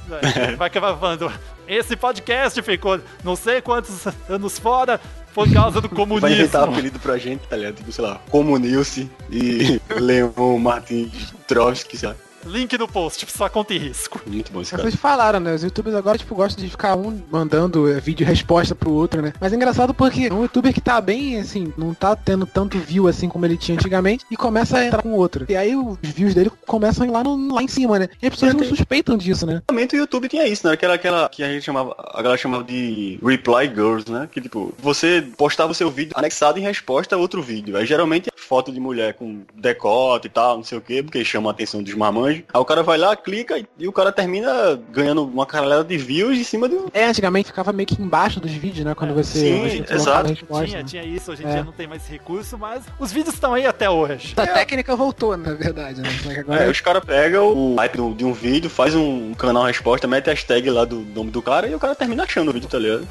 Vai 0.58 0.68
acabar 0.68 0.98
falando. 0.98 1.32
Esse 1.68 1.96
podcast 1.96 2.62
ficou 2.62 3.00
não 3.24 3.36
sei 3.36 3.62
quantos 3.62 4.06
anos 4.30 4.58
fora 4.58 5.00
por 5.34 5.52
causa 5.52 5.80
do 5.80 5.90
comunismo. 5.90 6.22
Vai 6.28 6.34
inventar 6.34 6.64
apelido 6.64 7.00
pra 7.00 7.18
gente, 7.18 7.48
tá 7.48 7.56
ligado? 7.56 7.76
Tipo, 7.76 7.92
sei 7.92 8.04
lá, 8.04 8.20
Comunilce 8.30 9.10
e 9.30 9.80
Leon 10.00 10.58
Martins 10.58 11.34
Trotsky, 11.48 11.98
sabe? 11.98 12.27
Link 12.46 12.78
no 12.78 12.88
post, 12.88 13.20
tipo, 13.20 13.32
sua 13.32 13.50
conta 13.50 13.74
em 13.74 13.78
risco. 13.78 14.22
Muito 14.26 14.52
bom 14.52 14.62
esse 14.62 14.72
cara. 14.72 14.84
Vocês 14.84 14.96
falaram, 14.96 15.40
né? 15.40 15.54
Os 15.54 15.64
youtubers 15.64 15.96
agora, 15.96 16.18
tipo, 16.18 16.36
gostam 16.36 16.64
de 16.64 16.70
ficar 16.70 16.96
um 16.96 17.22
mandando 17.32 17.92
é, 17.92 18.00
vídeo 18.00 18.26
resposta 18.26 18.76
pro 18.76 18.92
outro, 18.92 19.22
né? 19.22 19.34
Mas 19.40 19.54
é 19.54 19.56
engraçado 19.56 19.94
porque 19.94 20.32
um 20.32 20.42
youtuber 20.44 20.74
que 20.74 20.82
tá 20.82 21.00
bem, 21.02 21.40
assim, 21.40 21.74
não 21.78 21.94
tá 21.94 22.16
tendo 22.16 22.46
tanto 22.46 22.78
view 22.80 23.08
assim 23.08 23.28
como 23.30 23.46
ele 23.46 23.58
tinha 23.58 23.78
antigamente 23.78 24.26
e 24.30 24.36
começa 24.36 24.78
a 24.78 24.86
entrar 24.86 25.02
com 25.02 25.14
outro. 25.14 25.46
E 25.50 25.56
aí 25.56 25.76
os 25.76 25.98
views 26.02 26.34
dele 26.34 26.52
começam 26.66 27.06
a 27.06 27.08
ir 27.08 27.12
lá, 27.12 27.24
no, 27.24 27.54
lá 27.54 27.62
em 27.62 27.68
cima, 27.68 28.00
né? 28.00 28.08
E 28.22 28.28
as 28.28 28.34
pessoas 28.34 28.54
não 28.54 28.64
suspeitam 28.64 29.18
disso, 29.18 29.46
né? 29.46 29.62
Realmente 29.70 29.96
o 29.96 30.00
YouTube 30.00 30.30
tinha 30.30 30.48
isso, 30.48 30.66
né? 30.68 30.74
Aquela, 30.74 30.94
aquela 30.96 31.30
que 31.30 31.44
a 31.44 31.48
gente 31.48 31.64
chamava, 31.64 31.96
a 31.98 32.22
galera 32.22 32.38
chamava 32.38 32.64
de 32.64 33.20
reply 33.24 33.68
girls, 33.68 34.10
né? 34.12 34.28
Que 34.32 34.42
tipo, 34.42 34.74
você 34.80 35.26
postava 35.38 35.72
o 35.72 35.76
seu 35.76 35.90
vídeo 35.90 36.14
anexado 36.16 36.60
em 36.60 36.62
resposta 36.62 37.16
a 37.16 37.18
outro 37.18 37.42
vídeo. 37.42 37.78
Aí 37.78 37.86
geralmente 37.86 38.30
é 38.30 38.37
foto 38.48 38.72
de 38.72 38.80
mulher 38.80 39.14
com 39.14 39.42
decote 39.54 40.28
e 40.28 40.30
tal, 40.30 40.58
não 40.58 40.64
sei 40.64 40.78
o 40.78 40.82
quê, 40.82 41.04
porque 41.04 41.24
chama 41.26 41.50
a 41.50 41.52
atenção 41.52 41.84
dos 41.84 41.94
marmanjos. 41.94 42.44
Aí 42.54 42.62
o 42.62 42.66
cara 42.66 42.82
vai 42.82 42.98
lá, 42.98 43.16
clica 43.16 43.58
e, 43.60 43.68
e 43.78 43.88
o 43.88 43.92
cara 43.92 44.12
termina 44.12 44.80
ganhando 44.92 45.24
uma 45.24 45.46
caralhada 45.46 45.84
de 45.84 45.98
views 45.98 46.38
em 46.38 46.44
cima 46.44 46.70
do. 46.70 46.90
É, 46.94 47.06
antigamente 47.06 47.48
ficava 47.48 47.74
meio 47.74 47.88
que 47.88 48.02
embaixo 48.02 48.40
dos 48.40 48.52
vídeos, 48.52 48.86
né? 48.86 48.96
Quando 48.96 49.14
você. 49.14 49.40
Sim, 49.40 49.86
exato. 49.90 50.34
Tinha, 50.34 50.78
né? 50.78 50.84
tinha 50.84 51.04
isso, 51.04 51.32
hoje 51.32 51.44
em 51.44 51.48
é. 51.48 51.54
dia 51.54 51.64
não 51.64 51.74
tem 51.74 51.88
mais 51.88 52.08
recurso, 52.08 52.58
mas 52.58 52.84
os 53.00 53.12
vídeos 53.12 53.34
estão 53.36 53.54
aí 53.54 53.66
até 53.66 53.90
hoje. 53.90 54.34
A 54.38 54.44
é. 54.44 54.48
técnica 54.48 54.96
voltou, 54.96 55.36
na 55.36 55.54
verdade, 55.54 56.02
né? 56.02 56.10
Agora... 56.40 56.64
É, 56.64 56.70
os 56.70 56.80
caras 56.80 57.04
pegam 57.04 57.54
o 57.54 57.76
hype 57.76 57.98
de 58.16 58.24
um 58.24 58.34
vídeo, 58.34 58.70
faz 58.70 58.96
um 58.96 59.34
canal 59.34 59.64
resposta, 59.64 60.08
mete 60.08 60.30
a 60.30 60.34
hashtag 60.34 60.70
lá 60.70 60.86
do 60.86 61.00
nome 61.00 61.32
do 61.32 61.42
cara 61.42 61.68
e 61.68 61.76
o 61.76 61.80
cara 61.80 61.96
termina 61.96 62.24
achando 62.24 62.50
o 62.50 62.54
vídeo, 62.54 62.70
tá 62.70 62.80
ligado? 62.80 63.08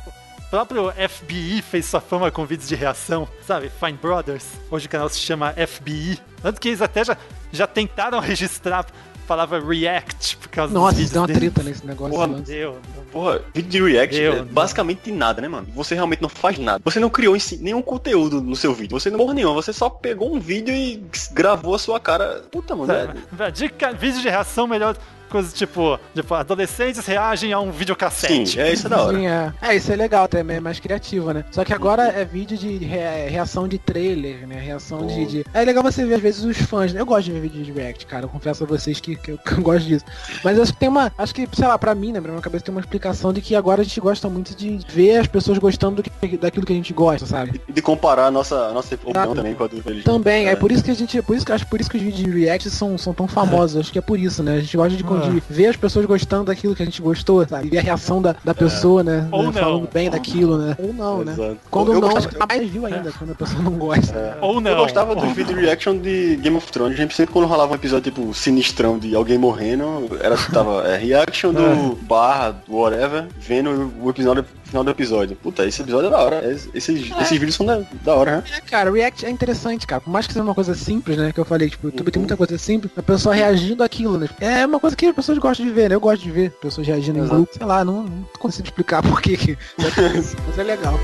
O 0.47 0.51
próprio 0.51 0.93
FBI 0.93 1.61
fez 1.61 1.87
sua 1.87 2.01
fama 2.01 2.31
com 2.31 2.47
vídeos 2.47 2.69
de 2.69 2.77
reação, 2.77 3.29
sabe? 3.45 3.69
Fine 3.69 3.99
Brothers. 4.01 4.47
Hoje 4.71 4.87
o 4.87 4.89
canal 4.89 5.09
se 5.09 5.19
chama 5.19 5.53
FBI. 5.53 6.21
Tanto 6.41 6.61
que 6.61 6.69
eles 6.69 6.81
até 6.81 7.05
já, 7.05 7.17
já 7.53 7.67
tentaram 7.67 8.21
registrar 8.21 8.87
palavra 9.27 9.61
react 9.61 10.37
por 10.37 10.49
causa 10.49 10.73
Nossa, 10.73 11.01
dos 11.01 11.11
deu 11.11 11.23
uma 11.23 11.27
treta 11.27 11.63
nesse 11.65 11.85
negócio. 11.85 12.15
Porra, 12.15 12.29
deu. 12.41 12.79
Porra, 13.11 13.43
vídeo 13.53 13.71
de 13.71 13.93
react 13.93 14.17
deu, 14.17 14.33
é 14.35 14.43
basicamente 14.43 15.11
nada, 15.11 15.43
né, 15.43 15.49
mano? 15.49 15.67
Você 15.75 15.97
realmente 15.97 16.23
não 16.23 16.29
faz 16.29 16.59
nada. 16.59 16.81
Você 16.85 17.01
não 17.01 17.11
criou 17.11 17.39
si 17.41 17.57
nenhum 17.57 17.83
conteúdo 17.83 18.41
no 18.41 18.55
seu 18.55 18.73
vídeo. 18.73 18.99
Você 18.99 19.11
não 19.11 19.19
morreu 19.19 19.35
nenhum. 19.35 19.53
Você 19.53 19.73
só 19.73 19.91
pegou 19.91 20.33
um 20.33 20.39
vídeo 20.39 20.73
e 20.73 21.05
gravou 21.33 21.75
a 21.75 21.79
sua 21.79 21.99
cara. 21.99 22.45
Puta, 22.53 22.77
mano. 22.77 22.93
É... 22.93 23.51
Dica, 23.51 23.93
vídeo 23.93 24.23
de 24.23 24.29
reação 24.29 24.69
melhor 24.69 24.97
coisas 25.27 25.53
tipo, 25.53 25.99
tipo, 26.15 26.35
adolescentes 26.35 27.05
reagem 27.07 27.53
a 27.53 27.61
um 27.61 27.71
videocassete. 27.71 28.51
Sim, 28.51 28.61
é 28.61 28.73
isso 28.73 28.87
é 28.87 28.91
da 28.91 29.03
hora. 29.03 29.17
Sim, 29.17 29.27
é. 29.27 29.53
é, 29.62 29.77
isso 29.77 29.93
é 29.93 29.97
legal 29.97 30.29
também, 30.29 30.57
é 30.57 30.61
mais 30.61 30.79
criativo, 30.81 31.33
né? 31.33 31.45
Só 31.51 31.65
que 31.65 31.73
agora 31.73 32.05
é 32.09 32.25
vídeo 32.25 32.57
de 32.57 32.77
re- 32.79 33.29
reação 33.29 33.67
de 33.69 33.79
trailer, 33.79 34.47
né? 34.47 34.59
Reação 34.61 35.07
de, 35.07 35.27
de- 35.27 35.45
É 35.53 35.65
legal 35.65 35.83
você 35.83 36.05
ver, 36.05 36.15
às 36.15 36.21
vezes, 36.23 36.45
os 36.45 36.57
fãs, 36.59 36.93
né? 36.93 37.01
Eu 37.01 37.07
gosto 37.07 37.25
de 37.27 37.33
ver 37.33 37.41
vídeo 37.41 37.62
de 37.65 37.73
react, 37.73 38.07
cara. 38.07 38.25
Eu 38.25 38.29
confesso 38.29 38.65
a 38.65 38.67
vocês 38.67 39.01
que, 39.01 39.17
que 39.17 39.33
eu, 39.33 39.39
que 39.45 39.53
eu 39.53 39.62
gosto 39.62 39.87
disso. 39.87 40.05
Mas 40.45 40.59
acho 40.59 40.73
que 40.73 40.79
tem 40.79 40.89
uma. 40.89 41.12
Acho 41.19 41.35
que, 41.35 41.49
sei 41.53 41.67
lá, 41.67 41.79
pra 41.79 41.95
mim, 41.95 42.12
né? 42.12 42.21
Pra 42.21 42.31
minha 42.31 42.43
cabeça 42.43 42.65
tem 42.65 42.75
uma 42.75 42.81
explicação 42.81 43.33
de 43.33 43.41
que 43.41 43.55
agora 43.55 43.81
a 43.83 43.85
gente 43.85 44.01
gosta 44.01 44.29
muito 44.29 44.55
de 44.55 44.79
ver 44.89 45.19
as 45.19 45.27
pessoas 45.27 45.59
gostando 45.59 46.03
do 46.03 46.03
que, 46.03 46.37
daquilo 46.37 46.67
que 46.67 46.73
a 46.73 46.77
gente 46.77 46.93
gosta, 46.93 47.27
sabe? 47.27 47.61
E 47.69 47.73
de 47.73 47.83
comparar 47.83 48.27
a 48.27 48.31
nossa, 48.31 48.57
a 48.69 48.73
nossa 48.73 48.95
opinião 48.95 49.35
também 49.35 49.55
com 49.55 49.65
a 49.65 49.67
do. 49.67 49.77
Também, 50.03 50.49
é. 50.49 50.53
É. 50.53 50.57
por 50.57 50.71
isso 50.73 50.83
que 50.83 50.91
a 50.91 50.95
gente. 50.95 51.21
Por 51.23 51.37
isso 51.37 51.45
que 51.47 51.53
acho 51.53 51.67
por 51.67 51.81
isso 51.81 51.91
que 51.91 51.97
os 51.97 52.03
vídeos 52.03 52.25
de 52.25 52.41
react 52.41 52.69
são, 52.71 52.97
são 52.99 53.12
tão 53.15 53.27
famosos. 53.29 53.77
Acho 53.81 53.93
que 53.93 53.99
é 53.99 54.03
por 54.03 54.19
isso, 54.19 54.43
né? 54.43 54.55
A 54.57 54.61
gente 54.61 54.77
gosta 54.77 54.97
de, 54.97 55.03
de 55.21 55.43
ver 55.49 55.67
as 55.67 55.77
pessoas 55.77 56.07
gostando 56.07 56.45
daquilo 56.45 56.75
que 56.75 56.83
a 56.83 56.87
gente 56.87 57.01
gostou, 57.03 57.47
sabe? 57.47 57.67
E 57.67 57.71
ver 57.71 57.79
a 57.79 57.83
reação 57.83 58.21
da, 58.21 58.35
da 58.45 58.55
pessoa, 58.55 59.03
né? 59.03 59.29
Ou 59.31 59.45
né, 59.45 59.47
não. 59.47 59.53
Falando 59.53 59.89
bem 59.93 60.11
daquilo, 60.11 60.59
né? 60.59 60.77
Ou 60.79 60.93
não, 60.93 61.25
né? 61.25 61.33
Exato. 61.33 61.59
Quando 61.71 61.93
Eu 61.93 62.01
não, 62.01 62.09
gostava- 62.09 62.37
a 62.45 62.47
mais 62.47 62.71
viu 62.71 62.87
ainda, 62.87 63.13
quando 63.13 63.31
a 63.33 63.35
pessoa 63.35 63.63
não 63.63 63.73
gosta. 63.73 64.39
Ou 64.41 64.61
não. 64.61 64.71
Eu 64.71 64.77
gostava 64.79 65.15
do 65.15 65.27
vídeo 65.35 65.57
reaction 65.57 65.99
de 65.99 66.37
Game 66.37 66.57
of 66.57 66.71
Thrones. 66.71 66.99
A 66.99 67.03
gente 67.03 67.15
sempre 67.15 67.33
quando 67.33 67.47
rolava 67.47 67.73
um 67.73 67.77
episódio 67.77 68.11
tipo 68.13 68.33
sinistrão 68.35 68.99
de 68.99 69.15
alguém 69.15 69.39
morrendo, 69.39 70.09
era 70.21 70.37
tava 70.53 70.87
é, 70.89 70.97
reaction 70.97 71.53
do 71.53 71.97
barra, 72.03 72.57
whatever, 72.69 73.27
vendo 73.39 73.93
o 74.01 74.11
episódio 74.11 74.45
final 74.77 74.85
do 74.85 74.91
episódio. 74.91 75.37
Puta, 75.37 75.65
esse 75.65 75.81
episódio 75.81 76.09
é 76.09 76.11
da 76.11 76.19
hora. 76.19 76.53
Esses, 76.53 76.69
esses 76.75 77.31
vídeos 77.31 77.55
são 77.55 77.65
da, 77.65 77.81
da 78.03 78.15
hora, 78.15 78.37
né? 78.37 78.45
É, 78.57 78.61
cara, 78.61 78.91
React 78.91 79.25
é 79.25 79.31
interessante, 79.31 79.87
cara. 79.87 80.03
Por 80.03 80.11
mais 80.11 80.27
que 80.27 80.35
seja 80.35 80.43
uma 80.43 80.55
coisa 80.55 80.75
simples, 80.75 81.17
né? 81.17 81.33
Que 81.33 81.41
eu 81.41 81.45
falei, 81.45 81.71
tipo, 81.71 81.87
o 81.87 81.91
YouTube 81.91 82.11
tem 82.11 82.21
muita 82.21 82.37
coisa 82.37 82.59
simples, 82.59 82.93
a 82.97 83.03
pessoa 83.03 83.35
reagindo 83.35 83.83
àquilo, 83.83 84.19
né? 84.19 84.29
É 84.39 84.67
uma 84.67 84.79
coisa 84.79 84.95
que 84.95 85.07
as 85.07 85.15
pessoas 85.15 85.39
gostam 85.39 85.65
de 85.65 85.73
ver, 85.73 85.89
né? 85.89 85.95
Eu 85.95 86.01
gosto 86.01 86.23
de 86.23 86.31
ver 86.31 86.51
pessoas 86.51 86.87
reagindo 86.87 87.19
em 87.19 87.27
grupo. 87.27 87.53
Sei 87.57 87.65
lá, 87.65 87.85
não, 87.85 88.03
não 88.03 88.25
consigo 88.39 88.69
explicar 88.69 89.01
por 89.07 89.23
que 89.23 89.37
que. 89.37 89.59
Mas 89.79 90.59
é 90.59 90.62
legal. 90.62 90.99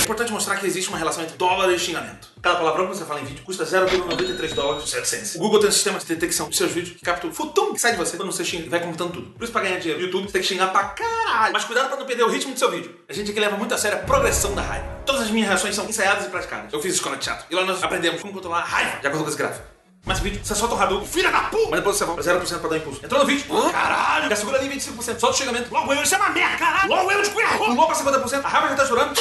É 0.00 0.02
importante 0.02 0.32
mostrar 0.32 0.56
que 0.56 0.66
existe 0.66 0.90
uma 0.90 0.98
relação 0.98 1.22
entre 1.22 1.38
dólar 1.38 1.72
e 1.72 1.78
xingamento. 1.78 2.31
Cada 2.42 2.58
palavrão 2.58 2.88
que 2.88 2.96
você 2.96 3.04
fala 3.04 3.20
em 3.20 3.24
vídeo 3.24 3.44
custa 3.44 3.64
0,93 3.64 4.52
dólares 4.52 4.82
e 4.82 4.88
7 4.88 5.08
cents. 5.08 5.34
O 5.36 5.38
Google 5.38 5.60
tem 5.60 5.68
um 5.68 5.72
sistema 5.72 5.96
de 6.00 6.06
detecção 6.06 6.48
dos 6.48 6.58
seus 6.58 6.72
vídeos 6.72 6.96
que 6.96 7.04
captura 7.04 7.32
o 7.32 7.36
futum 7.36 7.72
que 7.72 7.80
sai 7.80 7.92
de 7.92 7.98
você 7.98 8.16
quando 8.16 8.32
você 8.32 8.44
xinga 8.44 8.68
vai 8.68 8.80
computando 8.80 9.12
tudo. 9.12 9.30
Por 9.30 9.44
isso, 9.44 9.52
pra 9.52 9.62
ganhar 9.62 9.78
dinheiro 9.78 10.00
no 10.00 10.06
YouTube, 10.06 10.26
você 10.26 10.32
tem 10.32 10.42
que 10.42 10.48
xingar 10.48 10.72
pra 10.72 10.86
caralho. 10.86 11.52
Mas 11.52 11.64
cuidado 11.64 11.86
pra 11.86 11.96
não 11.96 12.04
perder 12.04 12.24
o 12.24 12.28
ritmo 12.28 12.52
do 12.52 12.58
seu 12.58 12.68
vídeo. 12.68 12.98
A 13.08 13.12
gente 13.12 13.30
aqui 13.30 13.38
leva 13.38 13.56
muito 13.56 13.72
a 13.72 13.78
sério 13.78 13.98
a 13.98 14.00
progressão 14.00 14.56
da 14.56 14.62
raiva. 14.62 14.88
Todas 15.06 15.22
as 15.22 15.30
minhas 15.30 15.50
reações 15.50 15.76
são 15.76 15.88
ensaiadas 15.88 16.26
e 16.26 16.30
praticadas. 16.30 16.72
Eu 16.72 16.82
fiz 16.82 16.94
escola 16.94 17.16
de 17.16 17.22
teatro. 17.22 17.46
E 17.48 17.54
lá 17.54 17.64
nós 17.64 17.80
aprendemos 17.80 18.20
como 18.20 18.32
controlar 18.32 18.58
a 18.58 18.64
raiva 18.64 18.98
de 18.98 19.06
acordo 19.06 19.22
com 19.22 19.30
esse 19.30 19.38
gráfico. 19.38 19.71
Mas 20.04 20.18
o 20.18 20.22
vídeo, 20.22 20.40
você 20.42 20.54
solta 20.56 20.74
o 20.74 20.82
Hadouken, 20.82 21.06
filha 21.06 21.30
da 21.30 21.42
puta! 21.42 21.68
Mas 21.70 21.78
depois 21.78 21.96
você 21.96 22.04
volta 22.04 22.22
0% 22.22 22.58
pra 22.58 22.70
dar 22.70 22.76
impulso. 22.76 23.04
Entrou 23.04 23.20
no 23.20 23.26
vídeo, 23.26 23.44
caralho! 23.70 24.28
Já 24.28 24.34
segura 24.36 24.58
ali 24.58 24.68
25%, 24.68 24.98
solta 25.00 25.28
o 25.28 25.32
xingamento. 25.32 25.72
Logo 25.72 25.92
eu, 25.92 26.02
isso 26.02 26.14
é 26.14 26.18
uma 26.18 26.30
merda, 26.30 26.56
caralho! 26.56 26.88
Logo 26.88 27.12
eu 27.12 27.22
de 27.22 27.30
cunha 27.30 27.46
Pulou 27.56 27.86
pra 27.86 27.94
50%, 27.94 28.44
a 28.44 28.48
raiva 28.48 28.68
já 28.70 28.74
tá 28.74 28.86
chorando. 28.86 29.14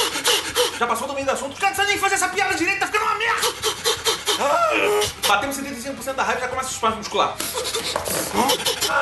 Já 0.80 0.88
passou 0.88 1.08
do 1.08 1.14
meio 1.14 1.26
do 1.26 1.32
assunto. 1.32 1.60
Cara, 1.60 1.76
não 1.78 1.86
nem 1.86 2.00
fazer 2.00 2.16
essa 2.16 2.30
piada 2.30 2.56
direito, 2.56 2.80
tá 2.80 2.88
ficando 2.88 3.06
uma 3.06 3.16
merda! 3.16 3.48
Batemos 5.28 5.58
75% 5.58 6.14
da 6.14 6.24
raiva 6.24 6.42
já 6.42 6.48
começa 6.48 6.70
o 6.70 6.72
espasmo 6.72 6.98
muscular. 6.98 7.36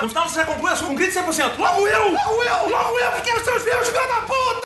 No 0.02 0.10
final 0.10 0.28
você 0.28 0.36
já 0.36 0.46
conclui 0.46 0.70
o 0.70 0.74
assunto 0.74 0.88
com 0.88 0.94
um 0.94 0.96
grito 0.98 1.13
de 1.13 1.20
100%. 1.20 1.58
Logo 1.58 1.88
eu! 1.88 2.12
Logo 2.12 2.44
eu! 2.44 2.70
Logo 2.70 3.00
eu 3.00 3.12
que 3.13 3.22
quero 3.22 3.44
seus 3.46 3.63
views, 3.63 3.88
filha 3.88 4.06
da 4.06 4.22
puta! 4.22 4.62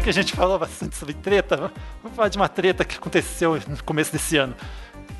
Que 0.00 0.08
a 0.08 0.12
gente 0.12 0.32
falou 0.32 0.58
bastante 0.58 0.96
sobre 0.96 1.14
treta, 1.14 1.70
vamos 2.02 2.16
falar 2.16 2.28
de 2.28 2.36
uma 2.36 2.48
treta 2.48 2.84
que 2.84 2.96
aconteceu 2.96 3.60
no 3.68 3.82
começo 3.84 4.12
desse 4.12 4.36
ano. 4.36 4.54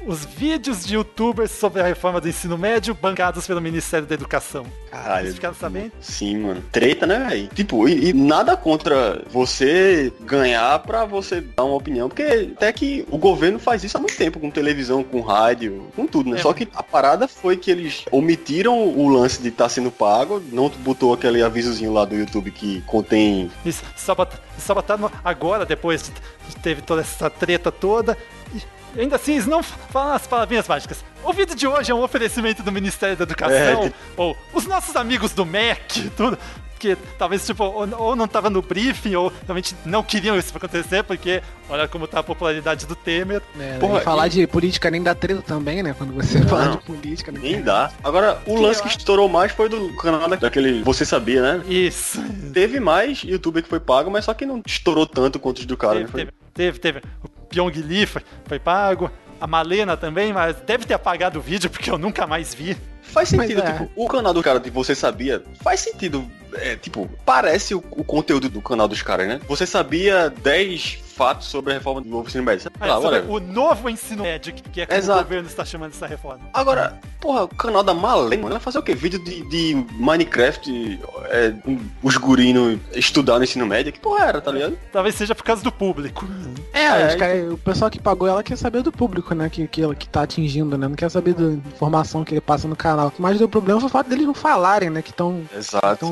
Os 0.07 0.25
vídeos 0.25 0.85
de 0.87 0.95
youtubers 0.95 1.51
sobre 1.51 1.83
a 1.83 1.85
reforma 1.85 2.21
do 2.21 2.29
ensino 2.29 2.57
médio 2.57 2.95
bancados 2.95 3.47
pelo 3.47 3.61
Ministério 3.61 4.07
da 4.07 4.15
Educação. 4.15 4.65
Caralho. 4.91 5.25
Vocês 5.25 5.35
ficaram 5.35 5.55
sabendo? 5.55 5.93
Sim, 6.01 6.39
mano. 6.39 6.65
Treta, 6.73 7.07
né, 7.07 7.27
velho? 7.29 7.49
Tipo, 7.49 7.87
e, 7.87 8.09
e 8.09 8.13
nada 8.15 8.57
contra 8.57 9.23
você 9.31 10.11
ganhar 10.21 10.79
pra 10.81 11.05
você 11.05 11.43
dar 11.43 11.65
uma 11.65 11.75
opinião, 11.77 12.09
porque 12.09 12.51
até 12.57 12.73
que 12.73 13.05
o 13.11 13.19
governo 13.19 13.59
faz 13.59 13.85
isso 13.85 13.97
há 13.99 14.01
muito 14.01 14.17
tempo, 14.17 14.41
com 14.41 14.51
televisão, 14.51 15.05
com 15.05 15.21
rádio, 15.21 15.87
com 15.95 16.07
tudo, 16.07 16.31
né? 16.31 16.39
É. 16.39 16.43
Só 16.43 16.53
que 16.55 16.67
a 16.75 16.83
parada 16.83 17.29
foi 17.29 17.57
que 17.59 17.71
eles 17.71 18.05
omitiram 18.11 18.79
o 18.89 19.07
lance 19.09 19.41
de 19.43 19.49
estar 19.49 19.69
sendo 19.69 19.91
pago, 19.91 20.43
não 20.51 20.71
botou 20.71 21.13
aquele 21.13 21.43
avisozinho 21.43 21.93
lá 21.93 22.07
do 22.07 22.15
YouTube 22.17 22.51
que 22.51 22.81
contém 22.83 23.51
Isso, 23.67 23.83
só 23.97 24.15
botar, 24.15 24.41
só 24.59 24.75
botar 24.75 24.97
no- 24.97 25.13
agora, 25.23 25.67
depois 25.67 26.05
de, 26.05 26.11
de 26.49 26.57
teve 26.57 26.81
toda 26.81 27.03
essa 27.03 27.29
treta 27.29 27.71
toda. 27.71 28.17
E 28.55 28.61
ainda 28.97 29.17
assim, 29.17 29.33
eles 29.33 29.47
não 29.47 29.63
falam 29.63 30.15
as 30.15 30.27
palavrinhas 30.27 30.67
mágicas. 30.69 31.05
O 31.23 31.33
vídeo 31.33 31.55
de 31.55 31.67
hoje 31.67 31.91
é 31.93 31.95
um 31.95 32.03
oferecimento 32.03 32.63
do 32.63 32.73
Ministério 32.73 33.17
da 33.17 33.25
Educação, 33.25 33.57
É, 33.85 33.89
que- 33.89 33.95
ou 34.17 34.37
os 34.55 34.67
nossos 34.67 34.97
amigos 34.97 35.33
do 35.33 35.45
MEC, 35.45 36.11
tudo. 36.17 36.39
Que 36.79 36.97
talvez, 37.19 37.45
tipo, 37.45 37.63
ou, 37.63 37.87
ou 37.99 38.17
não 38.17 38.27
tava 38.27 38.49
no 38.49 38.63
briefing, 38.63 39.15
ou 39.15 39.31
realmente 39.45 39.77
não 39.85 40.03
queriam 40.03 40.35
isso 40.39 40.51
pra 40.51 40.57
acontecer, 40.67 41.03
porque 41.05 41.43
olha 41.69 41.87
como 41.87 42.07
tá 42.07 42.21
a 42.21 42.23
popularidade 42.23 42.87
do 42.87 42.95
Temer. 42.97 43.43
É, 43.61 43.77
Porra, 43.77 43.99
e 43.99 44.03
falar 44.03 44.27
e- 44.29 44.31
de 44.31 44.47
política 44.47 44.91
nem 44.91 45.03
dá 45.03 45.15
treta 45.15 45.43
também, 45.43 45.83
né? 45.83 45.93
Quando 45.93 46.15
você 46.15 46.41
fala 46.41 46.69
de 46.79 46.79
política. 46.79 47.31
né? 47.33 47.39
Nem 47.43 47.61
dá. 47.61 47.93
Agora, 48.03 48.41
o 48.47 48.59
lance 48.59 48.81
que 48.83 48.89
estourou 48.89 49.29
mais 49.29 49.53
foi 49.53 49.69
do 49.69 49.95
canal 49.97 50.27
da- 50.27 50.37
daquele 50.37 50.83
Você 50.83 51.05
Sabia, 51.05 51.43
né? 51.43 51.63
Isso. 51.69 52.19
Teve 52.55 52.81
mais 52.81 53.23
youtuber 53.25 53.63
que 53.63 53.69
foi 53.69 53.79
pago, 53.79 54.11
mas 54.11 54.25
só 54.25 54.33
que 54.33 54.47
não 54.47 54.63
estourou 54.67 55.07
tanto 55.07 55.39
quanto 55.39 55.59
os 55.59 55.67
do 55.67 55.77
cara, 55.77 55.97
né? 55.97 56.01
Teve, 56.07 56.11
Foi- 56.13 56.21
teve, 56.55 56.79
teve, 56.79 56.79
teve. 56.79 57.03
Pyong 57.51 57.73
Lee 57.83 58.07
foi, 58.07 58.23
foi 58.47 58.59
pago. 58.59 59.11
A 59.41 59.47
Malena 59.47 59.97
também, 59.97 60.33
mas 60.33 60.57
deve 60.67 60.85
ter 60.85 60.95
apagado 60.95 61.39
o 61.39 61.43
vídeo 61.43 61.71
porque 61.71 61.91
eu 61.91 61.99
nunca 61.99 62.27
mais 62.27 62.55
vi. 62.55 62.77
Faz 63.03 63.29
sentido, 63.29 63.61
é. 63.63 63.73
tipo, 63.73 63.91
o 63.97 64.07
canal 64.07 64.33
do 64.33 64.43
cara 64.43 64.61
de 64.61 64.71
Você 64.71 64.95
Sabia, 64.95 65.43
faz 65.63 65.81
sentido, 65.81 66.31
é, 66.55 66.77
tipo, 66.77 67.11
parece 67.25 67.75
o, 67.75 67.83
o 67.91 68.05
conteúdo 68.05 68.49
do 68.49 68.63
canal 68.63 68.87
dos 68.87 69.03
caras, 69.03 69.27
né? 69.27 69.41
Você 69.49 69.67
sabia 69.67 70.31
10 70.31 71.10
fatos 71.21 71.49
sobre 71.49 71.73
a 71.73 71.75
reforma 71.77 72.01
do 72.01 72.09
novo 72.09 72.27
ensino 72.29 72.43
médio. 72.45 72.63
Sei 72.63 72.71
lá, 72.89 72.95
sobre 72.95 73.07
whatever. 73.19 73.31
o 73.31 73.41
novo 73.41 73.91
ensino 73.91 74.23
médio, 74.23 74.55
que 74.55 74.63
que 74.63 74.81
é 74.81 74.87
como 74.87 74.99
Exato. 74.99 75.21
o 75.21 75.23
governo 75.25 75.47
está 75.49 75.65
chamando 75.67 75.91
essa 75.93 76.07
reforma. 76.07 76.41
Agora, 76.55 76.99
porra, 77.21 77.45
o 77.45 77.49
canal 77.49 77.83
da 77.83 77.93
Malena 77.93 78.49
vai 78.49 78.59
fazer 78.61 78.79
o 78.79 78.83
quê? 78.83 78.95
Vídeo 78.95 79.23
de, 79.23 79.43
de 79.51 79.87
Minecraft, 79.93 80.99
é, 81.29 81.51
com 81.51 81.79
os 82.03 82.17
gurinos 82.17 82.79
estudar 82.95 83.37
no 83.39 83.45
ensino 83.45 83.67
médio? 83.67 83.93
Que 83.93 84.01
porra 84.01 84.25
era, 84.27 84.41
tá 84.41 84.51
ligado? 84.51 84.79
Talvez 84.93 85.15
seja 85.15 85.35
por 85.35 85.45
causa 85.45 85.63
do 85.63 85.71
público. 85.73 86.27
É, 86.73 87.13
É, 87.13 87.17
cara- 87.17 87.53
o 87.53 87.59
pessoal 87.59 87.91
que 87.91 88.01
pagou 88.01 88.27
ela 88.27 88.43
quer 88.43 88.57
saber 88.57 88.83
do 88.83 88.91
público, 88.93 89.35
né? 89.35 89.49
Que, 89.51 89.67
que, 89.69 89.83
ela- 89.83 89.95
que 89.95 90.09
tá 90.09 90.23
atingindo, 90.23 90.79
né? 90.79 90.89
Não 90.89 90.95
quer 90.97 91.11
saber 91.11 91.35
da 91.35 91.45
informação 91.53 92.25
que 92.25 92.33
ele 92.35 92.41
passa 92.41 92.67
no 92.67 92.77
canal. 92.77 93.09
O 93.09 93.11
que 93.11 93.21
mais 93.21 93.39
deu 93.39 93.49
problema 93.49 93.79
foi 93.81 93.89
o 93.89 93.93
fato 93.93 94.09
deles 94.09 94.27
não 94.27 94.35
falarem, 94.35 94.89
né? 94.89 95.03
Que 95.03 95.11
estão 95.11 95.43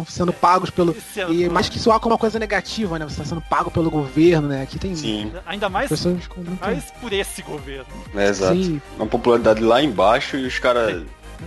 sendo 0.07 0.33
pagos 0.33 0.71
pelo. 0.71 0.95
É 1.17 1.31
E 1.31 1.49
mais 1.49 1.69
que 1.69 1.79
soar 1.79 2.01
como 2.01 2.13
uma 2.15 2.19
coisa 2.19 2.39
negativa, 2.39 2.99
né? 2.99 3.07
Você 3.09 3.17
tá 3.19 3.25
sendo 3.25 3.41
pago 3.41 3.71
pelo 3.71 3.91
governo, 3.91 4.49
né? 4.49 4.63
Aqui 4.63 4.79
tem 4.79 4.93
Sim, 4.99 5.33
Ainda 5.47 5.69
mais, 5.69 5.91
mais 5.91 6.91
por 7.01 7.13
esse 7.13 7.43
governo. 7.43 7.87
é 8.15 8.29
exato. 8.29 8.55
Sim. 8.55 8.81
Uma 8.97 9.07
popularidade 9.07 9.61
lá 9.61 9.83
embaixo 9.83 10.37
e 10.37 10.47
os 10.47 10.59
caras. 10.59 11.05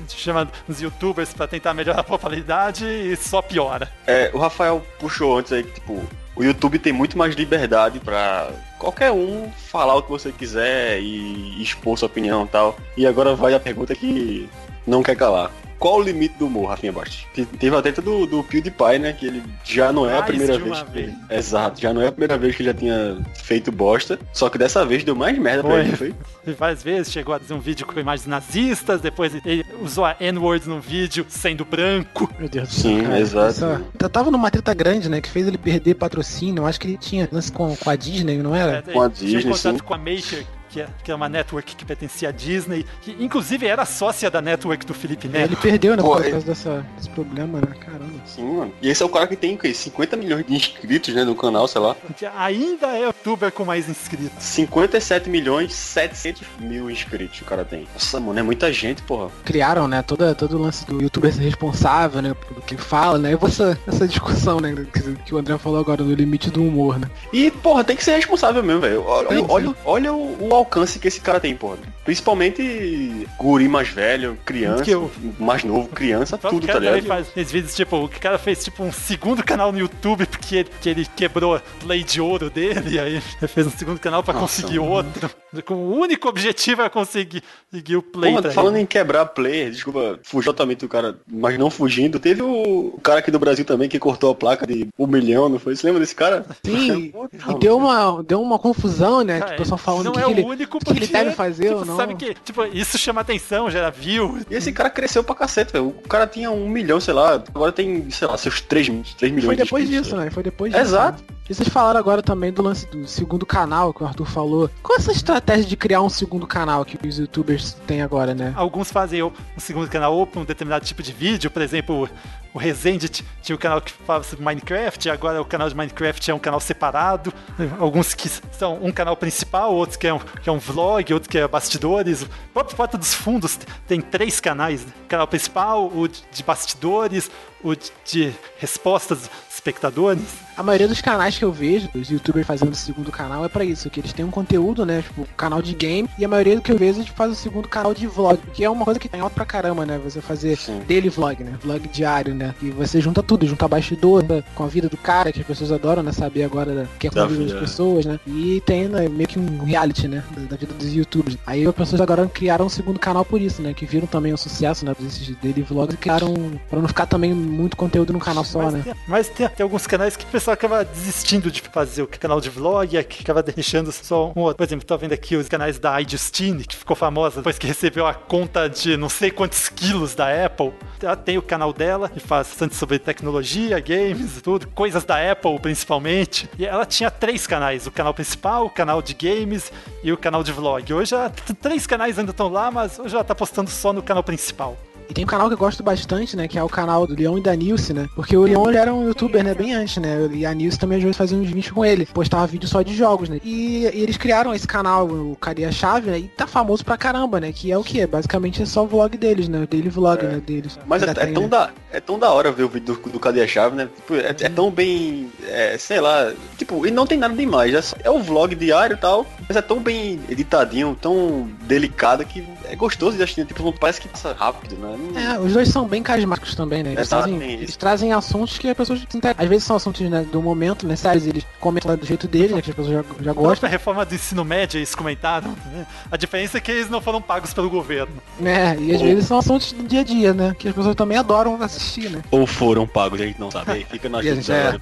Chamando 0.08 0.52
os 0.70 0.82
youtubers 0.82 1.34
pra 1.34 1.48
tentar 1.48 1.74
melhorar 1.74 2.00
a 2.00 2.04
popularidade 2.04 2.86
e 2.86 3.16
só 3.18 3.42
piora. 3.42 3.92
É, 4.08 4.32
o 4.34 4.38
Rafael 4.38 4.86
puxou 5.00 5.38
antes 5.38 5.52
aí 5.52 5.64
que, 5.64 5.74
tipo, 5.74 6.02
o 6.36 6.44
YouTube 6.44 6.80
tem 6.80 6.94
muito 6.94 7.18
mais 7.18 7.36
liberdade 7.36 8.00
pra 8.00 8.50
qualquer 8.80 9.12
um 9.12 9.52
falar 9.70 9.96
o 9.96 10.02
que 10.02 10.10
você 10.10 10.32
quiser 10.32 11.02
e 11.02 11.62
expor 11.62 11.98
sua 11.98 12.06
opinião 12.06 12.46
e 12.46 12.48
tal. 12.48 12.78
E 12.96 13.06
agora 13.06 13.36
vai 13.36 13.54
a 13.54 13.60
pergunta 13.60 13.94
que 13.94 14.50
não 14.88 15.04
quer 15.04 15.16
calar. 15.16 15.52
Qual 15.82 15.98
o 15.98 16.02
limite 16.04 16.36
do 16.38 16.46
humor, 16.46 16.70
Rafinha 16.70 16.92
Bastos? 16.92 17.26
Te- 17.34 17.44
Teve 17.44 17.76
a 17.76 17.82
treta 17.82 18.04
do, 18.04 18.28
do 18.28 18.44
PewDiePie, 18.44 19.00
né? 19.00 19.14
Que 19.14 19.26
ele 19.26 19.44
já 19.66 19.92
não 19.92 20.06
é 20.08 20.12
a 20.14 20.20
Mais 20.22 20.26
primeira 20.28 20.60
vez 20.60 20.84
que 20.84 20.92
vez. 20.92 21.14
Exato, 21.30 21.82
já 21.82 21.92
não 21.92 22.02
é 22.04 22.08
a 22.08 22.12
primeira 22.12 22.38
vez 22.38 22.56
que 22.56 22.62
ele 22.62 22.70
já 22.70 22.74
tinha 22.76 23.18
feito 23.34 23.72
bosta. 23.72 24.20
Só 24.32 24.48
que 24.48 24.60
dessa 24.60 24.86
vez 24.86 25.04
deu 25.04 25.16
mais 25.16 25.36
merda 25.40 25.64
pra 25.64 25.72
Foi. 25.72 25.80
ele, 25.80 25.90
não 25.90 25.98
foi? 25.98 26.14
E 26.46 26.52
várias 26.54 26.84
vezes 26.84 27.12
chegou 27.12 27.34
a 27.34 27.40
fazer 27.40 27.56
um 27.56 27.60
vídeo 27.60 27.86
com 27.88 28.00
imagens 28.00 28.28
nazistas, 28.28 29.02
depois 29.02 29.34
ele 29.44 29.66
usou 29.82 30.06
a 30.06 30.16
N-word 30.20 30.70
num 30.70 30.80
vídeo 30.80 31.26
sendo 31.28 31.66
branco. 31.66 32.30
Meu 32.38 32.48
Deus 32.48 32.70
do 32.70 32.74
Sim, 32.76 33.02
cara. 33.02 33.20
exato. 33.20 33.48
Essa- 33.50 34.10
Tava 34.10 34.30
numa 34.30 34.52
treta 34.52 34.76
grande, 34.76 35.10
né? 35.10 35.20
Que 35.20 35.30
fez 35.32 35.48
ele 35.48 35.58
perder 35.58 35.96
patrocínio. 35.96 36.62
Eu 36.62 36.68
acho 36.68 36.80
que 36.80 36.86
ele 36.88 36.98
tinha 36.98 37.28
lance 37.32 37.52
com, 37.52 37.76
com 37.76 37.90
a 37.90 37.96
Disney, 37.96 38.38
não 38.38 38.56
era? 38.56 38.84
É, 38.86 38.94
Com 38.94 39.02
a 39.02 39.10
tinha 39.10 39.30
um 39.32 39.34
Disney, 39.34 39.52
contrato 39.52 39.78
sim. 39.78 39.84
com 39.84 39.94
a 39.96 39.98
Maker 39.98 40.46
que 40.72 40.82
é, 40.82 40.88
que 41.04 41.12
é 41.12 41.16
uma 41.16 41.28
network 41.28 41.76
que 41.76 41.84
pertencia 41.84 42.30
à 42.30 42.32
Disney, 42.32 42.86
que 43.02 43.16
inclusive 43.20 43.68
era 43.68 43.86
sócia 43.86 44.32
da 44.32 44.42
network 44.42 44.86
do 44.86 44.94
Felipe 44.94 45.28
Neto. 45.28 45.50
Ele 45.50 45.56
perdeu, 45.56 45.96
né, 45.96 46.02
Pô, 46.02 46.16
por 46.16 46.26
é- 46.26 46.32
causa 46.32 46.46
dessa, 46.46 46.86
desse 46.96 47.10
problema, 47.10 47.60
né? 47.60 47.68
Caramba. 47.80 48.22
Sim, 48.26 48.44
mano. 48.44 48.74
E 48.82 48.90
esse 48.90 49.04
é 49.04 49.06
o 49.06 49.10
cara 49.10 49.28
que 49.28 49.36
tem 49.36 49.56
o 49.56 49.58
quê? 49.58 49.74
50 49.74 50.16
milhões 50.16 50.46
de 50.46 50.54
inscritos, 50.56 51.14
né, 51.14 51.24
no 51.24 51.36
canal, 51.36 51.68
sei 51.68 51.82
lá. 51.82 51.96
Que 52.18 52.26
ainda 52.26 52.88
é 52.88 53.04
youtuber 53.04 53.52
com 53.52 53.66
mais 53.66 53.90
inscritos. 53.90 54.44
57 54.44 55.30
milhões 55.30 55.74
700 55.74 56.44
mil 56.60 56.90
inscritos 56.90 57.42
o 57.42 57.46
cara 57.46 57.66
tem. 57.66 57.88
Nossa, 57.94 58.20
mano, 58.20 58.40
é 58.40 58.44
muita 58.44 58.72
gente, 58.72 59.02
porra. 59.04 59.30
Criaram, 59.44 59.88
né, 59.88 60.02
toda, 60.02 60.34
todo 60.34 60.58
o 60.58 60.62
lance 60.62 60.86
do 60.86 61.02
youtuber 61.02 61.34
ser 61.34 61.42
responsável, 61.42 62.22
né, 62.22 62.34
pelo 62.48 62.62
que 62.62 62.78
fala, 62.78 63.18
né, 63.18 63.32
e 63.34 63.46
essa, 63.46 63.78
essa 63.88 64.08
discussão, 64.08 64.60
né, 64.60 64.74
que, 64.94 65.16
que 65.26 65.36
o 65.36 65.38
André 65.38 65.58
falou 65.58 65.80
agora, 65.80 66.04
do 66.04 66.14
limite 66.14 66.50
do 66.50 66.64
humor, 66.64 66.98
né. 66.98 67.10
E, 67.34 67.52
porra, 67.52 67.84
tem 67.84 67.96
que 67.96 68.04
ser 68.04 68.16
responsável 68.16 68.64
mesmo, 68.64 68.82
velho. 68.82 69.04
Olha, 69.06 69.46
olha, 69.48 69.76
olha 69.86 70.14
o, 70.14 70.48
o 70.48 70.54
alcance 70.62 70.98
que 71.00 71.08
esse 71.08 71.20
cara 71.22 71.40
tem, 71.40 71.56
porra. 71.56 71.78
Principalmente 72.06 73.28
guri 73.38 73.68
mais 73.68 73.90
velho, 73.90 74.38
criança, 74.46 74.84
Que 74.84 74.92
eu- 74.92 75.12
mais 75.40 75.64
novo, 75.64 75.88
criança, 75.90 76.38
tudo, 76.38 76.66
tá 76.68 76.80
ligado? 76.80 77.06
faz 77.06 77.28
esses 77.36 77.52
vídeos, 77.52 77.76
tipo, 77.76 77.98
o 77.98 78.10
cara 78.10 78.38
fez 78.38 78.64
tipo 78.64 78.84
um 78.84 78.92
segundo 78.92 79.44
canal 79.44 79.72
no 79.72 79.80
YouTube 79.80 80.26
porque 80.26 80.58
ele, 80.58 80.70
que 80.82 80.90
ele 80.90 81.06
quebrou 81.16 81.56
a 81.56 81.62
lei 81.86 82.04
de 82.04 82.22
ouro 82.22 82.50
dele, 82.50 82.96
e 82.96 83.00
aí 83.00 83.14
ele 83.42 83.48
fez 83.48 83.68
um 83.68 83.72
segundo 83.72 84.00
canal 84.00 84.24
pra 84.24 84.34
Nossa, 84.34 84.62
conseguir 84.62 84.80
mano. 84.80 84.92
outro. 84.92 85.30
Com 85.66 85.76
o 85.76 86.00
único 86.00 86.28
objetivo 86.30 86.82
é 86.82 86.90
conseguir, 86.90 87.44
conseguir 87.70 87.98
o 87.98 88.02
play 88.02 88.34
Porra, 88.34 88.52
falando 88.52 88.78
em 88.78 88.86
quebrar 88.86 89.26
player, 89.26 89.72
desculpa, 89.72 90.20
fugir 90.24 90.46
totalmente 90.46 90.80
do 90.80 90.90
cara, 90.90 91.18
mas 91.28 91.58
não 91.58 91.70
fugindo, 91.70 92.20
teve 92.20 92.42
o, 92.42 93.00
cara 93.04 93.20
aqui 93.20 93.32
do 93.32 93.40
Brasil 93.40 93.66
também 93.66 93.90
que 93.90 94.00
cortou 94.00 94.32
a 94.32 94.36
placa 94.36 94.66
de 94.66 94.88
um 94.98 95.08
milhão, 95.08 95.50
não 95.50 95.60
foi? 95.60 95.76
Você 95.76 95.86
lembra 95.88 96.00
desse 96.00 96.16
cara? 96.16 96.46
Sim, 96.66 97.14
e 97.50 97.60
deu 97.60 97.78
uma, 97.78 98.24
deu 98.24 98.42
uma 98.42 98.58
confusão, 98.58 99.24
né, 99.24 99.40
Cara, 99.40 99.52
que 99.52 99.56
o 99.56 99.58
pessoal 99.58 99.78
falando 99.78 100.06
não 100.06 100.12
que, 100.14 100.20
é 100.20 100.24
que 100.24 100.30
o 100.30 100.32
ele, 100.32 100.44
único 100.44 100.80
que 100.80 100.92
ele 100.92 101.08
deve 101.08 101.32
fazer 101.32 101.68
tipo, 101.68 101.80
ou 101.80 101.86
não. 101.86 101.98
Sabe 101.98 102.16
que, 102.16 102.34
tipo, 102.34 102.64
isso 102.66 102.98
chama 102.98 103.22
atenção, 103.22 103.70
gera 103.70 103.92
view. 103.92 104.40
E 104.50 104.56
esse 104.56 104.72
cara 104.72 104.90
cresceu 104.90 105.24
pra 105.24 105.36
cacete, 105.36 105.74
velho. 105.74 105.88
O 105.88 106.08
cara 106.08 106.28
tinha 106.28 106.52
um 106.52 106.70
milhão, 106.70 107.00
sei 107.00 107.14
lá, 107.14 107.36
agora 107.36 107.72
tem, 107.72 108.10
sei 108.10 108.28
lá, 108.28 108.38
seus 108.38 108.62
3, 108.62 108.88
3 109.18 109.32
milhões 109.32 109.46
Foi 109.46 109.56
de 109.56 109.64
depois 109.64 109.84
inscritos, 109.84 110.08
disso, 110.08 110.18
né? 110.18 110.30
Foi 110.30 110.44
depois 110.44 110.72
disso. 110.72 110.84
Exato. 110.84 111.24
né? 111.24 111.41
E 111.52 111.54
vocês 111.54 111.68
falaram 111.68 112.00
agora 112.00 112.24
também 112.24 112.50
do 112.50 112.62
lance 112.62 112.88
do 112.88 113.06
segundo 113.06 113.46
canal 113.46 113.94
que 113.94 114.02
o 114.02 114.06
Arthur 114.06 114.26
falou. 114.26 114.70
Qual 114.82 114.98
é 114.98 115.02
essa 115.02 115.12
estratégia 115.12 115.66
de 115.66 115.76
criar 115.76 116.02
um 116.02 116.08
segundo 116.08 116.48
canal 116.48 116.86
que 116.86 116.98
os 117.06 117.20
youtubers 117.20 117.74
têm 117.86 118.02
agora, 118.02 118.34
né? 118.34 118.54
Alguns 118.56 118.90
fazem 118.90 119.22
um 119.22 119.34
segundo 119.58 119.90
canal 119.90 120.26
pra 120.26 120.40
um 120.40 120.46
determinado 120.46 120.86
tipo 120.86 121.04
de 121.04 121.12
vídeo, 121.12 121.52
por 121.52 121.62
exemplo, 121.62 122.08
o 122.54 122.58
Resende 122.58 123.10
tinha 123.42 123.56
o 123.56 123.60
canal 123.60 123.82
que 123.82 123.92
falava 123.92 124.24
sobre 124.24 124.44
Minecraft, 124.44 125.10
agora 125.10 125.42
o 125.42 125.46
canal 125.46 125.70
de 125.70 125.76
Minecraft 125.76 126.32
é 126.32 126.34
um 126.34 126.40
canal 126.40 126.60
separado. 126.60 127.34
Alguns 127.80 128.14
que 128.14 128.30
são 128.30 128.78
um 128.82 128.92
canal 128.92 129.18
principal, 129.18 129.74
outros 129.74 129.98
que 129.98 130.08
é 130.08 130.14
um, 130.14 130.20
que 130.20 130.50
é 130.50 130.52
um 130.52 130.60
vlog, 130.60 131.14
outro 131.14 131.30
que 131.30 131.38
é 131.38 131.48
bastidores. 131.48 132.24
O 132.24 132.30
próprio 132.54 132.78
Porta 132.78 132.98
dos 132.98 133.14
Fundos 133.14 133.60
tem 133.88 134.02
três 134.02 134.40
canais: 134.40 134.84
o 134.84 135.08
canal 135.08 135.28
principal, 135.28 135.88
o 135.88 136.08
de 136.08 136.44
bastidores, 136.46 137.32
o 137.64 137.74
de 137.76 138.34
respostas 138.58 139.20
dos 139.20 139.30
espectadores. 139.54 140.22
A 140.58 140.64
maioria 140.64 140.88
dos 140.88 141.02
canais 141.02 141.38
que 141.38 141.46
eu 141.46 141.52
vejo, 141.52 141.90
os 141.96 142.10
youtubers 142.10 142.46
fazendo 142.46 142.74
o 142.74 142.76
segundo 142.76 143.12
canal, 143.12 143.46
é 143.46 143.50
pra 143.50 143.64
isso, 143.64 143.90
que 143.90 144.00
eles 144.00 144.14
têm 144.14 144.26
um 144.26 144.32
conteúdo, 144.32 144.86
né? 144.86 145.02
Tipo, 145.02 145.28
canal 145.38 145.62
de 145.62 145.74
game, 145.74 146.10
e 146.18 146.26
a 146.26 146.28
maioria 146.28 146.56
do 146.56 146.62
que 146.62 146.72
eu 146.72 146.78
vejo 146.78 147.00
eles 147.00 147.10
fazem 147.10 147.34
o 147.34 147.38
segundo 147.38 147.68
canal 147.68 147.94
de 147.94 148.06
vlog, 148.08 148.40
que 148.54 148.64
é 148.64 148.70
uma 148.70 148.86
coisa 148.86 149.00
que 149.00 149.10
tem 149.10 149.22
alto 149.22 149.34
pra 149.34 149.46
caramba, 149.46 149.86
né? 149.86 150.00
Você 150.04 150.22
fazer 150.22 150.58
daily 150.88 151.10
vlog, 151.10 151.44
né? 151.44 151.54
Vlog 151.62 151.88
diário, 151.88 152.34
né? 152.34 152.54
E 152.62 152.70
você 152.70 153.00
junta 153.00 153.24
tudo, 153.24 153.48
junta 153.48 153.68
bastidor 153.68 154.24
né? 154.24 154.44
com 154.56 154.64
a 154.64 154.68
vida 154.68 154.90
do 154.90 154.98
cara, 154.98 155.32
que 155.32 155.42
as 155.42 155.48
pessoas 155.48 155.72
adoram, 155.72 156.04
né? 156.04 156.12
Saber 156.12 156.44
agora 156.44 156.74
né? 156.74 156.88
o 156.96 157.00
que 157.00 157.08
é 157.08 157.10
com 157.10 157.20
a 157.20 157.22
Da 157.24 157.28
vida 157.28 157.46
das 157.46 157.60
pessoas, 157.60 158.06
né? 158.06 158.20
E 158.28 158.62
tem 158.66 158.88
né, 158.88 159.08
meio 159.08 159.28
que 159.28 159.40
um 159.40 159.64
reality, 159.64 160.08
né? 160.08 160.24
Da, 160.36 160.42
da 160.44 160.56
vida 160.58 160.74
dos 160.74 160.94
youtubers. 160.94 161.38
Aí 161.46 161.66
as 161.66 161.76
pessoas 161.76 162.02
agora 162.02 162.28
criaram 162.28 162.66
um 162.66 162.70
segundo 162.70 163.00
canal 163.00 163.24
por 163.24 163.42
isso, 163.42 163.62
né? 163.62 163.74
Que 163.74 163.86
viram 163.86 164.08
também 164.08 164.34
o 164.34 164.38
sucesso, 164.38 164.86
né? 164.86 164.96
Desses 165.00 165.36
daily 165.38 165.62
vlogs 165.62 165.96
e 165.96 165.98
criaram, 165.98 166.34
pra 166.70 166.80
não 166.80 166.88
ficar 166.88 167.06
também 167.06 167.34
muito 167.34 167.78
conteúdo 167.78 168.14
num 168.14 168.20
canal 168.20 168.44
só, 168.44 168.64
Mas, 168.64 168.74
né? 168.74 168.82
tem, 168.84 168.94
mas 169.08 169.30
tem, 169.30 169.50
tem 169.50 169.64
alguns 169.64 169.88
canais 169.88 170.16
que 170.16 170.26
o 170.26 170.28
pessoal 170.28 170.51
acaba 170.52 170.84
desistindo 170.84 171.50
de 171.50 171.62
fazer 171.62 172.04
o 172.04 172.08
canal 172.08 172.40
de 172.40 172.50
vlog, 172.50 172.96
e 172.98 173.04
que 173.04 173.24
acaba 173.24 173.42
deixando 173.42 173.92
só 173.92 174.32
um 174.36 174.42
outro. 174.42 174.58
Por 174.58 174.64
exemplo, 174.64 174.86
tô 174.86 174.98
vendo 174.98 175.14
aqui 175.14 175.36
os 175.36 175.48
canais 175.50 175.80
da 175.80 176.00
iJustine, 176.02 176.64
que 176.64 176.76
ficou 176.76 176.96
famosa 176.96 177.38
depois 177.38 177.58
que 177.58 177.68
recebeu 177.68 178.06
a 178.06 178.14
conta 178.14 178.70
de 178.70 178.98
não 178.98 179.10
sei 179.10 179.32
quantos 179.32 179.70
quilos 179.70 180.14
da 180.16 180.46
Apple. 180.46 180.74
Ela 181.02 181.16
tem 181.16 181.38
o 181.38 181.42
canal 181.42 181.74
dela, 181.74 182.10
que 182.10 182.20
faz 182.20 182.48
bastante 182.48 182.76
sobre 182.76 183.00
tecnologia, 183.00 183.80
games 183.80 184.38
e 184.38 184.42
tudo, 184.42 184.68
coisas 184.68 185.04
da 185.04 185.32
Apple 185.32 185.60
principalmente. 185.60 186.50
E 186.58 186.66
ela 186.66 186.86
tinha 186.86 187.10
três 187.10 187.48
canais, 187.48 187.88
o 187.88 187.92
canal 187.92 188.14
principal, 188.14 188.66
o 188.66 188.70
canal 188.70 189.02
de 189.02 189.14
games 189.14 189.72
e 190.04 190.12
o 190.12 190.18
canal 190.18 190.44
de 190.44 190.52
vlog. 190.52 190.94
Hoje, 190.94 191.14
ela- 191.16 191.30
três 191.62 191.88
canais 191.88 192.20
ainda 192.20 192.32
estão 192.32 192.50
lá, 192.50 192.70
mas 192.70 193.00
hoje 193.00 193.16
ela 193.16 193.24
tá 193.24 193.34
postando 193.34 193.70
só 193.70 193.94
no 193.94 194.02
canal 194.02 194.24
principal. 194.24 194.78
E 195.12 195.14
tem 195.14 195.26
um 195.26 195.28
canal 195.28 195.50
que 195.50 195.56
eu 195.56 195.58
gosto 195.58 195.84
bastante, 195.84 196.38
né? 196.38 196.48
Que 196.48 196.58
é 196.58 196.64
o 196.64 196.70
canal 196.70 197.06
do 197.06 197.14
Leon 197.14 197.38
e 197.38 197.42
da 197.42 197.54
Nilce, 197.54 197.94
né? 197.94 198.08
Porque 198.16 198.38
o 198.38 198.44
Leon 198.44 198.70
era 198.70 198.94
um 198.94 199.06
youtuber, 199.06 199.44
né? 199.44 199.54
Bem 199.54 199.74
antes, 199.74 199.98
né? 199.98 200.30
E 200.32 200.46
a 200.46 200.54
Nilce 200.54 200.80
também 200.80 201.00
às 201.00 201.04
vezes 201.04 201.18
fazia 201.18 201.38
uns 201.38 201.48
vídeos 201.48 201.70
com 201.70 201.84
ele. 201.84 202.06
Postava 202.06 202.48
vídeo 202.48 202.66
só 202.66 202.82
de 202.82 202.96
jogos, 202.96 203.28
né? 203.28 203.38
E, 203.44 203.80
e 203.94 204.04
eles 204.04 204.16
criaram 204.16 204.56
esse 204.56 204.66
canal, 204.66 205.06
o 205.08 205.36
Caria 205.36 205.70
Chave, 205.70 206.10
né? 206.10 206.18
E 206.20 206.24
tá 206.30 206.48
famoso 206.48 206.86
pra 206.86 206.96
caramba, 206.96 207.42
né? 207.42 207.52
Que 207.52 207.74
é 207.74 207.78
o 207.78 207.84
que? 207.84 208.08
Basicamente 208.08 208.62
é 208.64 208.66
só 208.66 208.86
o 208.86 208.88
vlog 208.88 209.18
deles, 209.18 209.50
né? 209.50 209.64
O 209.64 209.68
daily 209.68 209.90
vlog, 209.90 210.24
né? 210.24 210.40
Deles. 210.40 210.80
Mas 210.88 211.04
é, 211.04 211.08
Ainda 211.10 211.22
é 211.22 211.26
tem, 211.26 211.34
tão 211.34 211.44
né? 211.44 211.50
da, 211.50 211.70
é 211.92 212.00
tão 212.00 212.18
da 212.18 212.32
hora 212.32 212.50
ver 212.50 212.64
o 212.64 212.70
vídeo 212.70 212.96
do, 212.96 213.10
do 213.10 213.20
Cadê 213.20 213.42
a 213.42 213.48
Chave, 213.48 213.76
né? 213.76 213.90
Tipo, 213.94 214.16
é, 214.16 214.30
é 214.30 214.50
tão 214.50 214.72
bem, 214.72 215.30
é, 215.46 215.78
sei 215.78 216.00
lá, 216.00 216.32
tipo, 216.58 216.88
e 216.88 216.92
não 216.92 217.06
tem 217.06 217.18
nada 217.18 217.34
demais. 217.36 217.74
É, 217.74 217.82
só- 217.82 217.98
é 218.02 218.10
o 218.10 218.20
vlog 218.20 218.56
diário 218.56 218.94
e 218.94 218.98
tal, 218.98 219.26
mas 219.46 219.58
é 219.58 219.62
tão 219.62 219.80
bem 219.82 220.22
editadinho, 220.30 220.98
tão 221.02 221.50
delicado 221.64 222.24
que 222.24 222.48
é 222.64 222.78
gostoso 222.78 223.18
de 223.18 223.24
assistir. 223.24 223.46
Tipo, 223.46 223.74
parece 223.78 224.00
que 224.00 224.08
passa 224.08 224.32
rápido, 224.32 224.78
né? 224.78 225.01
É, 225.16 225.40
os 225.40 225.54
dois 225.54 225.68
são 225.70 225.88
bem 225.88 226.02
carismáticos 226.04 226.56
também, 226.56 226.84
né? 226.84 226.94
Eles, 226.94 227.08
trazem, 227.10 227.42
eles 227.42 227.76
trazem 227.76 228.14
assuntos 228.14 228.58
que 228.58 228.68
as 228.70 228.78
pessoas 228.78 229.00
se 229.00 229.18
interessam. 229.18 229.44
Às 229.44 229.50
vezes 229.50 229.64
são 229.64 229.76
assuntos 229.76 230.02
né, 230.10 230.26
do 230.32 230.42
momento, 230.42 230.88
né? 230.88 230.96
Eles 231.26 231.46
comentam 231.60 231.90
lá 231.92 231.96
do 231.98 232.06
jeito 232.06 232.28
deles, 232.28 232.52
né? 232.52 232.62
Que 232.62 232.70
as 232.72 232.76
pessoas 232.76 232.94
já, 232.96 233.04
já 233.24 233.32
A 233.32 233.34
gostam. 233.34 233.52
própria 233.52 233.70
reforma 233.70 234.06
do 234.06 234.16
ensino 234.16 234.44
médio, 234.46 234.78
eles 234.78 234.94
comentaram. 234.96 235.50
né? 235.74 235.86
A 236.12 236.18
diferença 236.18 236.58
é 236.58 236.62
que 236.62 236.72
eles 236.72 236.90
não 236.90 237.02
foram 237.02 237.22
pagos 237.22 237.54
pelo 237.54 237.70
governo. 237.70 238.14
É, 238.44 238.76
e 238.80 238.94
às 238.96 239.02
Ou- 239.02 239.08
vezes 239.08 239.26
são 239.26 239.38
assuntos 239.40 239.72
do 239.74 239.84
dia 239.84 240.02
a 240.02 240.04
dia, 240.04 240.34
né? 240.34 240.56
Que 240.58 240.68
as 240.70 240.76
pessoas 240.76 240.96
também 240.96 241.18
adoram 241.18 241.62
assistir, 241.62 242.10
né? 242.10 242.22
Ou 242.32 242.46
foram 242.48 242.88
pagos, 242.88 243.20
a 243.22 243.26
gente 243.26 243.40
não 243.40 243.52
sabe. 243.52 243.72
Aí 243.72 243.86
fica 243.86 244.08
na 244.10 244.20
a 244.20 244.24
gente 244.24 244.52
é. 244.52 244.80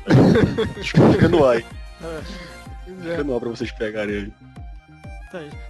Fica 0.83 1.27
no 1.27 1.45
ar. 1.45 1.61
Fica 3.01 3.23
no 3.23 3.33
ar 3.35 3.39
pra 3.39 3.49
vocês 3.49 3.71
pegarem 3.71 4.13
ele. 4.15 4.33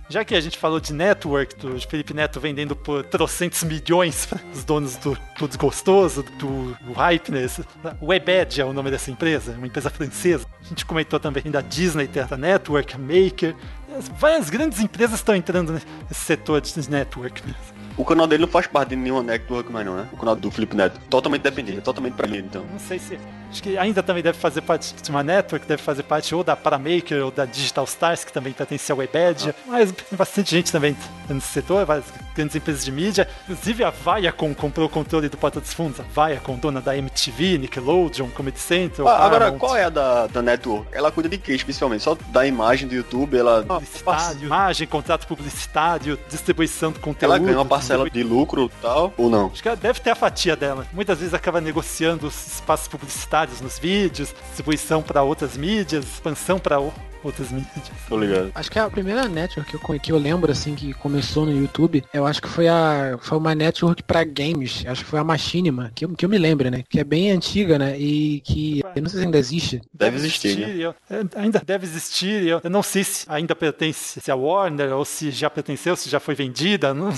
Já 0.10 0.24
que 0.24 0.34
a 0.36 0.42
gente 0.42 0.58
falou 0.58 0.80
de 0.80 0.94
network, 0.94 1.56
do 1.56 1.80
Felipe 1.82 2.14
Neto 2.14 2.40
vendendo 2.40 2.76
por 2.76 3.04
trocentos 3.04 3.64
milhões 3.64 4.26
para 4.26 4.40
os 4.54 4.64
donos 4.64 4.96
do 4.98 5.18
Tudo 5.38 5.58
Gostoso, 5.58 6.24
do, 6.38 6.74
do 6.82 6.94
Hype, 6.94 7.32
né? 7.32 7.44
Esse- 7.44 7.64
Webed 8.02 8.62
é 8.62 8.66
o 8.66 8.72
nome 8.74 8.90
dessa 8.92 9.12
empresa, 9.12 9.52
uma 9.54 9.68
empresa 9.68 9.90
francesa. 9.90 10.46
A 10.64 10.68
gente 10.70 10.86
comentou 10.86 11.20
também 11.20 11.44
da 11.44 11.62
Disney, 11.62 12.08
tem 12.08 12.24
a 12.24 12.38
Network, 12.38 12.96
a 12.96 12.98
Maker. 12.98 13.56
As- 13.98 14.08
Várias 14.08 14.50
grandes 14.50 14.80
empresas 14.80 15.16
estão 15.20 15.36
entrando 15.36 15.74
nesse 15.74 15.86
setor 16.22 16.62
de 16.62 16.90
network 16.90 17.42
mesmo. 17.46 17.80
O 17.98 18.06
canal 18.06 18.26
dele 18.28 18.42
não 18.44 18.50
faz 18.50 18.66
parte 18.66 18.90
de 18.90 18.96
nenhuma 18.96 19.22
network 19.22 19.70
mais 19.72 19.86
não, 19.86 19.98
né? 19.98 20.08
O 20.14 20.18
canal 20.18 20.36
do 20.36 20.50
Felipe 20.50 20.76
Neto. 20.76 21.00
Totalmente 21.10 21.42
dependente, 21.42 21.82
totalmente 21.82 22.14
pra 22.14 22.28
ele, 22.28 22.38
então. 22.40 22.64
Não 22.72 22.80
sei 22.80 22.98
se. 22.98 23.20
Acho 23.50 23.64
que 23.64 23.78
ainda 23.78 24.04
também 24.04 24.22
deve 24.22 24.38
fazer 24.38 24.62
parte 24.62 24.94
de 24.94 25.10
uma 25.10 25.24
network, 25.24 25.66
deve 25.66 25.82
fazer 25.82 26.04
parte 26.04 26.34
ou 26.36 26.44
da 26.44 26.56
Paramaker 26.56 27.26
ou 27.26 27.32
da 27.32 27.46
Digital 27.46 27.84
Stars, 27.86 28.24
que 28.24 28.32
também 28.32 28.54
pertence 28.54 28.92
ao 28.92 29.00
Webedia. 29.00 29.56
Mas 29.66 29.92
tem 29.92 30.18
bastante 30.18 30.52
gente 30.52 30.72
também 30.72 30.96
nesse 31.28 31.48
setor, 31.48 31.86
várias 31.86 32.06
grandes 32.36 32.56
empresas 32.56 32.86
de 32.86 32.92
mídia. 32.92 33.28
Inclusive 33.44 33.84
a 33.84 33.90
Viacom 33.90 34.54
comprou 34.54 34.86
o 34.86 34.90
controle 34.90 35.30
do 35.30 35.38
Porta 35.38 35.60
dos 35.60 35.74
Fundos. 35.74 36.00
A 36.00 36.28
Viacom, 36.28 36.58
dona 36.58 36.80
da 36.80 36.96
MTV, 36.96 37.58
Nickelodeon, 37.58 38.30
Comedy 38.30 38.60
Central. 38.60 39.08
Ah, 39.08 39.26
agora, 39.26 39.52
qual 39.52 39.76
é 39.76 39.86
a 39.86 39.90
da, 39.90 40.28
da 40.28 40.42
network? 40.42 40.88
Ela 40.92 41.12
cuida 41.12 41.28
de 41.28 41.38
quê, 41.38 41.54
especialmente? 41.54 42.04
Só 42.04 42.16
da 42.30 42.46
imagem 42.46 42.88
do 42.88 42.94
YouTube, 42.94 43.36
ela... 43.36 43.64
Publicitário, 43.64 44.46
imagem, 44.46 44.88
contrato 44.88 45.28
publicitário, 45.28 46.20
distribuição 46.30 46.92
do 46.92 47.00
conteúdo. 47.00 47.34
Ela 47.34 47.40
ganha 47.40 47.58
uma 47.58 47.66
parcela 47.66 48.08
de 48.10 48.24
lucro 48.24 48.66
e 48.66 48.82
tal, 48.82 49.14
ou 49.18 49.30
não? 49.30 49.48
Acho 49.48 49.62
que 49.62 49.68
ela 49.68 49.78
deve 49.78 50.00
ter 50.00 50.12
a 50.12 50.16
fatia 50.16 50.56
dela. 50.56 50.86
Muitas 50.94 51.18
vezes 51.18 51.34
acaba 51.34 51.60
negociando 51.60 52.28
os 52.28 52.54
espaços 52.54 52.88
publicitários 52.88 53.39
nos 53.62 53.80
vídeos, 53.80 54.34
distribuição 54.48 55.02
para 55.02 55.24
outras 55.24 55.56
mídias, 55.56 56.06
expansão 56.06 56.60
para 56.60 56.80
outras 57.24 57.52
mídias. 57.52 57.70
Tô 58.08 58.18
ligado. 58.18 58.52
Acho 58.56 58.72
que 58.72 58.80
a 58.80 58.90
primeira 58.90 59.28
network 59.28 59.70
que 59.70 59.76
eu, 59.94 60.00
que 60.00 60.12
eu 60.12 60.18
lembro, 60.18 60.52
assim, 60.52 60.76
que 60.76 60.94
começou 60.94 61.46
no 61.46 61.52
YouTube, 61.56 62.04
eu 62.14 62.26
acho 62.26 62.42
que 62.42 62.48
foi 62.50 62.68
a 62.68 63.18
foi 63.22 63.38
uma 63.38 63.54
network 63.54 64.02
pra 64.04 64.24
games. 64.24 64.84
Acho 64.88 65.04
que 65.04 65.10
foi 65.10 65.20
a 65.20 65.24
Machinima, 65.24 65.92
que 65.94 66.06
eu, 66.06 66.10
que 66.10 66.26
eu 66.26 66.30
me 66.30 66.38
lembro, 66.38 66.70
né? 66.70 66.84
Que 66.90 67.00
é 67.00 67.04
bem 67.04 67.32
antiga, 67.32 67.78
né? 67.78 67.98
E 68.00 68.42
que 68.42 68.82
eu 68.96 69.02
não 69.02 69.10
sei 69.10 69.20
se 69.20 69.26
ainda 69.26 69.38
existe. 69.38 69.82
Deve 69.94 70.18
existir, 70.18 70.58
né? 70.58 70.76
eu- 70.76 70.96
é, 71.10 71.24
ainda 71.36 71.62
deve 71.64 71.86
existir. 71.86 72.48
Eu, 72.48 72.62
eu 72.64 72.70
não 72.70 72.82
sei 72.82 73.04
se 73.04 73.26
ainda 73.30 73.56
pertence 73.56 74.20
se 74.20 74.32
a 74.32 74.36
Warner 74.36 74.94
ou 74.94 75.06
se 75.06 75.30
já 75.32 75.50
pertenceu, 75.50 75.96
se 75.96 76.10
já 76.10 76.20
foi 76.20 76.34
vendida. 76.34 76.94
Não, 76.94 77.14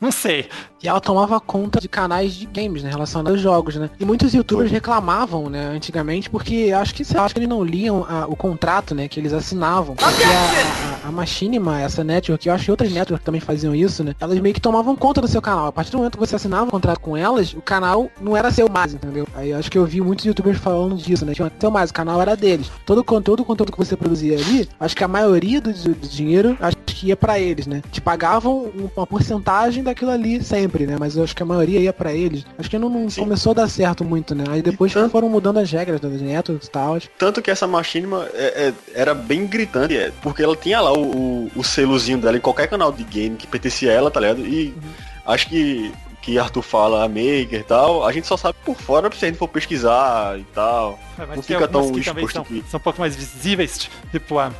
não 0.00 0.12
sei. 0.12 0.48
E 0.82 0.88
ela 0.88 1.00
tomava 1.00 1.40
conta 1.40 1.80
de 1.80 1.88
canais 1.88 2.34
de 2.34 2.46
games, 2.46 2.82
né? 2.82 2.90
Relacionados 2.90 3.32
aos 3.32 3.40
jogos, 3.40 3.76
né? 3.76 3.90
E 3.98 4.04
muitos 4.04 4.32
youtubers 4.32 4.70
reclamavam, 4.70 5.48
né? 5.50 5.56
né, 5.56 5.68
antigamente, 5.68 6.28
porque 6.28 6.70
acho 6.76 6.94
que, 6.94 7.02
acho 7.02 7.34
que 7.34 7.38
eles 7.38 7.48
não 7.48 7.64
liam 7.64 8.04
a, 8.08 8.26
o 8.26 8.36
contrato, 8.36 8.94
né, 8.94 9.08
que 9.08 9.18
eles 9.18 9.32
assinavam. 9.46 9.94
Porque 9.94 10.22
a, 10.24 11.06
a, 11.06 11.08
a 11.08 11.12
Machinima, 11.12 11.80
essa 11.80 12.02
network, 12.02 12.46
eu 12.46 12.54
acho 12.54 12.64
que 12.64 12.70
outras 12.70 12.92
networks 12.92 13.24
também 13.24 13.40
faziam 13.40 13.74
isso, 13.74 14.02
né, 14.02 14.14
elas 14.20 14.38
meio 14.38 14.54
que 14.54 14.60
tomavam 14.60 14.96
conta 14.96 15.20
do 15.20 15.28
seu 15.28 15.40
canal. 15.40 15.66
A 15.66 15.72
partir 15.72 15.92
do 15.92 15.98
momento 15.98 16.18
que 16.18 16.26
você 16.26 16.36
assinava 16.36 16.64
um 16.64 16.70
contrato 16.70 17.00
com 17.00 17.16
elas, 17.16 17.54
o 17.54 17.62
canal 17.62 18.10
não 18.20 18.36
era 18.36 18.50
seu 18.50 18.68
mais, 18.68 18.92
entendeu? 18.92 19.26
Aí 19.34 19.52
acho 19.52 19.70
que 19.70 19.78
eu 19.78 19.86
vi 19.86 20.00
muitos 20.00 20.24
youtubers 20.24 20.58
falando 20.58 20.96
disso, 20.96 21.24
né, 21.24 21.32
tinha 21.32 21.50
seu 21.58 21.70
mais, 21.70 21.90
o 21.90 21.94
canal 21.94 22.20
era 22.20 22.36
deles. 22.36 22.70
Todo 22.84 22.98
o 22.98 23.04
conteúdo, 23.04 23.40
o 23.40 23.44
conteúdo 23.44 23.72
que 23.72 23.78
você 23.78 23.96
produzia 23.96 24.36
ali, 24.36 24.68
acho 24.78 24.96
que 24.96 25.04
a 25.04 25.08
maioria 25.08 25.60
do, 25.60 25.72
do 25.72 26.08
dinheiro, 26.08 26.56
acho 26.60 26.76
que 26.96 27.08
ia 27.08 27.16
para 27.16 27.38
eles, 27.38 27.66
né, 27.66 27.82
te 27.92 28.00
pagavam 28.00 28.72
uma 28.96 29.06
porcentagem 29.06 29.82
daquilo 29.82 30.10
ali 30.10 30.42
sempre, 30.42 30.86
né, 30.86 30.96
mas 30.98 31.14
eu 31.14 31.22
acho 31.22 31.36
que 31.36 31.42
a 31.42 31.46
maioria 31.46 31.78
ia 31.78 31.92
para 31.92 32.12
eles. 32.12 32.46
Acho 32.58 32.70
que 32.70 32.78
não, 32.78 32.88
não 32.88 33.06
começou 33.10 33.50
a 33.50 33.54
dar 33.54 33.68
certo 33.68 34.02
muito, 34.02 34.34
né, 34.34 34.44
aí 34.48 34.62
depois 34.62 34.92
tanto... 34.92 35.10
foram 35.10 35.28
mudando 35.28 35.58
as 35.58 35.70
regras 35.70 36.00
das 36.00 36.20
networks 36.22 36.66
e 36.66 36.70
tal. 36.70 36.98
Tanto 37.18 37.42
que 37.42 37.50
essa 37.50 37.66
Machinima 37.66 38.26
é, 38.32 38.68
é, 38.68 38.74
era 38.94 39.14
bem 39.14 39.46
gritante, 39.46 39.94
é, 39.94 40.10
porque 40.22 40.42
ela 40.42 40.56
tinha 40.56 40.80
lá 40.80 40.92
o, 40.92 41.04
o, 41.04 41.50
o, 41.54 41.62
selozinho 41.62 42.18
dela 42.18 42.38
em 42.38 42.40
qualquer 42.40 42.66
canal 42.66 42.90
de 42.90 43.04
game 43.04 43.36
que 43.36 43.46
pertencia 43.46 43.90
a 43.90 43.94
ela, 43.94 44.10
tá 44.10 44.18
ligado? 44.18 44.46
E 44.46 44.68
uhum. 44.68 44.90
acho 45.26 45.48
que 45.48 45.92
que 46.22 46.40
Arthur 46.40 46.62
fala 46.62 47.04
a 47.04 47.08
Maker 47.08 47.60
e 47.60 47.62
tal, 47.62 48.04
a 48.04 48.10
gente 48.10 48.26
só 48.26 48.36
sabe 48.36 48.58
por 48.64 48.74
fora 48.74 49.08
se 49.12 49.24
a 49.24 49.28
gente 49.28 49.38
for 49.38 49.46
pesquisar 49.46 50.36
e 50.36 50.42
tal. 50.52 50.98
É, 51.16 51.36
não 51.36 51.40
fica 51.40 51.68
tão 51.68 51.96
exposto 51.96 52.32
são, 52.32 52.44
são 52.68 52.78
um 52.78 52.82
pouco 52.82 52.98
mais 52.98 53.14
visíveis, 53.14 53.88
tipo 54.10 54.36
a 54.40 54.50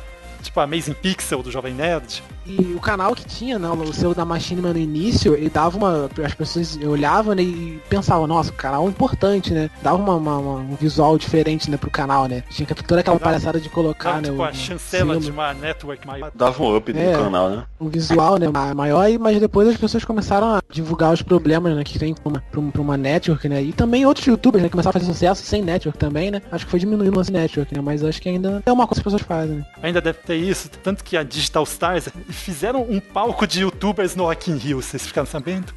tipo 0.43 0.59
a 0.59 0.63
Amazing 0.63 0.93
Pixel 0.93 1.43
do 1.43 1.51
Jovem 1.51 1.73
Nerd. 1.73 2.21
E 2.47 2.73
o 2.73 2.79
canal 2.79 3.13
que 3.13 3.25
tinha, 3.25 3.59
né, 3.59 3.69
o 3.69 3.93
selo 3.93 4.15
da 4.15 4.23
Machinima 4.23 4.71
no 4.71 4.79
início, 4.79 5.35
ele 5.35 5.49
dava 5.49 5.77
uma. 5.77 6.09
As 6.23 6.33
pessoas 6.33 6.77
olhavam 6.77 7.35
né, 7.35 7.41
e 7.41 7.81
pensavam, 7.89 8.25
nossa, 8.25 8.51
o 8.51 8.53
canal 8.53 8.85
é 8.85 8.89
importante, 8.89 9.53
né? 9.53 9.69
Dava 9.81 9.97
uma, 9.97 10.15
uma, 10.15 10.37
uma, 10.37 10.55
um 10.59 10.75
visual 10.75 11.17
diferente, 11.17 11.69
né, 11.69 11.77
pro 11.77 11.91
canal, 11.91 12.27
né? 12.27 12.43
Tinha 12.49 12.67
toda 12.67 13.01
aquela 13.01 13.19
palhaçada 13.19 13.59
de 13.59 13.69
colocar, 13.69 14.21
dava, 14.21 14.21
né? 14.21 14.29
Tipo, 14.29 14.41
o, 14.41 14.45
a 14.45 14.53
chancela 14.53 15.19
de 15.19 15.31
uma 15.31 15.53
network 15.53 16.07
maior. 16.07 16.31
Dava 16.33 16.63
um 16.63 16.75
up 16.75 16.91
é, 16.91 17.17
no 17.17 17.23
canal, 17.23 17.49
né? 17.49 17.63
Um 17.79 17.89
visual, 17.89 18.37
né, 18.37 18.47
maior, 18.73 19.07
mas 19.19 19.39
depois 19.39 19.67
as 19.67 19.77
pessoas 19.77 20.05
começaram 20.05 20.55
a 20.55 20.61
divulgar 20.69 21.13
os 21.13 21.21
problemas, 21.21 21.75
né, 21.75 21.83
que 21.83 21.99
tem 21.99 22.13
pra 22.13 22.29
uma, 22.29 22.43
pra 22.51 22.59
uma, 22.59 22.71
pra 22.71 22.81
uma 22.81 22.97
network, 22.97 23.49
né? 23.49 23.61
E 23.61 23.73
também 23.73 24.05
outros 24.05 24.25
youtubers, 24.25 24.63
né, 24.63 24.69
começaram 24.69 24.97
a 24.97 24.99
fazer 24.99 25.11
sucesso 25.11 25.43
sem 25.43 25.61
network 25.61 25.97
também, 25.97 26.31
né? 26.31 26.41
Acho 26.51 26.65
que 26.65 26.71
foi 26.71 26.79
diminuindo 26.79 27.19
esse 27.19 27.31
network, 27.31 27.73
né? 27.73 27.81
Mas 27.81 28.03
acho 28.03 28.21
que 28.21 28.29
ainda 28.29 28.61
é 28.65 28.71
uma 28.71 28.87
coisa 28.87 29.01
que 29.01 29.07
as 29.07 29.13
pessoas 29.13 29.27
fazem. 29.27 29.57
Né? 29.57 29.65
Ainda 29.83 30.01
deve 30.01 30.19
ter 30.19 30.35
isso, 30.35 30.69
tanto 30.83 31.03
que 31.03 31.17
a 31.17 31.23
Digital 31.23 31.63
Stars 31.63 32.07
fizeram 32.37 32.83
um 32.83 32.99
palco 32.99 33.45
de 33.45 33.61
youtubers 33.61 34.15
no 34.15 34.25
Rock 34.25 34.51
in 34.51 34.57
Rio, 34.57 34.81
vocês 34.81 35.05
ficaram 35.05 35.27
sabendo? 35.27 35.73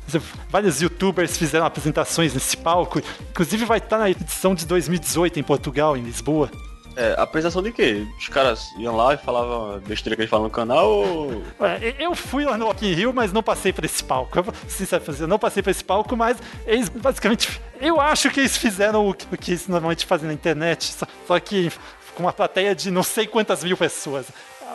Vários 0.48 0.80
youtubers 0.80 1.36
fizeram 1.36 1.66
apresentações 1.66 2.34
nesse 2.34 2.56
palco, 2.56 3.00
inclusive 3.30 3.64
vai 3.64 3.78
estar 3.78 3.98
na 3.98 4.10
edição 4.10 4.54
de 4.54 4.66
2018 4.66 5.40
em 5.40 5.42
Portugal, 5.42 5.96
em 5.96 6.02
Lisboa. 6.02 6.50
É, 6.96 7.14
apresentação 7.16 7.62
de 7.62 7.72
quê? 7.72 8.04
Os 8.18 8.28
caras 8.28 8.68
iam 8.76 8.96
lá 8.96 9.14
e 9.14 9.16
falavam 9.16 9.80
besteira 9.80 10.16
que 10.16 10.22
eles 10.22 10.30
falam 10.30 10.46
no 10.46 10.50
canal 10.50 10.90
ou... 10.90 11.42
É, 11.60 11.94
eu 11.98 12.14
fui 12.14 12.44
lá 12.44 12.58
no 12.58 12.66
Rock 12.66 12.86
in 12.86 12.92
Rio, 12.92 13.12
mas 13.14 13.32
não 13.32 13.42
passei 13.42 13.72
por 13.72 13.84
esse 13.84 14.02
palco. 14.02 14.38
Eu, 14.38 14.44
sinceramente, 14.68 15.22
eu 15.22 15.28
não 15.28 15.38
passei 15.38 15.62
por 15.62 15.70
esse 15.70 15.84
palco, 15.84 16.16
mas 16.16 16.36
eles 16.66 16.88
basicamente... 16.88 17.60
Eu 17.80 18.00
acho 18.00 18.28
que 18.30 18.40
eles 18.40 18.56
fizeram 18.56 19.08
o 19.08 19.14
que, 19.14 19.24
o 19.32 19.38
que 19.38 19.52
eles 19.52 19.68
normalmente 19.68 20.04
fazem 20.04 20.26
na 20.26 20.34
internet, 20.34 20.92
só, 20.92 21.06
só 21.26 21.40
que 21.40 21.72
com 22.14 22.24
uma 22.24 22.32
plateia 22.32 22.74
de 22.74 22.90
não 22.90 23.02
sei 23.02 23.26
quantas 23.26 23.64
mil 23.64 23.76
pessoas. 23.76 24.26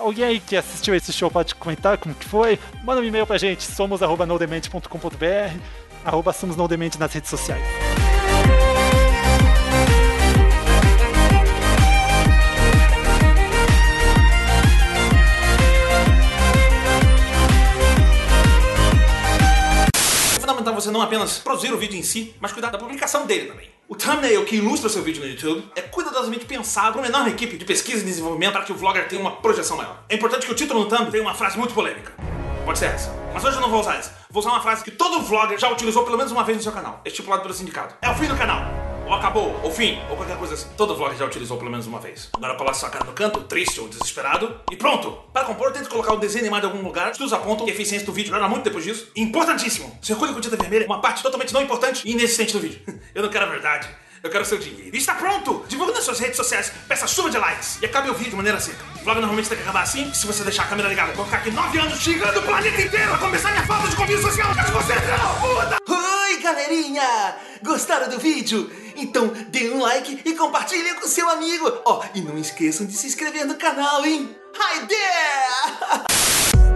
Alguém 0.01 0.25
aí 0.25 0.39
que 0.39 0.55
assistiu 0.55 0.93
esse 0.93 1.11
show 1.11 1.31
pode 1.31 1.55
comentar 1.55 1.97
como 1.97 2.13
que 2.13 2.25
foi? 2.25 2.59
Manda 2.83 3.01
um 3.01 3.03
e-mail 3.03 3.25
pra 3.25 3.37
gente, 3.37 3.63
somos 3.63 4.03
arroba 4.03 4.25
nodemente.com.br, 4.25 5.59
arroba 6.03 6.33
somos 6.33 6.55
nodemente 6.55 6.99
nas 6.99 7.11
redes 7.13 7.29
sociais. 7.29 7.63
fundamental 20.39 20.75
você 20.75 20.91
não 20.91 21.01
apenas 21.01 21.39
produzir 21.39 21.73
o 21.73 21.77
vídeo 21.77 21.97
em 21.97 22.03
si, 22.03 22.35
mas 22.39 22.51
cuidar 22.51 22.69
da 22.69 22.77
publicação 22.77 23.25
dele 23.25 23.47
também. 23.47 23.74
O 23.87 23.95
thumbnail 23.95 24.43
que 24.45 24.55
ilustra 24.55 24.89
seu 24.89 25.03
vídeo 25.03 25.21
no 25.21 25.29
YouTube 25.29 25.63
é 25.75 25.81
cuidadosamente 25.83 26.43
pensado 26.45 26.93
por 26.93 27.01
uma 27.01 27.07
enorme 27.07 27.29
equipe 27.29 27.55
de 27.55 27.65
pesquisa 27.65 28.01
e 28.01 28.05
desenvolvimento 28.05 28.53
para 28.53 28.63
que 28.63 28.71
o 28.71 28.75
vlogger 28.75 29.07
tenha 29.07 29.21
uma 29.21 29.35
projeção 29.35 29.77
maior. 29.77 29.99
É 30.09 30.15
importante 30.15 30.47
que 30.47 30.51
o 30.51 30.55
título 30.55 30.79
no 30.79 30.89
thumb 30.89 31.11
tenha 31.11 31.21
uma 31.21 31.35
frase 31.35 31.55
muito 31.55 31.71
polêmica. 31.71 32.11
Pode 32.65 32.79
ser 32.79 32.87
essa. 32.87 33.13
Mas 33.31 33.45
hoje 33.45 33.57
eu 33.57 33.61
não 33.61 33.69
vou 33.69 33.81
usar 33.81 33.97
essa. 33.97 34.11
Vou 34.27 34.41
usar 34.41 34.49
uma 34.49 34.61
frase 34.61 34.83
que 34.83 34.89
todo 34.89 35.21
vlogger 35.21 35.59
já 35.59 35.69
utilizou 35.69 36.03
pelo 36.03 36.17
menos 36.17 36.31
uma 36.31 36.43
vez 36.43 36.57
no 36.57 36.63
seu 36.63 36.71
canal, 36.71 36.99
estipulado 37.05 37.43
pelo 37.43 37.53
sindicato. 37.53 37.95
É 38.01 38.09
o 38.09 38.15
fim 38.15 38.25
do 38.25 38.35
canal 38.35 38.84
ou 39.05 39.13
acabou, 39.13 39.59
ou 39.63 39.71
fim, 39.71 39.99
ou 40.09 40.17
qualquer 40.17 40.37
coisa 40.37 40.55
assim. 40.55 40.67
Todo 40.75 40.95
vlog 40.95 41.15
já 41.15 41.25
utilizou 41.25 41.57
pelo 41.57 41.69
menos 41.69 41.85
uma 41.85 41.99
vez. 41.99 42.29
Agora 42.33 42.55
coloca 42.55 42.73
sua 42.73 42.89
cara 42.89 43.05
no 43.05 43.13
canto, 43.13 43.41
triste 43.41 43.79
ou 43.79 43.87
desesperado, 43.87 44.59
e 44.71 44.75
pronto! 44.75 45.11
Para 45.31 45.45
compor, 45.45 45.71
tente 45.71 45.87
colocar 45.87 46.13
o 46.13 46.17
desenho 46.17 46.43
animado 46.43 46.65
em 46.65 46.71
algum 46.71 46.83
lugar. 46.83 47.11
Estudos 47.11 47.33
apontam 47.33 47.65
que 47.65 47.71
a 47.71 47.73
eficiência 47.73 48.05
do 48.05 48.11
vídeo 48.11 48.31
melhora 48.31 48.49
muito 48.49 48.63
depois 48.63 48.83
disso. 48.83 49.07
Importantíssimo! 49.15 49.97
Circule 50.01 50.33
com 50.33 50.41
tinta 50.41 50.57
vermelha, 50.57 50.85
uma 50.85 50.99
parte 50.99 51.21
totalmente 51.21 51.53
não 51.53 51.61
importante 51.61 52.01
e 52.05 52.11
inexistente 52.11 52.53
do 52.53 52.59
vídeo. 52.59 52.81
Eu 53.13 53.23
não 53.23 53.29
quero 53.29 53.45
a 53.45 53.49
verdade. 53.49 53.87
Eu 54.23 54.31
quero 54.31 54.43
seu 54.43 54.57
dinheiro. 54.57 54.95
E 54.95 54.97
está 54.97 55.13
pronto! 55.13 55.63
Divulgue 55.67 55.93
nas 55.93 56.03
suas 56.03 56.19
redes 56.19 56.35
sociais, 56.35 56.73
peça 56.87 57.05
chuva 57.05 57.29
de 57.29 57.37
likes 57.37 57.79
e 57.79 57.85
acabe 57.85 58.09
o 58.09 58.13
vídeo 58.15 58.31
de 58.31 58.35
maneira 58.35 58.59
seca. 58.59 58.83
O 58.95 59.03
vlog 59.03 59.19
normalmente 59.19 59.47
tem 59.47 59.57
que 59.57 59.63
acabar 59.63 59.83
assim, 59.83 60.11
se 60.15 60.25
você 60.25 60.43
deixar 60.43 60.63
a 60.63 60.67
câmera 60.67 60.89
ligada. 60.89 61.13
Vou 61.13 61.25
ficar 61.25 61.37
aqui 61.37 61.51
nove 61.51 61.77
anos 61.77 61.99
xingando 61.99 62.39
o 62.39 62.41
planeta 62.41 62.81
inteiro 62.81 63.13
a 63.13 63.17
começar 63.19 63.51
minha 63.51 63.67
falta 63.67 63.87
de 63.87 63.95
convívio 63.95 64.23
social. 64.23 64.51
Mas 64.55 64.69
você 64.71 64.93
é 64.93 65.77
puta! 65.77 66.14
Galerinha! 66.45 67.37
Gostaram 67.63 68.07
do 68.07 68.19
vídeo? 68.19 68.69
Então 68.95 69.29
dê 69.47 69.71
um 69.71 69.79
like 69.79 70.21
e 70.23 70.35
compartilhe 70.35 70.93
com 70.93 71.07
seu 71.07 71.27
amigo. 71.27 71.81
Ó, 71.83 71.99
oh, 71.99 72.03
e 72.13 72.21
não 72.21 72.37
esqueçam 72.37 72.85
de 72.85 72.93
se 72.93 73.07
inscrever 73.07 73.47
no 73.47 73.55
canal, 73.55 74.05
hein? 74.05 74.29
Hi 74.55 74.85
there! 74.85 76.65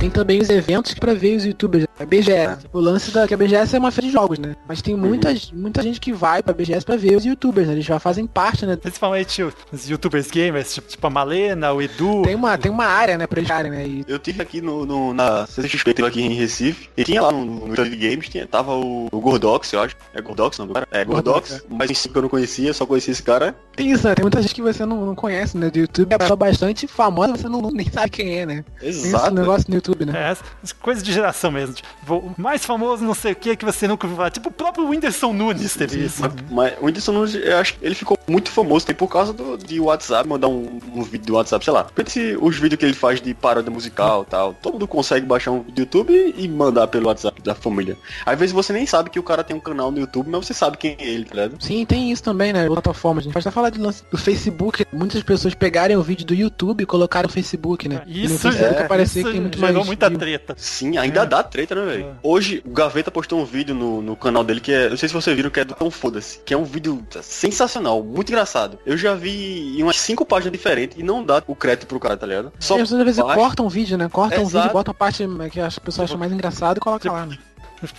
Tem 0.00 0.08
também 0.08 0.40
os 0.40 0.48
eventos 0.48 0.94
para 0.94 1.12
ver 1.12 1.36
os 1.36 1.44
youtubers. 1.44 1.86
A 1.98 2.06
BGS. 2.06 2.66
O 2.72 2.80
lance 2.80 3.10
da 3.10 3.28
que 3.28 3.34
a 3.34 3.36
BGS 3.36 3.76
é 3.76 3.78
uma 3.78 3.90
feira 3.90 4.06
de 4.06 4.12
jogos, 4.14 4.38
né? 4.38 4.56
Mas 4.66 4.80
tem 4.80 4.96
muita, 4.96 5.28
muita 5.52 5.82
gente 5.82 6.00
que 6.00 6.10
vai 6.10 6.42
pra 6.42 6.54
BGS 6.54 6.86
pra 6.86 6.96
ver 6.96 7.16
os 7.16 7.26
youtubers, 7.26 7.66
né? 7.66 7.74
Eles 7.74 7.84
já 7.84 7.98
fazem 7.98 8.26
parte, 8.26 8.64
né? 8.64 8.76
Principalmente 8.76 9.42
os 9.42 9.90
youtubers 9.90 10.30
gamers, 10.30 10.72
tipo, 10.72 10.88
tipo 10.88 11.06
a 11.06 11.10
Malena, 11.10 11.70
o 11.74 11.82
Edu. 11.82 12.22
Tem 12.22 12.34
uma, 12.34 12.56
tem 12.56 12.72
uma 12.72 12.86
área, 12.86 13.18
né, 13.18 13.26
pra 13.26 13.40
eles 13.40 13.48
ficarem, 13.50 13.70
né? 13.70 13.86
E... 13.86 14.04
Eu 14.08 14.18
tive 14.18 14.40
aqui 14.40 14.62
no, 14.62 14.86
no 14.86 15.12
na 15.12 15.46
CCXP, 15.46 16.02
aqui 16.02 16.22
em 16.22 16.32
Recife, 16.32 16.88
e 16.96 17.04
tinha 17.04 17.20
lá 17.20 17.30
no, 17.30 17.66
no 17.66 17.76
Games, 17.76 18.30
tinha, 18.30 18.46
tava 18.46 18.72
o, 18.72 19.08
o 19.12 19.20
Gordox, 19.20 19.70
eu 19.74 19.80
acho. 19.80 19.94
É 20.14 20.22
Gordox 20.22 20.58
não, 20.58 20.68
cara? 20.68 20.88
É 20.90 21.04
Gordox, 21.04 21.50
Gordox 21.50 21.64
é. 21.70 21.74
mas 21.74 21.90
em 21.90 22.10
que 22.10 22.16
eu 22.16 22.22
não 22.22 22.28
conhecia, 22.30 22.72
só 22.72 22.86
conhecia 22.86 23.12
esse 23.12 23.22
cara. 23.22 23.54
Tem 23.76 23.90
isso, 23.90 24.06
né? 24.06 24.14
Tem 24.14 24.22
muita 24.22 24.40
gente 24.40 24.54
que 24.54 24.62
você 24.62 24.86
não, 24.86 25.04
não 25.04 25.14
conhece, 25.14 25.58
né? 25.58 25.68
Do 25.68 25.78
YouTube 25.78 26.12
é 26.12 26.36
bastante 26.36 26.86
famosa, 26.86 27.36
você 27.36 27.48
não, 27.48 27.60
não, 27.60 27.70
nem 27.70 27.90
sabe 27.90 28.10
quem 28.10 28.38
é, 28.38 28.46
né? 28.46 28.64
Exato. 28.82 29.24
Tem 29.24 29.32
esse 29.32 29.34
negócio 29.34 29.66
no 29.68 29.74
YouTube, 29.74 29.89
né? 29.98 30.32
É, 30.32 30.36
coisa 30.80 31.02
de 31.02 31.12
geração 31.12 31.50
mesmo. 31.50 31.74
Tipo, 31.74 32.16
o 32.16 32.34
mais 32.36 32.64
famoso 32.64 33.04
não 33.04 33.14
sei 33.14 33.32
o 33.32 33.36
que 33.36 33.56
que 33.56 33.64
você 33.64 33.86
nunca 33.86 34.06
ouviu 34.06 34.16
falar. 34.16 34.30
Tipo, 34.30 34.48
o 34.48 34.52
próprio 34.52 34.88
Whindersson 34.88 35.32
Nunes 35.32 35.74
teve 35.74 35.94
Sim, 35.94 36.04
isso. 36.04 36.22
Mas, 36.22 36.32
mas, 36.50 36.72
o 36.80 36.86
Whindersson 36.86 37.12
Nunes, 37.12 37.34
eu 37.34 37.58
acho 37.58 37.74
que 37.74 37.84
ele 37.84 37.94
ficou 37.94 38.18
muito 38.26 38.50
famoso 38.50 38.86
tem 38.86 38.94
por 38.94 39.08
causa 39.08 39.32
do, 39.32 39.56
de 39.56 39.80
WhatsApp, 39.80 40.28
mandar 40.28 40.48
um, 40.48 40.78
um 40.94 41.02
vídeo 41.02 41.26
do 41.26 41.34
WhatsApp, 41.34 41.64
sei 41.64 41.74
lá. 41.74 41.84
Pense 41.84 42.36
os 42.40 42.56
vídeos 42.56 42.78
que 42.78 42.84
ele 42.84 42.94
faz 42.94 43.20
de 43.20 43.34
paródia 43.34 43.70
musical 43.70 44.22
e 44.26 44.30
tal. 44.30 44.54
Todo 44.54 44.74
mundo 44.74 44.88
consegue 44.88 45.26
baixar 45.26 45.50
um 45.50 45.60
vídeo 45.60 45.74
do 45.74 45.80
YouTube 45.80 46.34
e 46.36 46.48
mandar 46.48 46.86
pelo 46.86 47.06
WhatsApp 47.08 47.42
da 47.42 47.54
família. 47.54 47.96
Às 48.24 48.38
vezes 48.38 48.52
você 48.52 48.72
nem 48.72 48.86
sabe 48.86 49.10
que 49.10 49.18
o 49.18 49.22
cara 49.22 49.42
tem 49.42 49.56
um 49.56 49.60
canal 49.60 49.90
no 49.90 49.98
YouTube, 49.98 50.28
mas 50.30 50.46
você 50.46 50.54
sabe 50.54 50.76
quem 50.76 50.96
é 50.98 51.06
ele, 51.06 51.24
tá 51.24 51.34
ligado? 51.34 51.62
Sim, 51.62 51.84
tem 51.84 52.10
isso 52.10 52.22
também, 52.22 52.52
né? 52.52 52.66
Plataformas. 52.66 53.22
A 53.22 53.24
gente 53.24 53.32
pode 53.32 53.46
até 53.46 53.54
falar 53.54 53.70
de 53.70 53.78
lance 53.78 54.02
do 54.10 54.18
Facebook. 54.18 54.86
Muitas 54.92 55.22
pessoas 55.22 55.54
pegarem 55.54 55.96
o 55.96 56.02
vídeo 56.02 56.26
do 56.26 56.34
YouTube 56.34 56.82
e 56.82 56.86
colocaram 56.86 57.26
no 57.26 57.32
Facebook, 57.32 57.88
né? 57.88 58.02
Isso, 58.06 58.48
é, 58.48 58.84
parecer 58.84 59.24
que 59.24 59.32
tem 59.32 59.40
muito 59.40 59.58
mais 59.58 59.74
muita 59.84 60.10
treta. 60.10 60.54
Sim, 60.56 60.96
ainda 60.98 61.22
é. 61.22 61.26
dá 61.26 61.42
treta, 61.42 61.74
né, 61.74 61.84
velho? 61.84 62.04
É. 62.06 62.12
Hoje, 62.22 62.62
o 62.64 62.70
Gaveta 62.70 63.10
postou 63.10 63.40
um 63.40 63.44
vídeo 63.44 63.74
no, 63.74 64.02
no 64.02 64.16
canal 64.16 64.44
dele 64.44 64.60
que 64.60 64.72
é. 64.72 64.88
Não 64.88 64.96
sei 64.96 65.08
se 65.08 65.14
vocês 65.14 65.34
viram 65.36 65.50
que 65.50 65.60
é 65.60 65.64
do 65.64 65.74
Tão 65.74 65.90
Foda-se. 65.90 66.40
Que 66.44 66.54
é 66.54 66.56
um 66.56 66.64
vídeo 66.64 67.04
sensacional, 67.22 68.02
muito 68.02 68.30
engraçado. 68.30 68.78
Eu 68.84 68.96
já 68.96 69.14
vi 69.14 69.78
em 69.78 69.82
umas 69.82 69.98
cinco 69.98 70.24
páginas 70.24 70.52
diferentes 70.52 70.98
e 70.98 71.02
não 71.02 71.24
dá 71.24 71.42
o 71.46 71.54
crédito 71.54 71.86
pro 71.86 72.00
cara, 72.00 72.16
tá 72.16 72.26
ligado? 72.26 72.52
Só 72.58 72.78
é, 72.78 72.82
às 72.82 72.90
vezes 72.90 73.22
cortam 73.22 73.66
um 73.66 73.68
vídeo, 73.68 73.96
né? 73.96 74.08
Cortam 74.08 74.42
um 74.42 74.46
vídeo, 74.46 74.70
botam 74.70 74.92
a 74.92 74.94
parte 74.94 75.24
que 75.50 75.60
as 75.60 75.78
pessoas 75.78 76.10
acham 76.10 76.18
mais 76.18 76.32
engraçado 76.32 76.78
e 76.78 76.80
coloca 76.80 77.10
lá, 77.10 77.26
né? 77.26 77.38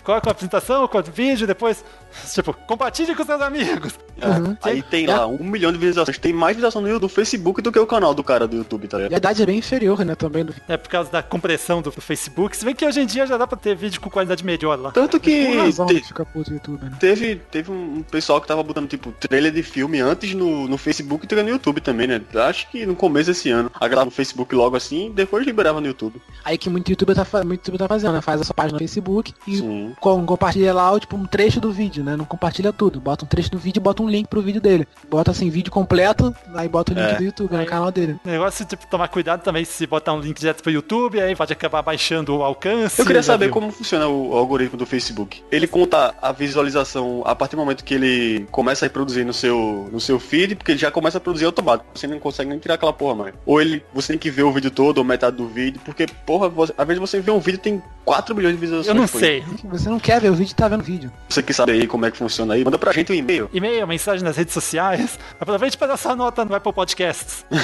coloca 0.04 0.30
a 0.30 0.32
apresentação, 0.32 0.88
com 0.88 0.98
o 0.98 1.04
vídeo, 1.04 1.48
depois, 1.48 1.84
tipo, 2.34 2.54
compartilhe 2.54 3.16
com 3.16 3.24
seus 3.24 3.42
amigos. 3.42 3.94
É, 4.20 4.28
uhum. 4.28 4.58
Aí 4.62 4.82
tem 4.84 5.08
lá 5.08 5.26
um 5.26 5.44
milhão 5.44 5.72
de 5.72 5.78
visualizações. 5.78 6.18
Tem 6.18 6.34
mais 6.34 6.56
visualização 6.56 6.82
no, 6.82 7.10
Facebook 7.10 7.62
do 7.62 7.72
que 7.72 7.80
o 7.80 7.88
canal 7.88 8.14
do 8.14 8.24
cara 8.24 8.48
do 8.48 8.58
YouTube, 8.58 8.88
tá 8.88 8.98
ligado? 8.98 9.12
E 9.12 9.16
a 9.16 9.18
idade 9.18 9.42
é 9.42 9.46
bem 9.46 9.58
inferior, 9.58 10.06
né, 10.06 10.16
também. 10.16 10.46
Do... 10.46 10.54
É 10.68 10.78
por 10.78 10.90
causa 10.90 11.12
da 11.12 11.24
compressão 11.24 11.82
do, 11.82 11.92
do, 11.92 12.02
Facebook. 12.02 12.56
Se 12.56 12.64
bem 12.64 12.76
que 12.76 12.86
hoje 12.86 13.02
em 13.02 13.06
dia 13.06 13.26
já 13.26 13.38
dá 13.38 13.48
pra 13.48 13.58
ter 13.58 13.76
vídeo 13.76 14.00
com 14.00 14.10
qualidade 14.10 14.46
melhor 14.46 14.78
lá. 14.80 14.92
Tanto 14.92 15.20
que 15.20 15.56
razão 15.58 15.88
te... 15.88 16.02
fica 16.02 16.26
puto 16.26 16.54
YouTube, 16.54 16.84
né? 16.84 16.98
teve, 17.00 17.36
teve 17.36 17.72
um 17.72 18.04
pessoal 18.04 18.40
que 18.40 18.48
tava 18.48 18.62
botando, 18.64 18.88
tipo, 18.88 19.12
trailer 19.12 19.52
de 19.52 19.64
filme 19.64 20.00
antes 20.00 20.34
no, 20.34 20.68
no 20.68 20.78
Facebook 20.78 21.28
e 21.30 21.44
no 21.44 21.50
YouTube 21.50 21.82
também, 21.82 22.08
né? 22.08 22.22
Acho 22.36 22.70
que 22.70 22.86
no 22.86 22.96
começo 22.96 23.32
desse 23.32 23.50
ano. 23.50 23.72
Agora 23.80 24.06
no 24.06 24.12
Facebook 24.12 24.54
logo 24.54 24.76
assim, 24.76 25.12
depois 25.14 25.46
liberava 25.46 25.82
no 25.82 25.88
YouTube. 25.88 26.22
Aí 26.44 26.58
que 26.58 26.70
muito 26.70 26.90
youtuber 26.90 27.16
tá, 27.16 27.26
muito 27.44 27.60
YouTuber 27.60 27.80
tá 27.80 27.88
fazendo, 27.88 28.14
né? 28.14 28.22
Faz 28.22 28.42
a 28.42 28.44
sua 28.44 28.54
página 28.54 28.74
no 28.74 28.80
Facebook 28.80 29.34
e 29.48 29.62
com, 30.00 30.26
compartilha 30.26 30.74
lá, 30.74 31.00
tipo, 31.00 31.16
um 31.16 31.26
trecho 31.26 31.60
do 31.60 31.72
vídeo, 31.72 32.01
né? 32.04 32.16
Não 32.16 32.26
compartilha 32.26 32.72
tudo. 32.72 33.00
Bota 33.00 33.26
um 33.26 33.28
trecho 33.28 33.52
do 33.52 33.58
vídeo 33.58 33.80
e 33.80 33.84
bota 33.84 34.04
um 34.04 34.10
link 34.10 34.28
pro 34.28 34.42
vídeo 34.42 34.62
dele. 34.62 34.88
Bota 35.10 35.32
assim, 35.32 35.50
vídeo 35.50 35.72
completo, 35.72 36.34
aí 36.54 36.68
bota 36.68 36.94
o 36.94 36.96
link 36.96 37.06
é. 37.06 37.16
do 37.16 37.24
YouTube 37.24 37.56
no 37.56 37.66
canal 37.66 37.92
dele. 37.92 38.18
Negócio 38.24 38.66
tipo, 38.66 38.86
tomar 38.88 39.08
cuidado 39.08 39.42
também 39.42 39.66
se 39.66 39.86
botar 39.88 40.14
um 40.14 40.20
link 40.20 40.40
direto 40.40 40.62
pro 40.62 40.72
YouTube, 40.72 41.20
aí 41.20 41.36
pode 41.36 41.54
acabar 41.54 41.82
baixando 41.82 42.38
o 42.38 42.44
alcance. 42.44 43.00
Eu 43.00 43.06
queria 43.06 43.24
saber 43.24 43.46
viu? 43.46 43.54
como 43.54 43.72
funciona 43.72 44.08
o, 44.08 44.32
o 44.32 44.38
algoritmo 44.38 44.78
do 44.78 44.86
Facebook. 44.86 45.44
Ele 45.52 45.68
conta 45.68 46.14
a 46.22 46.32
visualização 46.32 47.24
a 47.26 47.36
partir 47.36 47.56
do 47.56 47.60
momento 47.60 47.84
que 47.84 47.94
ele 47.94 48.48
começa 48.52 48.86
a 48.86 48.88
reproduzir 48.88 49.26
no 49.26 49.34
seu, 49.34 49.90
no 49.92 50.00
seu 50.00 50.20
feed, 50.20 50.56
porque 50.56 50.72
ele 50.72 50.80
já 50.80 50.92
começa 50.92 51.18
a 51.18 51.22
produzir 51.22 51.46
automático. 51.46 51.90
Você 51.94 52.08
não 52.08 52.20
consegue 52.20 52.50
nem 52.50 52.60
tirar 52.60 52.76
aquela 52.76 52.94
porra 52.94 53.16
mais. 53.16 53.34
Ou 53.46 53.62
ele, 53.62 53.84
você 53.94 54.14
tem 54.14 54.20
que 54.20 54.30
ver 54.30 54.44
o 54.44 54.52
vídeo 54.52 54.72
todo, 54.72 55.00
ou 55.00 55.04
metade 55.04 55.36
do 55.36 55.48
vídeo, 55.48 55.82
porque, 55.84 56.06
porra, 56.26 56.50
você, 56.50 56.74
às 56.78 56.88
vezes 56.88 57.00
você 57.00 57.20
vê 57.20 57.32
um 57.32 57.40
vídeo 57.40 57.60
tem 57.60 57.82
4 58.06 58.36
milhões 58.36 58.56
de 58.56 58.60
visualizações. 58.60 58.96
Eu 58.96 59.02
não 59.02 59.08
sei. 59.08 59.44
Você 59.66 59.90
não 59.90 60.00
quer 60.00 60.20
ver 60.20 60.30
o 60.30 60.36
vídeo, 60.36 60.56
tá 60.56 60.68
vendo 60.68 60.82
o 60.82 60.84
vídeo. 60.84 61.12
Você 61.30 61.42
que 61.44 61.54
sabe 61.54 61.74
aí 61.74 61.88
como 61.88 62.06
é 62.06 62.12
que 62.12 62.18
funciona 62.18 62.54
aí, 62.54 62.64
manda 62.64 62.78
pra 62.78 62.92
gente 62.92 63.12
um 63.12 63.16
e-mail. 63.16 63.50
E-mail, 63.54 63.88
mensagem 63.88 64.24
nas 64.24 64.38
redes 64.38 64.54
sociais. 64.54 65.20
Aproveite 65.40 65.78
para 65.78 65.88
dar 65.88 65.98
sua 65.98 66.16
nota 66.16 66.44
no 66.44 66.56
Apple 66.56 66.74
Podcasts. 66.74 67.46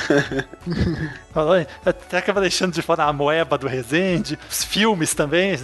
Até 1.85 2.17
acaba 2.17 2.41
deixando 2.41 2.73
de 2.73 2.81
fora 2.81 3.03
a 3.03 3.13
moeba 3.13 3.57
do 3.57 3.67
Resende, 3.67 4.37
os 4.49 4.63
filmes 4.63 5.13
também. 5.13 5.57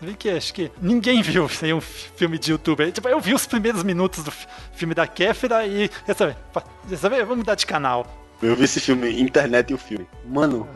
Vi 0.00 0.14
que 0.14 0.30
acho 0.30 0.54
que 0.54 0.70
ninguém 0.80 1.22
viu 1.22 1.48
sem 1.48 1.72
um 1.72 1.80
filme 1.80 2.38
de 2.38 2.52
youtuber. 2.52 2.90
Tipo, 2.92 3.08
eu 3.08 3.20
vi 3.20 3.34
os 3.34 3.46
primeiros 3.46 3.82
minutos 3.82 4.22
do 4.22 4.32
filme 4.72 4.94
da 4.94 5.06
Kéfera 5.06 5.66
e. 5.66 5.88
Quer 5.88 6.14
saber? 6.14 6.36
Quer 6.88 6.96
saber? 6.96 7.20
Vamos 7.22 7.38
mudar 7.38 7.54
de 7.54 7.66
canal. 7.66 8.06
Eu 8.42 8.54
vi 8.54 8.64
esse 8.64 8.78
filme, 8.80 9.20
internet 9.20 9.70
e 9.70 9.74
o 9.74 9.78
filme. 9.78 10.06
Mano, 10.24 10.68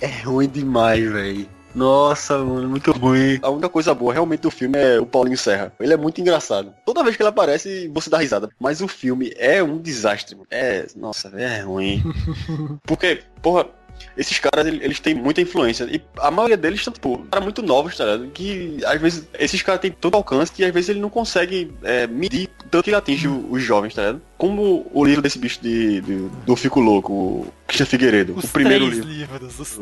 é 0.00 0.22
ruim 0.22 0.48
demais, 0.48 1.10
velho. 1.10 1.57
Nossa, 1.78 2.36
mano, 2.38 2.68
muito 2.68 2.90
ruim. 2.90 3.38
A 3.40 3.48
única 3.48 3.68
coisa 3.68 3.94
boa 3.94 4.12
realmente 4.12 4.40
do 4.40 4.50
filme 4.50 4.76
é 4.76 4.98
o 4.98 5.06
Paulinho 5.06 5.38
Serra. 5.38 5.72
Ele 5.78 5.94
é 5.94 5.96
muito 5.96 6.20
engraçado. 6.20 6.74
Toda 6.84 7.04
vez 7.04 7.16
que 7.16 7.22
ele 7.22 7.28
aparece, 7.28 7.88
você 7.94 8.10
dá 8.10 8.18
risada. 8.18 8.50
Mas 8.58 8.80
o 8.80 8.88
filme 8.88 9.32
é 9.36 9.62
um 9.62 9.78
desastre. 9.78 10.36
É, 10.50 10.86
nossa, 10.96 11.28
é 11.40 11.60
ruim. 11.60 12.02
Porque, 12.82 13.22
porra, 13.40 13.68
esses 14.16 14.38
caras, 14.38 14.66
eles 14.66 15.00
têm 15.00 15.14
muita 15.14 15.40
influência. 15.40 15.84
E 15.84 16.02
a 16.18 16.30
maioria 16.30 16.56
deles 16.56 16.82
são, 16.82 16.92
tipo, 16.92 17.18
caras 17.30 17.44
muito 17.44 17.62
novos, 17.62 17.96
tá 17.96 18.04
ligado? 18.04 18.30
Que, 18.30 18.78
às 18.84 19.00
vezes, 19.00 19.28
esses 19.38 19.62
caras 19.62 19.80
têm 19.80 19.90
todo 19.90 20.16
alcance 20.16 20.52
e, 20.58 20.64
às 20.64 20.72
vezes, 20.72 20.90
ele 20.90 21.00
não 21.00 21.10
consegue 21.10 21.72
é, 21.82 22.06
medir 22.06 22.48
tanto 22.70 22.84
que 22.84 22.90
ele 22.90 22.96
atinge 22.96 23.28
os 23.28 23.62
jovens, 23.62 23.94
tá 23.94 24.02
ligado? 24.02 24.22
Como 24.36 24.86
o 24.92 25.04
livro 25.04 25.22
desse 25.22 25.38
bicho 25.38 25.60
de, 25.60 26.00
de 26.00 26.28
do 26.46 26.54
Fico 26.54 26.80
Louco, 26.80 27.12
o 27.12 27.52
Christian 27.66 27.86
Figueiredo. 27.86 28.34
Os 28.36 28.44
o 28.44 28.48
primeiro 28.48 28.86
livro. 28.86 29.08
livros, 29.08 29.58
os. 29.58 29.80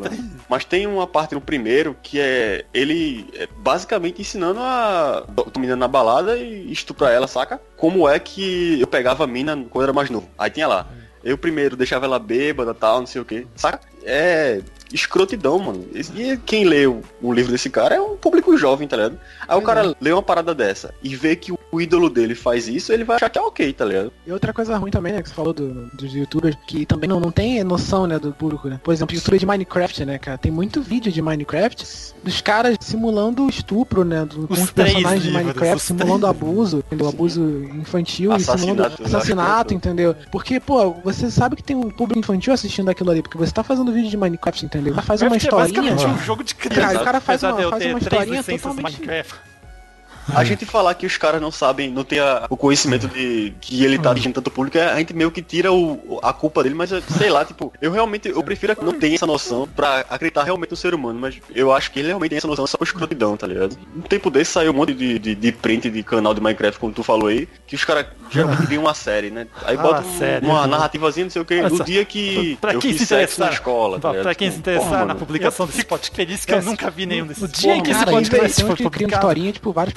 Mas 0.49 0.65
tem 0.65 0.87
uma 0.87 1.05
parte 1.05 1.35
no 1.35 1.41
primeiro 1.41 1.95
que 2.01 2.19
é 2.19 2.65
ele 2.73 3.27
é 3.33 3.47
basicamente 3.57 4.21
ensinando 4.21 4.59
a 4.59 5.25
menina 5.55 5.75
na 5.75 5.87
balada 5.87 6.37
e 6.37 6.71
estuprar 6.71 7.11
ela, 7.11 7.27
saca? 7.27 7.61
Como 7.75 8.07
é 8.07 8.17
que 8.19 8.79
eu 8.79 8.87
pegava 8.87 9.23
a 9.23 9.27
mina 9.27 9.65
quando 9.69 9.83
era 9.83 9.93
mais 9.93 10.09
novo. 10.09 10.27
Aí 10.37 10.49
tinha 10.49 10.67
lá. 10.67 10.87
Eu 11.23 11.37
primeiro 11.37 11.75
deixava 11.75 12.05
ela 12.05 12.19
bêbada 12.19 12.73
tal, 12.73 12.99
não 12.99 13.07
sei 13.07 13.21
o 13.21 13.25
que. 13.25 13.45
Saca? 13.55 13.81
É 14.09 14.61
escrotidão, 14.93 15.59
mano. 15.59 15.85
E 15.93 16.37
quem 16.45 16.65
lê 16.65 16.87
o, 16.87 17.01
o, 17.21 17.33
livro 17.33 17.51
desse 17.51 17.69
cara 17.69 17.95
é 17.95 18.01
um 18.01 18.15
público 18.15 18.57
jovem, 18.57 18.87
tá 18.87 18.95
ligado? 18.95 19.19
Aí 19.47 19.57
o 19.57 19.61
cara 19.61 19.95
lê 19.99 20.11
uma 20.11 20.21
parada 20.21 20.53
dessa 20.53 20.93
e 21.03 21.15
vê 21.15 21.35
que 21.35 21.51
o 21.71 21.81
ídolo 21.81 22.09
dele 22.09 22.35
faz 22.35 22.67
isso, 22.67 22.91
ele 22.93 23.03
vai 23.03 23.17
achar 23.17 23.29
que 23.29 23.37
é 23.37 23.41
ok, 23.41 23.73
tá 23.73 23.85
ligado? 23.85 24.11
E 24.25 24.31
outra 24.31 24.53
coisa 24.53 24.77
ruim 24.77 24.91
também, 24.91 25.13
né, 25.13 25.21
que 25.21 25.29
você 25.29 25.35
falou 25.35 25.53
do, 25.53 25.87
dos 25.93 26.13
youtubers, 26.13 26.57
que 26.67 26.85
também 26.85 27.09
não, 27.09 27.19
não 27.19 27.31
tem 27.31 27.63
noção, 27.63 28.07
né, 28.07 28.17
do 28.17 28.31
público, 28.31 28.67
né? 28.67 28.79
Por 28.83 28.93
exemplo, 28.93 29.15
youtuber 29.15 29.39
de 29.39 29.45
Minecraft, 29.45 30.05
né, 30.05 30.17
cara? 30.17 30.37
Tem 30.37 30.51
muito 30.51 30.81
vídeo 30.81 31.11
de 31.11 31.21
Minecraft 31.21 31.85
dos 32.23 32.41
caras 32.41 32.77
simulando 32.79 33.47
estupro, 33.49 34.03
né? 34.03 34.25
Do, 34.25 34.47
com 34.47 34.53
os 34.53 34.71
personagens 34.71 35.23
de 35.23 35.31
Minecraft, 35.31 35.79
simulando 35.79 36.27
três. 36.27 36.41
abuso, 36.41 36.83
do 36.91 37.07
abuso 37.07 37.63
infantil 37.75 38.35
e 38.35 38.39
simulando 38.39 38.83
assassinato, 39.03 39.73
entendeu? 39.73 40.15
Porque, 40.31 40.59
pô, 40.59 40.93
você 41.03 41.29
sabe 41.29 41.55
que 41.55 41.63
tem 41.63 41.75
um 41.75 41.89
público 41.89 42.19
infantil 42.19 42.53
assistindo 42.53 42.89
aquilo 42.89 43.11
ali, 43.11 43.21
porque 43.21 43.37
você 43.37 43.51
tá 43.51 43.63
fazendo 43.63 43.91
vídeo 43.91 44.09
de 44.09 44.17
Minecraft, 44.17 44.65
entendeu? 44.65 44.76
Entendeu? 44.77 45.01
Faz 45.03 45.21
uma 45.21 45.37
historinha. 45.37 45.91
É 45.91 46.07
um 46.07 46.17
jogo 46.19 46.43
de 46.43 46.55
criança. 46.55 47.01
o 47.01 47.03
cara 47.03 47.19
faz 47.21 47.43
uma, 47.43 47.69
faz 47.69 47.85
uma 47.85 47.99
historinha 47.99 48.43
totalmente... 48.43 48.83
Minecraft. 48.83 49.35
A 50.33 50.43
gente 50.43 50.65
falar 50.65 50.93
que 50.93 51.05
os 51.05 51.17
caras 51.17 51.41
não 51.41 51.51
sabem, 51.51 51.91
não 51.91 52.03
tem 52.03 52.19
a, 52.19 52.45
o 52.49 52.57
conhecimento 52.57 53.07
de 53.07 53.53
que 53.61 53.83
ele 53.83 53.97
tá 53.97 54.11
atingindo 54.11 54.35
tanto 54.35 54.51
público, 54.51 54.77
a 54.77 54.97
gente 54.97 55.13
meio 55.13 55.31
que 55.31 55.41
tira 55.41 55.71
o, 55.71 56.19
a 56.21 56.33
culpa 56.33 56.63
dele, 56.63 56.75
mas 56.75 56.89
sei 57.17 57.29
lá, 57.29 57.45
tipo, 57.45 57.71
eu 57.81 57.91
realmente, 57.91 58.29
eu 58.29 58.43
prefiro 58.43 58.75
que 58.75 58.83
não 58.83 58.93
tenha 58.93 59.15
essa 59.15 59.25
noção 59.25 59.67
pra 59.75 60.05
acreditar 60.09 60.43
realmente 60.43 60.71
no 60.71 60.77
ser 60.77 60.93
humano, 60.93 61.19
mas 61.19 61.39
eu 61.53 61.73
acho 61.73 61.91
que 61.91 61.99
ele 61.99 62.09
realmente 62.09 62.31
tem 62.31 62.37
essa 62.37 62.47
noção 62.47 62.67
só 62.67 62.77
por 62.77 62.85
escrotidão, 62.85 63.37
tá 63.37 63.47
ligado? 63.47 63.77
Um 63.95 64.01
tempo 64.01 64.29
desse 64.29 64.51
saiu 64.51 64.71
um 64.71 64.75
monte 64.75 64.93
de, 64.93 65.19
de, 65.19 65.35
de 65.35 65.51
print 65.51 65.89
de 65.89 66.03
canal 66.03 66.33
de 66.33 66.41
Minecraft, 66.41 66.79
como 66.79 66.93
tu 66.93 67.03
falou 67.03 67.27
aí, 67.27 67.47
que 67.65 67.75
os 67.75 67.83
caras 67.83 68.07
geralmente 68.29 68.65
viram 68.67 68.83
uma 68.83 68.93
série, 68.93 69.29
né? 69.29 69.47
Aí 69.63 69.77
ah, 69.77 69.81
bota 69.81 70.03
um, 70.03 70.45
uma 70.45 70.67
narrativazinha, 70.67 71.25
não 71.25 71.31
sei 71.31 71.41
o 71.41 71.45
que, 71.45 71.61
no 71.61 71.83
dia 71.83 72.03
que 72.05 72.57
pra 72.59 72.73
eu 72.73 72.79
quem 72.79 72.91
fiz 72.91 73.01
se 73.01 73.07
sexo 73.07 73.39
na 73.39 73.51
escola. 73.51 73.99
Tá 73.99 74.13
pra 74.13 74.35
quem 74.35 74.49
tipo, 74.49 74.55
se 74.55 74.59
interessar 74.59 75.05
na 75.05 75.15
publicação 75.15 75.65
desse 75.65 75.83
podcast, 75.83 76.15
feliz 76.15 76.45
que 76.45 76.53
eu 76.53 76.61
nunca 76.61 76.89
vi 76.89 77.05
nenhum 77.05 77.25
desses. 77.25 77.41
No 77.41 77.47
dia 77.47 77.81
que 77.81 77.91
esse 77.91 78.05
podcast 78.05 78.63
foi 78.63 78.75
publicado, 78.75 79.51
tipo, 79.51 79.71
vários 79.71 79.93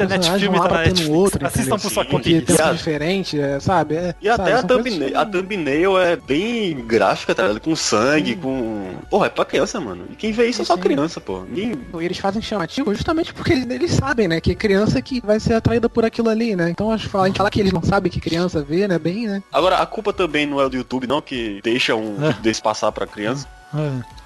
batendo 0.68 1.02
no 1.04 1.12
outro. 1.12 1.46
Assistam 1.46 1.78
por 1.78 1.90
sua 1.90 2.04
conta. 2.04 2.24
Que 2.24 2.40
tem 2.40 2.72
diferente, 2.72 3.40
é, 3.40 3.60
sabe? 3.60 3.96
É, 3.96 4.14
e 4.20 4.28
até 4.28 4.54
a 4.54 4.62
thumbnail, 4.62 5.18
a 5.18 5.26
thumbnail 5.26 5.98
é 5.98 6.16
bem 6.16 6.74
gráfica, 6.86 7.34
tá 7.34 7.42
ligado? 7.42 7.60
Com 7.60 7.74
sangue, 7.76 8.34
hum. 8.34 8.40
com. 8.40 9.08
Porra, 9.08 9.26
é 9.26 9.30
pra 9.30 9.44
criança, 9.44 9.80
mano. 9.80 10.04
E 10.10 10.16
quem 10.16 10.32
vê 10.32 10.46
isso 10.46 10.62
é 10.62 10.64
só 10.64 10.76
criança, 10.76 11.20
pô. 11.20 11.44
E 11.54 11.76
eles 12.04 12.18
fazem 12.18 12.42
chamativo 12.42 12.94
justamente 12.94 13.32
porque 13.32 13.52
eles, 13.52 13.70
eles, 13.70 13.90
sabem, 13.90 14.28
né? 14.28 14.40
Que 14.40 14.52
é 14.52 14.54
criança 14.54 15.00
que 15.02 15.20
vai 15.20 15.40
ser 15.40 15.54
atraída 15.54 15.88
por 15.88 16.04
aquilo 16.04 16.28
ali, 16.28 16.54
né? 16.56 16.70
Então 16.70 16.90
a 16.90 16.96
gente 16.96 17.08
fala, 17.08 17.24
a 17.24 17.26
gente 17.28 17.36
fala 17.36 17.50
que 17.50 17.60
eles 17.60 17.72
não 17.72 17.82
sabem 17.82 18.10
que 18.10 18.20
criança 18.20 18.62
vê, 18.62 18.86
né? 18.86 18.98
Bem, 18.98 19.26
né? 19.26 19.42
Agora, 19.52 19.76
a 19.76 19.86
culpa 19.86 20.12
também 20.12 20.46
não 20.46 20.60
é 20.60 20.68
do 20.68 20.76
YouTube, 20.76 21.06
não, 21.06 21.20
que 21.20 21.60
deixa 21.62 21.94
um 21.94 22.16
é. 22.24 22.32
desse 22.40 22.62
passar 22.62 22.92
pra 22.92 23.06
criança. 23.06 23.46
É. 23.74 24.19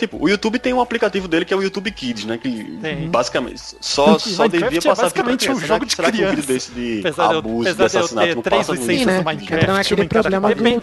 Tipo, 0.00 0.16
o 0.18 0.30
YouTube 0.30 0.58
tem 0.58 0.72
um 0.72 0.80
aplicativo 0.80 1.28
dele 1.28 1.44
que 1.44 1.52
é 1.52 1.56
o 1.56 1.62
YouTube 1.62 1.90
Kids, 1.90 2.24
né? 2.24 2.38
Que 2.38 2.78
tem. 2.80 3.06
basicamente 3.10 3.60
só, 3.82 4.18
só 4.18 4.46
devia 4.46 4.80
passar 4.80 5.02
é 5.02 5.04
basicamente 5.04 5.50
um 5.50 5.60
jogo 5.60 5.84
de 5.84 5.94
criança. 5.94 6.16
Será 6.16 6.32
que 6.32 6.40
um 6.40 6.42
desse 6.42 6.70
de 6.70 7.00
apesar 7.00 7.36
abuso, 7.36 7.68
de, 7.68 7.74
de 7.74 7.82
assassinato 7.82 8.34
não 8.36 8.42
passa 8.42 8.74
no 8.74 8.86
né? 8.86 9.24
Entra 9.42 9.72
naquele 9.74 10.08
problema 10.08 10.54
do... 10.54 10.82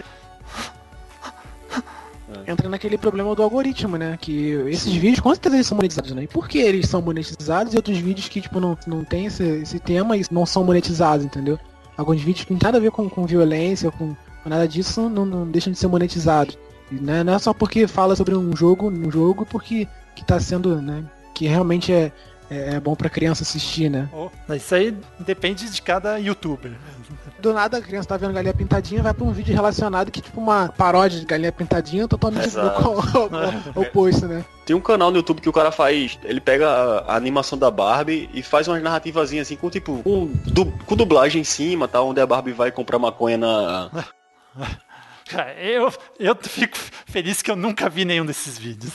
Entra 2.46 2.68
naquele 2.68 2.96
problema 2.96 3.34
do 3.34 3.42
algoritmo, 3.42 3.96
né? 3.96 4.16
Que 4.20 4.52
esses 4.68 4.92
Sim. 4.92 5.00
vídeos, 5.00 5.18
com 5.18 5.30
certeza 5.30 5.56
eles 5.56 5.66
são 5.66 5.76
monetizados, 5.76 6.12
né? 6.12 6.22
E 6.22 6.28
por 6.28 6.46
que 6.46 6.58
eles 6.58 6.88
são 6.88 7.02
monetizados 7.02 7.74
e 7.74 7.76
outros 7.76 7.98
vídeos 7.98 8.28
que, 8.28 8.40
tipo, 8.40 8.60
não, 8.60 8.78
não 8.86 9.02
tem 9.02 9.26
esse, 9.26 9.42
esse 9.42 9.80
tema 9.80 10.16
e 10.16 10.22
não 10.30 10.46
são 10.46 10.62
monetizados, 10.62 11.26
entendeu? 11.26 11.58
Alguns 11.96 12.22
vídeos 12.22 12.44
que 12.44 12.52
não 12.52 12.58
tem 12.60 12.68
nada 12.68 12.78
a 12.78 12.80
ver 12.80 12.92
com, 12.92 13.10
com 13.10 13.26
violência 13.26 13.88
ou 13.88 13.92
com, 13.92 14.14
com 14.44 14.48
nada 14.48 14.68
disso 14.68 15.08
não, 15.10 15.26
não 15.26 15.44
deixam 15.44 15.72
de 15.72 15.78
ser 15.80 15.88
monetizados. 15.88 16.56
Né? 16.90 17.22
Não 17.22 17.34
é 17.34 17.38
só 17.38 17.52
porque 17.52 17.86
fala 17.86 18.16
sobre 18.16 18.34
um 18.34 18.54
jogo, 18.56 18.90
um 18.90 19.10
jogo, 19.10 19.46
porque 19.46 19.86
que 20.14 20.24
tá 20.24 20.40
sendo, 20.40 20.80
né? 20.80 21.04
Que 21.34 21.46
realmente 21.46 21.92
é, 21.92 22.10
é, 22.50 22.74
é 22.74 22.80
bom 22.80 22.94
pra 22.94 23.08
criança 23.08 23.42
assistir, 23.42 23.90
né? 23.90 24.08
Oh, 24.12 24.30
isso 24.54 24.74
aí 24.74 24.96
depende 25.20 25.70
de 25.70 25.82
cada 25.82 26.18
youtuber. 26.18 26.72
Do 27.38 27.52
nada 27.52 27.78
a 27.78 27.80
criança 27.82 28.08
tá 28.08 28.16
vendo 28.16 28.32
galinha 28.32 28.54
pintadinha, 28.54 29.02
vai 29.02 29.14
pra 29.14 29.24
um 29.24 29.32
vídeo 29.32 29.54
relacionado 29.54 30.10
que 30.10 30.20
tipo 30.20 30.40
uma 30.40 30.68
paródia 30.68 31.20
de 31.20 31.26
galinha 31.26 31.52
pintadinha 31.52 32.08
totalmente 32.08 32.54
oposto, 33.76 34.26
né? 34.26 34.44
Tem 34.66 34.74
um 34.74 34.80
canal 34.80 35.10
no 35.10 35.18
YouTube 35.18 35.40
que 35.40 35.48
o 35.48 35.52
cara 35.52 35.70
faz, 35.70 36.18
ele 36.24 36.40
pega 36.40 36.68
a, 36.68 37.12
a 37.12 37.16
animação 37.16 37.56
da 37.56 37.70
Barbie 37.70 38.28
e 38.34 38.42
faz 38.42 38.66
umas 38.66 38.82
narrativazinhas 38.82 39.46
assim 39.46 39.56
com 39.56 39.70
tipo, 39.70 40.02
com, 40.02 40.26
du, 40.46 40.66
com 40.84 40.96
dublagem 40.96 41.42
em 41.42 41.44
cima, 41.44 41.86
tá? 41.86 42.02
Onde 42.02 42.20
a 42.20 42.26
Barbie 42.26 42.52
vai 42.52 42.72
comprar 42.72 42.98
maconha 42.98 43.38
na 43.38 43.90
eu, 45.58 45.92
eu 46.18 46.36
fico 46.42 46.76
feliz 47.06 47.42
que 47.42 47.50
eu 47.50 47.56
nunca 47.56 47.88
vi 47.88 48.04
nenhum 48.04 48.26
desses 48.26 48.58
vídeos. 48.58 48.92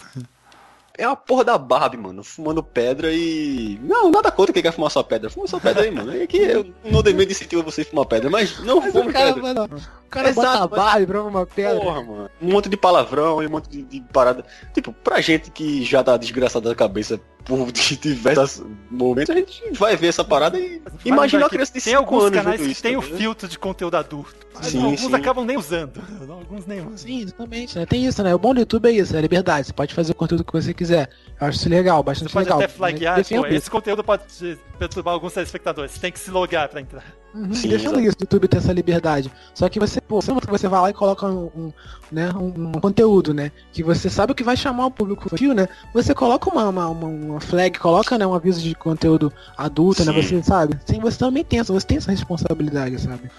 É 0.96 1.08
uma 1.08 1.16
porra 1.16 1.44
da 1.44 1.58
Barbie, 1.58 1.98
mano, 1.98 2.24
fumando 2.24 2.62
pedra 2.62 3.12
e. 3.12 3.80
Não, 3.82 4.12
nada 4.12 4.32
contra 4.32 4.54
quem 4.54 4.62
quer 4.62 4.72
fumar 4.72 4.92
sua 4.92 5.04
pedra. 5.04 5.28
Fuma 5.28 5.48
sua 5.48 5.60
pedra 5.60 5.84
aí, 5.84 5.90
mano. 5.90 6.16
É 6.16 6.28
que 6.28 6.38
eu 6.38 6.72
não 6.84 7.02
dei 7.02 7.14
medo 7.14 7.30
de 7.30 7.34
incentivo 7.34 7.64
você 7.64 7.84
fumar 7.84 8.06
pedra, 8.06 8.30
mas 8.30 8.60
não 8.60 8.80
mas 8.80 8.92
fume 8.92 9.12
cara, 9.12 9.34
pedra. 9.34 9.54
Mano, 9.54 9.82
cara 10.14 10.30
Exato, 10.30 10.68
bota 10.70 11.02
e 11.02 11.06
brava 11.06 11.28
uma 11.28 11.46
pedra. 11.46 11.80
Porra, 11.80 12.04
mano. 12.04 12.30
Um 12.42 12.52
monte 12.52 12.70
de 12.70 12.78
palavrão 12.78 13.42
e 13.42 13.48
um 13.48 13.50
monte 13.50 13.70
de, 13.70 13.84
de 13.84 14.02
parada. 14.14 14.46
Tipo, 14.74 14.94
pra 14.94 15.20
gente 15.22 15.50
que 15.52 15.84
já 15.84 16.04
tá 16.04 16.16
desgraçada 16.18 16.70
da 16.70 16.76
cabeça 16.76 17.20
por 17.44 17.72
diversos 18.02 18.64
momentos, 18.90 19.30
a 19.30 19.38
gente 19.38 19.62
vai 19.74 19.98
ver 19.98 20.08
essa 20.08 20.24
parada 20.24 20.58
e 20.58 20.82
imagina 21.04 21.46
Aqui, 21.46 21.56
criança 21.56 21.74
de 21.74 21.82
Tem 21.82 21.94
5 21.94 21.98
alguns 21.98 22.24
anos 22.24 22.38
canais 22.38 22.58
vendo 22.58 22.66
que 22.68 22.72
isso, 22.72 22.84
tem 22.84 22.94
tá 22.94 23.00
o 23.00 23.02
ligado? 23.02 23.18
filtro 23.18 23.48
de 23.50 23.60
conteúdo 23.60 23.96
adulto. 23.98 24.36
Mas 24.56 24.68
Sim, 24.68 24.84
alguns 24.84 25.00
sim. 25.02 25.16
acabam 25.16 25.46
nem 25.46 25.58
usando. 25.58 26.00
Alguns 26.30 26.66
nem 26.68 26.80
usam. 26.80 26.98
Sim, 26.98 27.22
exatamente, 27.24 27.78
né? 27.78 27.86
Tem 27.88 28.06
isso, 28.06 28.22
né? 28.24 28.36
O 28.36 28.40
bom 28.40 28.54
do 28.54 28.60
YouTube 28.60 28.88
é 28.88 28.92
isso, 28.92 29.16
é 29.16 29.20
a 29.20 29.22
liberdade. 29.22 29.68
Você 29.68 29.74
pode 29.74 29.94
fazer 29.94 30.12
o 30.12 30.16
conteúdo 30.16 30.44
que 30.44 30.54
você 30.54 30.74
quiser. 30.74 31.10
Eu 31.42 31.48
acho 31.48 31.58
isso 31.58 31.70
legal, 31.70 32.04
bastante 32.04 32.30
Você 32.30 32.34
pode 32.34 32.46
legal. 32.46 32.60
até 32.60 32.68
flaguear, 32.68 33.16
Defendo 33.16 33.42
pô, 33.42 33.48
esse 33.48 33.70
conteúdo 33.70 34.04
pode 34.04 34.24
perturbar 34.78 35.14
alguns 35.16 35.34
telespectadores. 35.34 35.92
Você 35.92 36.00
tem 36.00 36.12
que 36.12 36.20
se 36.20 36.30
logar 36.30 36.70
pra 36.70 36.80
entrar. 36.82 37.04
Uhum, 37.34 37.54
Sim, 37.54 37.68
defendo 37.70 38.00
exato. 38.00 38.08
isso, 38.08 38.18
do 38.18 38.24
YouTube 38.24 38.48
ter 38.48 38.58
essa 38.58 38.72
liberdade. 38.72 39.32
Só 39.56 39.68
que 39.68 39.80
você, 39.80 40.00
pô, 40.00 40.22
sempre 40.22 40.46
que 40.46 40.52
você 40.52 40.68
vai 40.68 40.82
lá 40.82 40.90
e 40.92 40.94
coloca 40.94 41.26
um, 41.26 41.50
um, 41.56 41.74
né, 42.12 42.32
um, 42.36 42.48
um 42.48 42.72
conteúdo, 42.74 43.34
né? 43.34 43.52
Que 43.72 43.82
você 43.84 44.10
sabe 44.10 44.32
o 44.32 44.36
que 44.36 44.44
vai 44.44 44.56
chamar 44.56 44.86
o 44.86 44.92
público 44.92 45.26
infantil, 45.26 45.54
né? 45.54 45.68
Você 45.94 46.14
coloca 46.14 46.50
uma, 46.50 46.70
uma, 46.70 46.90
uma, 46.90 47.08
uma 47.08 47.40
flag, 47.40 47.80
coloca 47.80 48.18
né, 48.18 48.28
um 48.28 48.36
aviso 48.36 48.62
de 48.62 48.76
conteúdo 48.76 49.34
adulto, 49.58 50.06
né? 50.06 50.14
Sim. 50.14 50.22
Você 50.22 50.44
sabe? 50.44 50.80
Sim, 50.86 51.00
você 51.00 51.18
também 51.18 51.44
tem 51.44 51.60
essa, 51.60 51.74
você 51.74 51.88
tem 51.88 51.98
essa 51.98 52.12
responsabilidade, 52.12 53.02
sabe? 53.02 53.32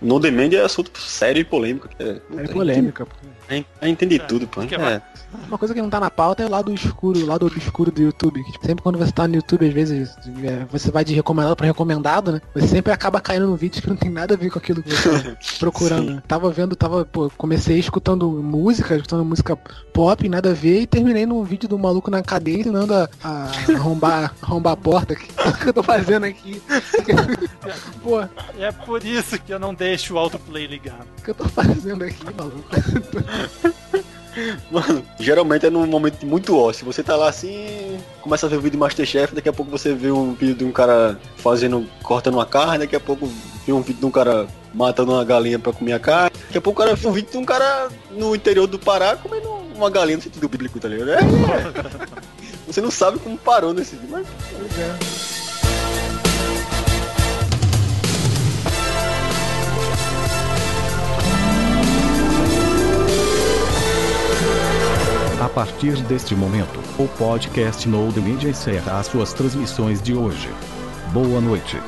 No 0.00 0.20
Demand 0.20 0.52
é 0.52 0.60
assunto 0.62 0.98
sério 1.00 1.40
e 1.40 1.44
polêmico. 1.44 1.88
É, 1.98 2.20
É 2.36 2.46
polêmica, 2.48 3.06
a 3.48 3.54
gente 3.54 3.68
entende 3.82 4.18
tudo, 4.18 4.46
pô. 4.46 4.60
É. 4.62 5.02
Uma 5.46 5.58
coisa 5.58 5.72
que 5.72 5.80
não 5.80 5.90
tá 5.90 6.00
na 6.00 6.10
pauta 6.10 6.42
é 6.42 6.46
o 6.46 6.50
lado 6.50 6.72
escuro, 6.72 7.20
o 7.20 7.26
lado 7.26 7.46
obscuro 7.46 7.90
do 7.90 8.02
YouTube. 8.02 8.42
que, 8.42 8.52
tipo, 8.52 8.66
sempre 8.66 8.82
quando 8.82 8.98
você 8.98 9.12
tá 9.12 9.28
no 9.28 9.36
YouTube, 9.36 9.66
às 9.66 9.72
vezes, 9.72 10.16
é, 10.44 10.64
você 10.70 10.90
vai 10.90 11.04
de 11.04 11.14
recomendado 11.14 11.54
pra 11.56 11.66
recomendado, 11.66 12.32
né? 12.32 12.40
Você 12.54 12.66
sempre 12.68 12.92
acaba 12.92 13.20
caindo 13.20 13.46
num 13.46 13.54
vídeo 13.56 13.80
que 13.80 13.88
não 13.88 13.96
tem 13.96 14.10
nada 14.10 14.34
a 14.34 14.36
ver 14.36 14.50
com 14.50 14.58
aquilo 14.58 14.82
que 14.82 14.90
você 14.90 15.08
tá 15.22 15.36
procurando. 15.58 16.14
né? 16.14 16.22
Tava 16.26 16.50
vendo, 16.50 16.74
tava, 16.74 17.04
pô, 17.04 17.30
comecei 17.36 17.78
escutando 17.78 18.28
música, 18.30 18.96
escutando 18.96 19.24
música 19.24 19.56
pop, 19.92 20.28
nada 20.28 20.50
a 20.50 20.54
ver, 20.54 20.80
e 20.82 20.86
terminei 20.86 21.26
num 21.26 21.42
vídeo 21.44 21.68
do 21.68 21.78
maluco 21.78 22.10
na 22.10 22.22
cadeia 22.22 22.60
ensinando 22.60 22.94
a, 22.94 23.08
a 23.22 23.50
arrombar, 23.74 24.34
arrombar 24.42 24.72
a 24.72 24.76
porta 24.76 25.14
que, 25.14 25.26
que 25.62 25.68
eu 25.68 25.72
tô 25.72 25.82
fazendo 25.82 26.24
aqui. 26.24 26.60
pô, 28.02 28.20
o 28.22 28.28
é 28.58 28.72
por 28.72 29.04
isso 29.04 29.38
que 29.40 29.52
eu 29.52 29.58
não 29.58 29.74
deixo 29.86 30.14
o 30.14 30.18
autoplay 30.18 30.66
ligado. 30.66 31.06
que 31.22 31.30
eu 31.30 31.34
tô 31.34 31.48
fazendo 31.48 32.02
aqui, 32.02 32.24
maluco? 32.24 32.68
Mano, 34.70 35.02
geralmente 35.18 35.64
é 35.64 35.70
num 35.70 35.86
momento 35.86 36.26
muito 36.26 36.58
ócio. 36.58 36.84
Você 36.84 37.02
tá 37.02 37.16
lá 37.16 37.28
assim, 37.28 37.98
começa 38.20 38.46
a 38.46 38.48
ver 38.48 38.56
o 38.56 38.60
vídeo 38.60 38.72
de 38.72 38.78
Masterchef, 38.78 39.34
daqui 39.34 39.48
a 39.48 39.52
pouco 39.52 39.70
você 39.70 39.94
vê 39.94 40.10
um 40.10 40.34
vídeo 40.34 40.54
de 40.56 40.64
um 40.64 40.72
cara 40.72 41.18
fazendo, 41.36 41.88
cortando 42.02 42.34
uma 42.34 42.44
carne, 42.44 42.80
daqui 42.80 42.96
a 42.96 43.00
pouco 43.00 43.30
vê 43.66 43.72
um 43.72 43.80
vídeo 43.80 44.00
de 44.00 44.06
um 44.06 44.10
cara 44.10 44.46
matando 44.74 45.12
uma 45.12 45.24
galinha 45.24 45.58
pra 45.58 45.72
comer 45.72 45.94
a 45.94 45.98
carne, 45.98 46.32
daqui 46.38 46.58
a 46.58 46.60
pouco 46.60 46.82
o 46.82 46.84
cara 46.84 46.94
vê 46.94 47.08
um 47.08 47.12
vídeo 47.12 47.30
de 47.30 47.38
um 47.38 47.46
cara 47.46 47.88
no 48.10 48.36
interior 48.36 48.66
do 48.66 48.78
Pará 48.78 49.16
comendo 49.16 49.48
uma 49.74 49.88
galinha 49.88 50.18
no 50.18 50.22
sentido 50.22 50.48
bíblico, 50.48 50.78
tá 50.78 50.88
ligado? 50.88 51.12
É, 51.12 51.16
é. 51.16 51.20
Você 52.66 52.80
não 52.82 52.90
sabe 52.90 53.18
como 53.18 53.38
parou 53.38 53.72
nesse 53.72 53.96
vídeo, 53.96 54.10
mas. 54.10 55.35
A 65.38 65.50
partir 65.50 65.96
deste 66.04 66.34
momento, 66.34 66.80
o 66.98 67.06
podcast 67.06 67.86
Node 67.86 68.22
Media 68.22 68.48
encerra 68.48 68.98
as 68.98 69.06
suas 69.06 69.34
transmissões 69.34 70.00
de 70.00 70.14
hoje. 70.14 70.48
Boa 71.12 71.42
noite. 71.42 71.78